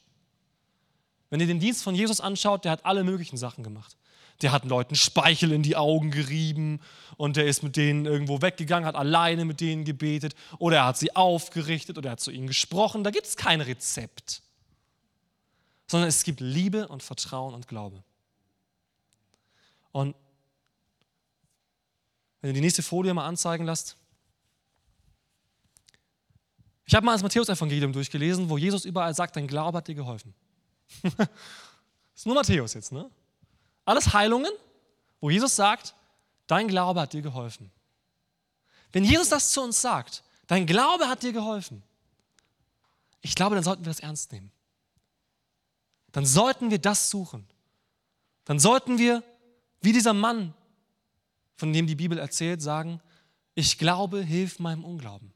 Wenn 1.29 1.39
ihr 1.39 1.47
den 1.47 1.59
Dienst 1.59 1.83
von 1.83 1.95
Jesus 1.95 2.21
anschaut, 2.21 2.65
der 2.65 2.71
hat 2.71 2.85
alle 2.85 3.03
möglichen 3.03 3.37
Sachen 3.37 3.63
gemacht. 3.63 3.97
Der 4.41 4.51
hat 4.51 4.65
Leuten 4.65 4.95
Speichel 4.95 5.51
in 5.53 5.63
die 5.63 5.75
Augen 5.75 6.11
gerieben 6.11 6.81
und 7.17 7.37
der 7.37 7.47
ist 7.47 7.63
mit 7.63 7.77
denen 7.77 8.05
irgendwo 8.05 8.41
weggegangen, 8.41 8.85
hat 8.85 8.95
alleine 8.95 9.45
mit 9.45 9.61
denen 9.61 9.85
gebetet 9.85 10.35
oder 10.59 10.77
er 10.77 10.85
hat 10.87 10.97
sie 10.97 11.15
aufgerichtet 11.15 11.97
oder 11.97 12.09
er 12.09 12.11
hat 12.13 12.19
zu 12.19 12.31
ihnen 12.31 12.47
gesprochen. 12.47 13.03
Da 13.03 13.11
gibt 13.11 13.27
es 13.27 13.37
kein 13.37 13.61
Rezept, 13.61 14.41
sondern 15.87 16.09
es 16.09 16.23
gibt 16.23 16.41
Liebe 16.41 16.89
und 16.89 17.01
Vertrauen 17.01 17.53
und 17.53 17.67
Glaube. 17.69 18.03
Und 19.93 20.15
wenn 22.45 22.49
du 22.49 22.53
die 22.53 22.61
nächste 22.61 22.83
Folie 22.83 23.11
mal 23.15 23.25
anzeigen 23.25 23.65
lässt. 23.65 23.97
Ich 26.85 26.93
habe 26.93 27.05
mal 27.05 27.13
das 27.13 27.23
Matthäus-Evangelium 27.23 27.91
durchgelesen, 27.91 28.49
wo 28.49 28.57
Jesus 28.57 28.85
überall 28.85 29.13
sagt, 29.13 29.35
dein 29.35 29.47
Glaube 29.47 29.77
hat 29.77 29.87
dir 29.87 29.95
geholfen. 29.95 30.33
ist 32.15 32.25
nur 32.25 32.35
Matthäus 32.35 32.73
jetzt, 32.73 32.91
ne? 32.91 33.09
Alles 33.85 34.13
Heilungen, 34.13 34.51
wo 35.19 35.29
Jesus 35.29 35.55
sagt, 35.55 35.95
dein 36.47 36.67
Glaube 36.67 37.01
hat 37.01 37.13
dir 37.13 37.21
geholfen. 37.21 37.71
Wenn 38.91 39.03
Jesus 39.03 39.29
das 39.29 39.51
zu 39.51 39.61
uns 39.61 39.81
sagt, 39.81 40.23
dein 40.47 40.65
Glaube 40.65 41.07
hat 41.07 41.23
dir 41.23 41.33
geholfen, 41.33 41.83
ich 43.21 43.33
glaube, 43.33 43.55
dann 43.55 43.63
sollten 43.63 43.83
wir 43.83 43.89
das 43.89 43.99
ernst 43.99 44.31
nehmen. 44.31 44.51
Dann 46.11 46.25
sollten 46.25 46.69
wir 46.69 46.77
das 46.79 47.09
suchen. 47.09 47.47
Dann 48.45 48.59
sollten 48.59 48.99
wir, 48.99 49.23
wie 49.81 49.91
dieser 49.91 50.13
Mann 50.13 50.53
von 51.55 51.73
dem 51.73 51.87
die 51.87 51.95
Bibel 51.95 52.19
erzählt, 52.19 52.61
sagen, 52.61 53.01
ich 53.55 53.77
glaube, 53.77 54.21
hilf 54.21 54.59
meinem 54.59 54.83
Unglauben. 54.83 55.33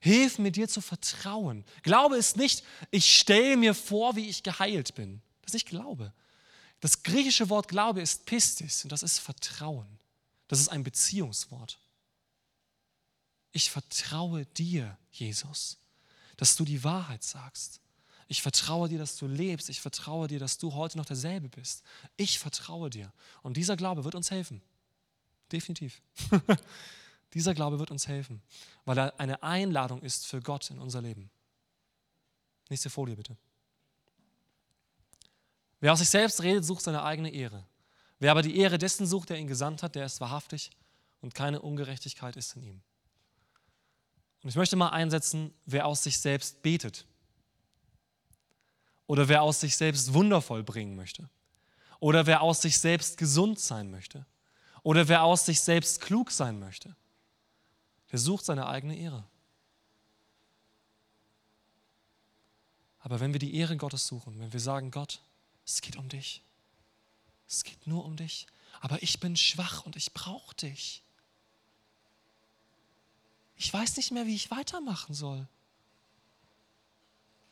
Hilf 0.00 0.38
mir 0.38 0.50
dir 0.50 0.68
zu 0.68 0.80
vertrauen. 0.80 1.64
Glaube 1.82 2.16
ist 2.16 2.36
nicht, 2.36 2.64
ich 2.90 3.18
stelle 3.18 3.56
mir 3.56 3.74
vor, 3.74 4.16
wie 4.16 4.28
ich 4.28 4.42
geheilt 4.42 4.94
bin. 4.94 5.20
Das 5.42 5.50
ist 5.50 5.54
nicht 5.54 5.68
Glaube. 5.68 6.12
Das 6.80 7.02
griechische 7.02 7.50
Wort 7.50 7.68
Glaube 7.68 8.00
ist 8.00 8.24
Pistis 8.24 8.82
und 8.84 8.92
das 8.92 9.02
ist 9.02 9.18
Vertrauen. 9.18 9.98
Das 10.48 10.58
ist 10.58 10.68
ein 10.68 10.82
Beziehungswort. 10.82 11.78
Ich 13.52 13.70
vertraue 13.70 14.46
dir, 14.46 14.96
Jesus, 15.12 15.78
dass 16.36 16.56
du 16.56 16.64
die 16.64 16.82
Wahrheit 16.82 17.22
sagst. 17.22 17.80
Ich 18.26 18.42
vertraue 18.42 18.88
dir, 18.88 18.98
dass 18.98 19.16
du 19.16 19.26
lebst. 19.26 19.68
Ich 19.68 19.80
vertraue 19.80 20.28
dir, 20.28 20.38
dass 20.38 20.56
du 20.56 20.72
heute 20.74 20.96
noch 20.96 21.04
derselbe 21.04 21.48
bist. 21.48 21.82
Ich 22.16 22.38
vertraue 22.38 22.88
dir. 22.88 23.12
Und 23.42 23.56
dieser 23.56 23.76
Glaube 23.76 24.04
wird 24.04 24.14
uns 24.14 24.30
helfen. 24.30 24.62
Definitiv. 25.52 26.00
dieser 27.34 27.54
Glaube 27.54 27.78
wird 27.78 27.90
uns 27.90 28.08
helfen, 28.08 28.42
weil 28.84 28.98
er 28.98 29.20
eine 29.20 29.42
Einladung 29.42 30.02
ist 30.02 30.26
für 30.26 30.40
Gott 30.40 30.70
in 30.70 30.78
unser 30.78 31.00
Leben. 31.02 31.30
Nächste 32.68 32.90
Folie 32.90 33.16
bitte. 33.16 33.36
Wer 35.80 35.92
aus 35.92 36.00
sich 36.00 36.10
selbst 36.10 36.42
redet, 36.42 36.64
sucht 36.64 36.82
seine 36.82 37.02
eigene 37.02 37.30
Ehre. 37.30 37.64
Wer 38.18 38.32
aber 38.32 38.42
die 38.42 38.58
Ehre 38.58 38.78
dessen 38.78 39.06
sucht, 39.06 39.30
der 39.30 39.38
ihn 39.38 39.46
gesandt 39.46 39.82
hat, 39.82 39.94
der 39.94 40.04
ist 40.04 40.20
wahrhaftig 40.20 40.70
und 41.20 41.34
keine 41.34 41.62
Ungerechtigkeit 41.62 42.36
ist 42.36 42.54
in 42.56 42.62
ihm. 42.62 42.82
Und 44.42 44.50
ich 44.50 44.56
möchte 44.56 44.76
mal 44.76 44.90
einsetzen, 44.90 45.52
wer 45.66 45.86
aus 45.86 46.02
sich 46.02 46.18
selbst 46.18 46.62
betet. 46.62 47.06
Oder 49.06 49.28
wer 49.28 49.42
aus 49.42 49.60
sich 49.60 49.76
selbst 49.76 50.12
wundervoll 50.14 50.62
bringen 50.62 50.96
möchte. 50.96 51.28
Oder 51.98 52.26
wer 52.26 52.42
aus 52.42 52.62
sich 52.62 52.78
selbst 52.78 53.18
gesund 53.18 53.58
sein 53.58 53.90
möchte. 53.90 54.24
Oder 54.82 55.08
wer 55.08 55.24
aus 55.24 55.44
sich 55.44 55.60
selbst 55.60 56.00
klug 56.00 56.30
sein 56.30 56.58
möchte. 56.58 56.94
Der 58.12 58.18
sucht 58.18 58.44
seine 58.44 58.66
eigene 58.66 58.96
Ehre. 58.96 59.24
Aber 63.00 63.20
wenn 63.20 63.32
wir 63.32 63.40
die 63.40 63.54
Ehre 63.54 63.76
Gottes 63.76 64.06
suchen, 64.06 64.38
wenn 64.40 64.52
wir 64.52 64.60
sagen, 64.60 64.90
Gott, 64.90 65.20
es 65.64 65.80
geht 65.80 65.96
um 65.96 66.08
dich. 66.08 66.42
Es 67.48 67.64
geht 67.64 67.86
nur 67.86 68.04
um 68.04 68.16
dich. 68.16 68.46
Aber 68.80 69.02
ich 69.02 69.20
bin 69.20 69.36
schwach 69.36 69.84
und 69.86 69.96
ich 69.96 70.12
brauche 70.12 70.54
dich. 70.56 71.02
Ich 73.56 73.72
weiß 73.72 73.96
nicht 73.96 74.10
mehr, 74.10 74.26
wie 74.26 74.34
ich 74.34 74.50
weitermachen 74.50 75.14
soll. 75.14 75.46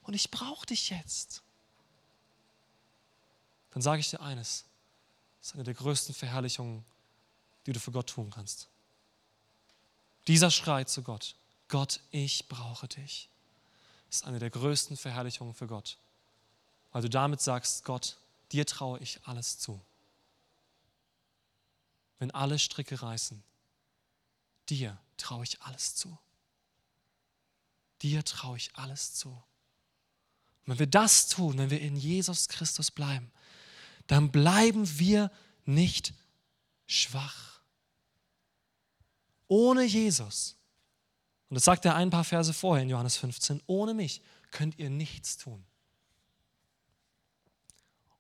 Und 0.03 0.15
ich 0.15 0.31
brauche 0.31 0.67
dich 0.67 0.91
jetzt 0.91 1.43
dann 3.79 3.83
sage 3.83 4.01
ich 4.01 4.11
dir 4.11 4.21
eines. 4.21 4.65
Das 5.39 5.51
ist 5.51 5.55
eine 5.55 5.63
der 5.63 5.75
größten 5.75 6.13
Verherrlichungen, 6.13 6.85
die 7.65 7.73
du 7.73 7.79
für 7.79 7.93
Gott 7.93 8.09
tun 8.09 8.29
kannst. 8.29 8.69
Dieser 10.29 10.51
Schrei 10.51 10.85
zu 10.85 11.03
Gott, 11.03 11.35
Gott, 11.69 12.01
ich 12.11 12.49
brauche 12.49 12.87
dich, 12.87 13.31
ist 14.11 14.27
eine 14.27 14.39
der 14.39 14.51
größten 14.51 14.97
Verherrlichungen 14.97 15.55
für 15.55 15.67
Gott, 15.67 15.97
weil 16.93 17.03
du 17.03 17.09
damit 17.09 17.41
sagst, 17.41 17.85
Gott, 17.85 18.19
dir 18.53 18.67
traue 18.67 18.99
ich 19.01 19.21
alles 19.25 19.59
zu. 19.59 19.81
Wenn 22.19 22.31
alle 22.31 22.59
Stricke 22.59 23.01
reißen, 23.01 23.43
dir 24.69 24.99
traue 25.17 25.45
ich 25.45 25.63
alles 25.63 25.95
zu. 25.95 26.19
Dir 28.03 28.25
traue 28.25 28.59
ich 28.59 28.77
alles 28.77 29.15
zu. 29.15 29.31
Und 29.31 29.45
wenn 30.67 30.79
wir 30.79 30.87
das 30.87 31.29
tun, 31.29 31.57
wenn 31.57 31.71
wir 31.71 31.81
in 31.81 31.97
Jesus 31.97 32.49
Christus 32.49 32.91
bleiben, 32.91 33.31
dann 34.07 34.31
bleiben 34.31 34.99
wir 34.99 35.31
nicht 35.65 36.13
schwach. 36.87 37.58
Ohne 39.49 39.83
Jesus, 39.83 40.57
und 41.49 41.55
das 41.55 41.65
sagt 41.65 41.85
er 41.85 41.97
ein 41.97 42.11
paar 42.11 42.25
Verse 42.25 42.53
vorher 42.53 42.83
in 42.83 42.91
Johannes 42.91 43.17
15, 43.17 43.63
ohne 43.67 43.95
mich 43.95 44.23
könnt 44.51 44.79
ihr 44.79 44.91
nichts 44.91 45.39
tun. 45.39 45.65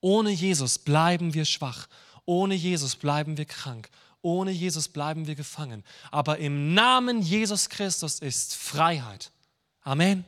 Ohne 0.01 0.31
Jesus 0.31 0.79
bleiben 0.79 1.35
wir 1.35 1.45
schwach. 1.45 1.89
Ohne 2.24 2.55
Jesus 2.55 2.97
bleiben 2.97 3.37
wir 3.37 3.45
krank. 3.45 3.91
Ohne 4.22 4.51
Jesus 4.51 4.89
bleiben 4.89 5.26
wir 5.26 5.35
gefangen. 5.35 5.85
Aber 6.11 6.39
im 6.39 6.74
Namen 6.74 7.22
Jesus 7.22 7.68
Christus 7.68 8.18
ist 8.20 8.55
Freiheit. 8.55 9.33
Amen. 9.83 10.24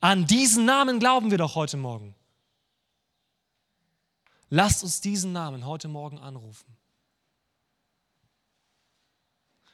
An 0.00 0.26
diesen 0.26 0.64
Namen 0.64 0.98
glauben 0.98 1.30
wir 1.30 1.38
doch 1.38 1.54
heute 1.54 1.76
Morgen. 1.76 2.14
Lasst 4.50 4.82
uns 4.82 5.00
diesen 5.00 5.32
Namen 5.32 5.64
heute 5.64 5.88
Morgen 5.88 6.18
anrufen. 6.18 6.76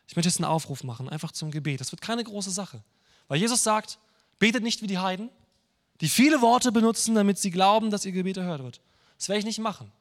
Ich 0.08 0.16
möchte 0.16 0.28
jetzt 0.28 0.38
einen 0.38 0.46
Aufruf 0.46 0.82
machen, 0.82 1.08
einfach 1.08 1.30
zum 1.32 1.50
Gebet. 1.50 1.80
Das 1.80 1.92
wird 1.92 2.00
keine 2.00 2.24
große 2.24 2.50
Sache. 2.50 2.82
Weil 3.28 3.38
Jesus 3.38 3.62
sagt, 3.62 3.98
betet 4.38 4.62
nicht 4.62 4.82
wie 4.82 4.86
die 4.86 4.98
Heiden, 4.98 5.30
die 6.00 6.08
viele 6.08 6.40
Worte 6.40 6.72
benutzen, 6.72 7.14
damit 7.14 7.38
sie 7.38 7.50
glauben, 7.50 7.90
dass 7.90 8.04
ihr 8.04 8.12
Gebet 8.12 8.38
erhört 8.38 8.62
wird. 8.62 8.80
Das 9.18 9.28
werde 9.28 9.40
ich 9.40 9.44
nicht 9.44 9.58
machen. 9.58 9.92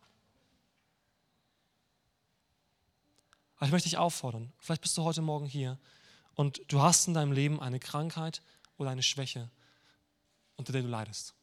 Aber 3.57 3.65
ich 3.65 3.71
möchte 3.71 3.89
dich 3.89 3.97
auffordern, 3.97 4.53
vielleicht 4.59 4.81
bist 4.81 4.97
du 4.97 5.03
heute 5.03 5.21
Morgen 5.21 5.45
hier 5.45 5.77
und 6.35 6.61
du 6.67 6.81
hast 6.81 7.07
in 7.07 7.13
deinem 7.13 7.31
Leben 7.31 7.59
eine 7.59 7.79
Krankheit 7.79 8.41
oder 8.77 8.91
eine 8.91 9.03
Schwäche, 9.03 9.49
unter 10.55 10.71
der 10.71 10.83
du 10.83 10.87
leidest. 10.87 11.33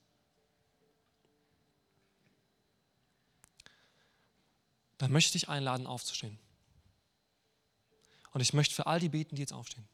dann 5.04 5.12
möchte 5.12 5.36
ich 5.36 5.42
dich 5.42 5.48
einladen, 5.50 5.86
aufzustehen. 5.86 6.38
Und 8.34 8.40
ich 8.40 8.52
möchte 8.52 8.74
für 8.74 8.86
all 8.86 9.00
die 9.00 9.08
beten, 9.08 9.36
die 9.36 9.42
jetzt 9.42 9.52
aufstehen, 9.52 9.86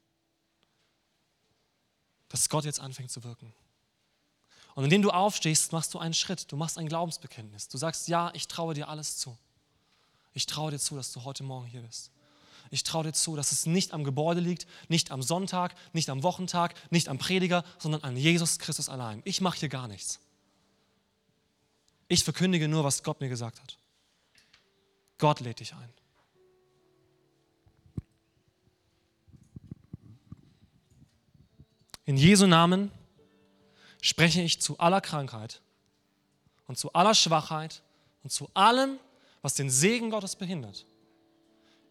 dass 2.30 2.48
Gott 2.48 2.64
jetzt 2.64 2.80
anfängt 2.80 3.10
zu 3.10 3.22
wirken. 3.22 3.52
Und 4.74 4.84
indem 4.84 5.02
du 5.02 5.10
aufstehst, 5.10 5.72
machst 5.72 5.92
du 5.94 5.98
einen 5.98 6.14
Schritt, 6.14 6.50
du 6.50 6.56
machst 6.56 6.78
ein 6.78 6.88
Glaubensbekenntnis. 6.88 7.68
Du 7.68 7.76
sagst, 7.76 8.08
ja, 8.08 8.30
ich 8.34 8.48
traue 8.48 8.72
dir 8.72 8.88
alles 8.88 9.18
zu. 9.18 9.36
Ich 10.32 10.46
traue 10.46 10.70
dir 10.70 10.78
zu, 10.78 10.96
dass 10.96 11.12
du 11.12 11.24
heute 11.24 11.42
Morgen 11.42 11.66
hier 11.66 11.82
bist. 11.82 12.10
Ich 12.70 12.82
traue 12.82 13.04
dir 13.04 13.12
zu, 13.12 13.36
dass 13.36 13.52
es 13.52 13.66
nicht 13.66 13.92
am 13.92 14.04
Gebäude 14.04 14.40
liegt, 14.40 14.66
nicht 14.88 15.10
am 15.10 15.22
Sonntag, 15.22 15.74
nicht 15.92 16.08
am 16.08 16.22
Wochentag, 16.22 16.74
nicht 16.90 17.08
am 17.08 17.18
Prediger, 17.18 17.64
sondern 17.78 18.02
an 18.04 18.16
Jesus 18.16 18.58
Christus 18.58 18.88
allein. 18.88 19.20
Ich 19.24 19.40
mache 19.40 19.58
hier 19.58 19.68
gar 19.68 19.88
nichts. 19.88 20.20
Ich 22.08 22.24
verkündige 22.24 22.68
nur, 22.68 22.84
was 22.84 23.02
Gott 23.02 23.20
mir 23.20 23.28
gesagt 23.28 23.60
hat. 23.60 23.76
Gott 25.18 25.40
lädt 25.40 25.60
dich 25.60 25.74
ein. 25.74 25.92
In 32.10 32.16
Jesu 32.16 32.48
Namen 32.48 32.90
spreche 34.02 34.42
ich 34.42 34.60
zu 34.60 34.76
aller 34.80 35.00
Krankheit 35.00 35.60
und 36.66 36.76
zu 36.76 36.92
aller 36.92 37.14
Schwachheit 37.14 37.82
und 38.24 38.30
zu 38.32 38.50
allem, 38.52 38.98
was 39.42 39.54
den 39.54 39.70
Segen 39.70 40.10
Gottes 40.10 40.34
behindert. 40.34 40.86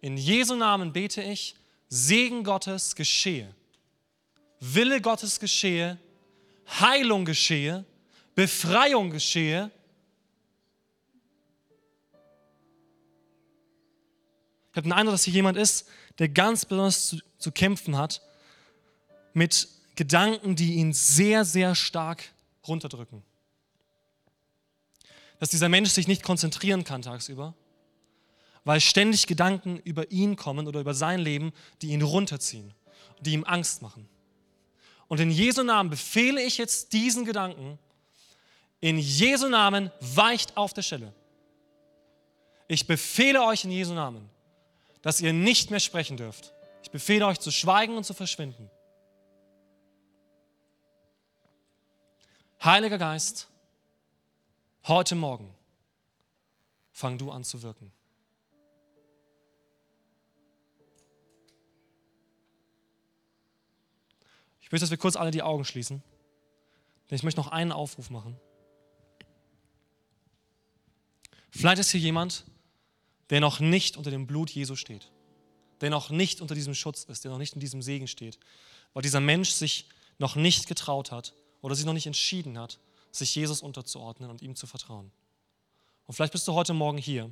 In 0.02 0.18
Jesu 0.18 0.56
Namen 0.56 0.92
bete 0.92 1.22
ich, 1.22 1.56
Segen 1.88 2.44
Gottes 2.44 2.98
geschehe, 2.98 3.56
Wille 4.60 5.00
Gottes 5.00 5.40
geschehe, 5.40 5.98
Heilung 6.68 7.24
geschehe, 7.24 7.86
Befreiung 8.36 9.12
geschehe 9.12 9.72
Ich 14.72 14.76
habe 14.76 14.82
den 14.82 14.92
Eindruck, 14.92 15.14
dass 15.14 15.24
hier 15.24 15.34
jemand 15.34 15.58
ist, 15.58 15.88
der 16.18 16.28
ganz 16.28 16.66
besonders 16.66 17.08
zu, 17.08 17.20
zu 17.38 17.54
kämpfen 17.54 17.98
hat 17.98 18.22
mit 19.34 19.79
Gedanken, 20.00 20.56
die 20.56 20.76
ihn 20.76 20.94
sehr, 20.94 21.44
sehr 21.44 21.76
stark 21.76 22.24
runterdrücken. 22.66 23.22
Dass 25.40 25.50
dieser 25.50 25.68
Mensch 25.68 25.90
sich 25.90 26.08
nicht 26.08 26.24
konzentrieren 26.24 26.86
kann 26.86 27.02
tagsüber, 27.02 27.54
weil 28.64 28.80
ständig 28.80 29.28
Gedanken 29.28 29.78
über 29.80 30.10
ihn 30.10 30.38
kommen 30.38 30.68
oder 30.68 30.80
über 30.80 30.94
sein 30.94 31.20
Leben, 31.20 31.52
die 31.82 31.90
ihn 31.90 32.02
runterziehen, 32.02 32.74
die 33.20 33.34
ihm 33.34 33.44
Angst 33.44 33.82
machen. 33.82 34.08
Und 35.10 35.20
in 35.20 35.32
Jesu 35.32 35.64
Namen 35.64 35.90
befehle 35.90 36.42
ich 36.42 36.58
jetzt 36.58 36.94
diesen 36.94 37.26
Gedanken, 37.26 37.78
in 38.80 39.00
Jesu 39.00 39.50
Namen 39.50 39.92
weicht 40.00 40.56
auf 40.56 40.74
der 40.74 40.84
Stelle. 40.84 41.14
Ich 42.70 42.88
befehle 42.88 43.44
euch 43.44 43.66
in 43.66 43.72
Jesu 43.72 43.94
Namen, 43.94 44.30
dass 45.02 45.20
ihr 45.20 45.34
nicht 45.34 45.72
mehr 45.72 45.82
sprechen 45.82 46.16
dürft. 46.16 46.54
Ich 46.84 46.90
befehle 46.90 47.26
euch 47.26 47.42
zu 47.42 47.52
schweigen 47.52 47.98
und 47.98 48.06
zu 48.06 48.14
verschwinden. 48.14 48.72
Heiliger 52.62 52.98
Geist, 52.98 53.48
heute 54.86 55.16
Morgen 55.16 55.50
fang 56.92 57.18
du 57.18 57.32
an 57.32 57.46
zu 57.46 57.64
wirken. 57.64 57.90
Ich 64.60 64.70
möchte, 64.70 64.84
dass 64.84 64.92
wir 64.92 64.98
kurz 64.98 65.16
alle 65.16 65.32
die 65.32 65.42
Augen 65.42 65.64
schließen, 65.64 66.04
denn 67.10 67.16
ich 67.16 67.24
möchte 67.24 67.40
noch 67.40 67.48
einen 67.48 67.72
Aufruf 67.72 68.10
machen. 68.10 68.38
Vielleicht 71.52 71.80
ist 71.80 71.92
hier 71.92 72.02
jemand, 72.02 72.44
der 73.30 73.40
noch 73.40 73.62
nicht 73.62 73.96
unter 73.96 74.12
dem 74.12 74.28
Blut 74.28 74.50
Jesu 74.50 74.76
steht, 74.76 75.10
der 75.80 75.90
noch 75.90 76.10
nicht 76.10 76.42
unter 76.42 76.56
diesem 76.56 76.76
Schutz 76.76 77.06
ist, 77.06 77.24
der 77.24 77.32
noch 77.32 77.38
nicht 77.38 77.54
in 77.54 77.62
diesem 77.62 77.82
Segen 77.82 78.10
steht. 78.10 78.38
weil 78.94 79.02
dieser 79.02 79.22
Mensch 79.22 79.52
sich 79.52 79.88
noch 80.18 80.36
nicht 80.36 80.68
getraut 80.68 81.14
hat 81.14 81.34
oder 81.62 81.76
sich 81.76 81.86
noch 81.86 81.94
nicht 81.94 82.08
entschieden 82.08 82.58
hat, 82.58 82.80
sich 83.12 83.34
Jesus 83.36 83.62
unterzuordnen 83.62 84.30
und 84.30 84.42
ihm 84.42 84.56
zu 84.56 84.68
vertrauen. 84.68 85.12
Und 86.06 86.14
vielleicht 86.14 86.34
bist 86.34 86.48
du 86.48 86.54
heute 86.54 86.74
Morgen 86.74 86.98
hier 86.98 87.32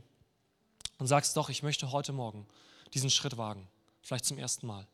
und 0.98 1.08
sagst 1.08 1.36
doch, 1.38 1.50
ich 1.50 1.64
möchte 1.64 1.92
heute 1.92 2.14
Morgen 2.14 2.46
diesen 2.94 3.10
Schritt 3.10 3.38
wagen, 3.38 3.68
vielleicht 4.02 4.26
zum 4.26 4.38
ersten 4.38 4.68
Mal. 4.68 4.88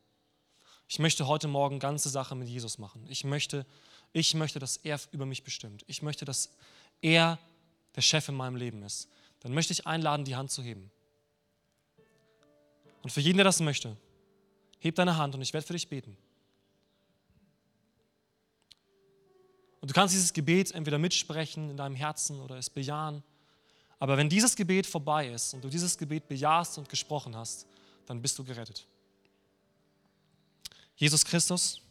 Ich 0.88 1.00
möchte 1.00 1.28
heute 1.28 1.48
Morgen 1.48 1.80
ganze 1.80 2.10
Sache 2.10 2.36
mit 2.36 2.48
Jesus 2.48 2.78
machen. 2.78 3.06
Ich 3.10 3.24
möchte, 3.24 3.66
ich 4.12 4.34
möchte, 4.34 4.60
dass 4.60 4.78
er 4.78 5.00
über 5.12 5.26
mich 5.26 5.44
bestimmt. 5.44 5.84
Ich 5.88 6.02
möchte, 6.02 6.26
dass 6.26 6.50
er 7.02 7.40
der 7.96 8.02
Chef 8.02 8.30
in 8.30 8.36
meinem 8.36 8.56
Leben 8.56 8.84
ist. 8.84 9.10
Dann 9.40 9.54
möchte 9.54 9.74
ich 9.74 9.88
einladen, 9.88 10.26
die 10.26 10.36
Hand 10.36 10.52
zu 10.52 10.62
heben. 10.62 10.92
Und 13.02 13.12
für 13.12 13.22
jeden, 13.22 13.38
der 13.38 13.46
das 13.46 13.60
möchte, 13.60 13.98
heb 14.80 14.96
deine 14.96 15.18
Hand 15.18 15.36
und 15.36 15.42
ich 15.42 15.54
werde 15.54 15.66
für 15.66 15.74
dich 15.74 15.90
beten. 15.90 16.18
Und 19.84 19.90
du 19.90 19.94
kannst 19.94 20.14
dieses 20.14 20.32
Gebet 20.32 20.72
entweder 20.72 20.98
mitsprechen 20.98 21.70
in 21.70 21.76
deinem 21.76 21.98
Herzen 21.98 22.40
oder 22.40 22.56
es 22.56 22.70
bejahen. 22.70 23.22
Aber 24.00 24.16
wenn 24.16 24.30
dieses 24.30 24.56
Gebet 24.56 24.88
vorbei 24.88 25.28
ist 25.28 25.54
und 25.54 25.62
du 25.62 25.68
dieses 25.68 25.98
Gebet 25.98 26.26
bejahst 26.30 26.78
und 26.78 26.88
gesprochen 26.88 27.36
hast, 27.36 27.68
dann 28.06 28.22
bist 28.22 28.40
du 28.40 28.46
gerettet. 28.46 28.88
Jesus 30.96 31.26
Christus, 31.26 31.82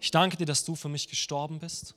ich 0.00 0.10
danke 0.10 0.36
dir, 0.36 0.46
dass 0.46 0.64
du 0.64 0.74
für 0.74 0.88
mich 0.88 1.06
gestorben 1.06 1.60
bist 1.60 1.94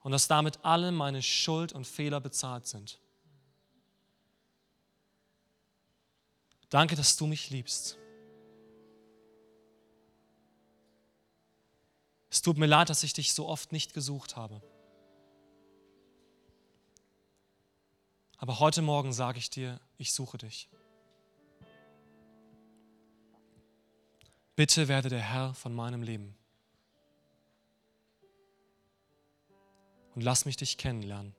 und 0.00 0.10
dass 0.10 0.26
damit 0.26 0.58
alle 0.64 0.90
meine 0.90 1.22
Schuld 1.22 1.72
und 1.72 1.86
Fehler 1.86 2.20
bezahlt 2.20 2.66
sind. 2.66 2.98
Danke, 6.68 6.96
dass 6.96 7.16
du 7.16 7.28
mich 7.28 7.50
liebst. 7.50 7.96
Es 12.34 12.42
tut 12.42 12.58
mir 12.58 12.66
leid, 12.66 12.90
dass 12.90 13.04
ich 13.04 13.12
dich 13.12 13.32
so 13.32 13.46
oft 13.46 13.70
nicht 13.70 13.94
gesucht 13.94 14.34
habe. 14.34 14.60
Aber 18.38 18.58
heute 18.58 18.82
Morgen 18.82 19.12
sage 19.12 19.38
ich 19.38 19.50
dir, 19.50 19.80
ich 19.98 20.12
suche 20.12 20.38
dich. 20.38 20.68
Bitte 24.56 24.88
werde 24.88 25.10
der 25.10 25.20
Herr 25.20 25.54
von 25.54 25.72
meinem 25.72 26.02
Leben. 26.02 26.36
Und 30.16 30.22
lass 30.22 30.44
mich 30.44 30.56
dich 30.56 30.76
kennenlernen. 30.76 31.36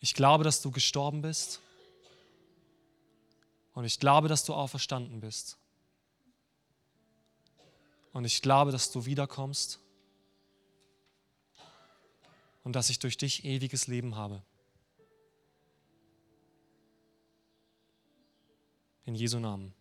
Ich 0.00 0.12
glaube, 0.12 0.42
dass 0.42 0.60
du 0.60 0.72
gestorben 0.72 1.22
bist. 1.22 1.60
Und 3.74 3.84
ich 3.84 4.00
glaube, 4.00 4.26
dass 4.26 4.44
du 4.44 4.54
auferstanden 4.54 5.20
bist. 5.20 5.56
Und 8.16 8.24
ich 8.24 8.40
glaube, 8.40 8.72
dass 8.72 8.90
du 8.90 9.04
wiederkommst 9.04 9.78
und 12.64 12.74
dass 12.74 12.88
ich 12.88 12.98
durch 12.98 13.18
dich 13.18 13.44
ewiges 13.44 13.88
Leben 13.88 14.16
habe. 14.16 14.40
In 19.04 19.14
Jesu 19.14 19.38
Namen. 19.38 19.74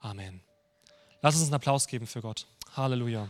Amen. 0.00 0.40
Lass 1.20 1.34
uns 1.34 1.44
einen 1.44 1.54
Applaus 1.56 1.86
geben 1.86 2.06
für 2.06 2.22
Gott. 2.22 2.46
Halleluja. 2.74 3.28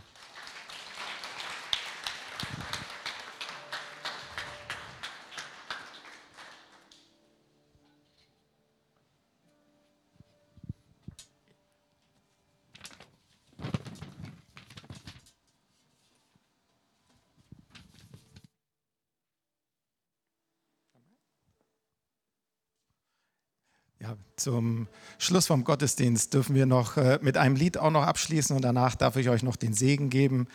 Zum 24.43 24.89
Schluss 25.19 25.47
vom 25.47 25.63
Gottesdienst 25.63 26.33
dürfen 26.33 26.53
wir 26.53 26.65
noch 26.65 26.97
äh, 26.97 27.17
mit 27.21 27.37
einem 27.37 27.55
Lied 27.55 27.77
auch 27.77 27.91
noch 27.91 28.03
abschließen 28.03 28.53
und 28.53 28.61
danach 28.61 28.95
darf 28.95 29.15
ich 29.15 29.29
euch 29.29 29.41
noch 29.41 29.55
den 29.55 29.73
Segen 29.73 30.09
geben. 30.09 30.47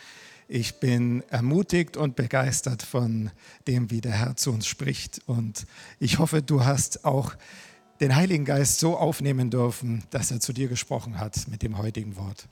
Ich 0.47 0.79
bin 0.79 1.23
ermutigt 1.29 1.97
und 1.97 2.15
begeistert 2.15 2.83
von 2.83 3.31
dem, 3.65 3.89
wie 3.89 3.99
der 3.99 4.11
Herr 4.11 4.35
zu 4.35 4.51
uns 4.51 4.67
spricht. 4.67 5.21
Und 5.25 5.65
ich 5.99 6.19
hoffe, 6.19 6.43
du 6.43 6.65
hast 6.65 7.03
auch 7.03 7.33
den 7.99 8.15
Heiligen 8.15 8.45
Geist 8.45 8.77
so 8.77 8.95
aufnehmen 8.95 9.49
dürfen, 9.49 10.03
dass 10.11 10.29
er 10.29 10.39
zu 10.39 10.53
dir 10.53 10.67
gesprochen 10.67 11.19
hat 11.19 11.47
mit 11.47 11.63
dem 11.63 11.79
heutigen 11.79 12.15
Wort. 12.15 12.47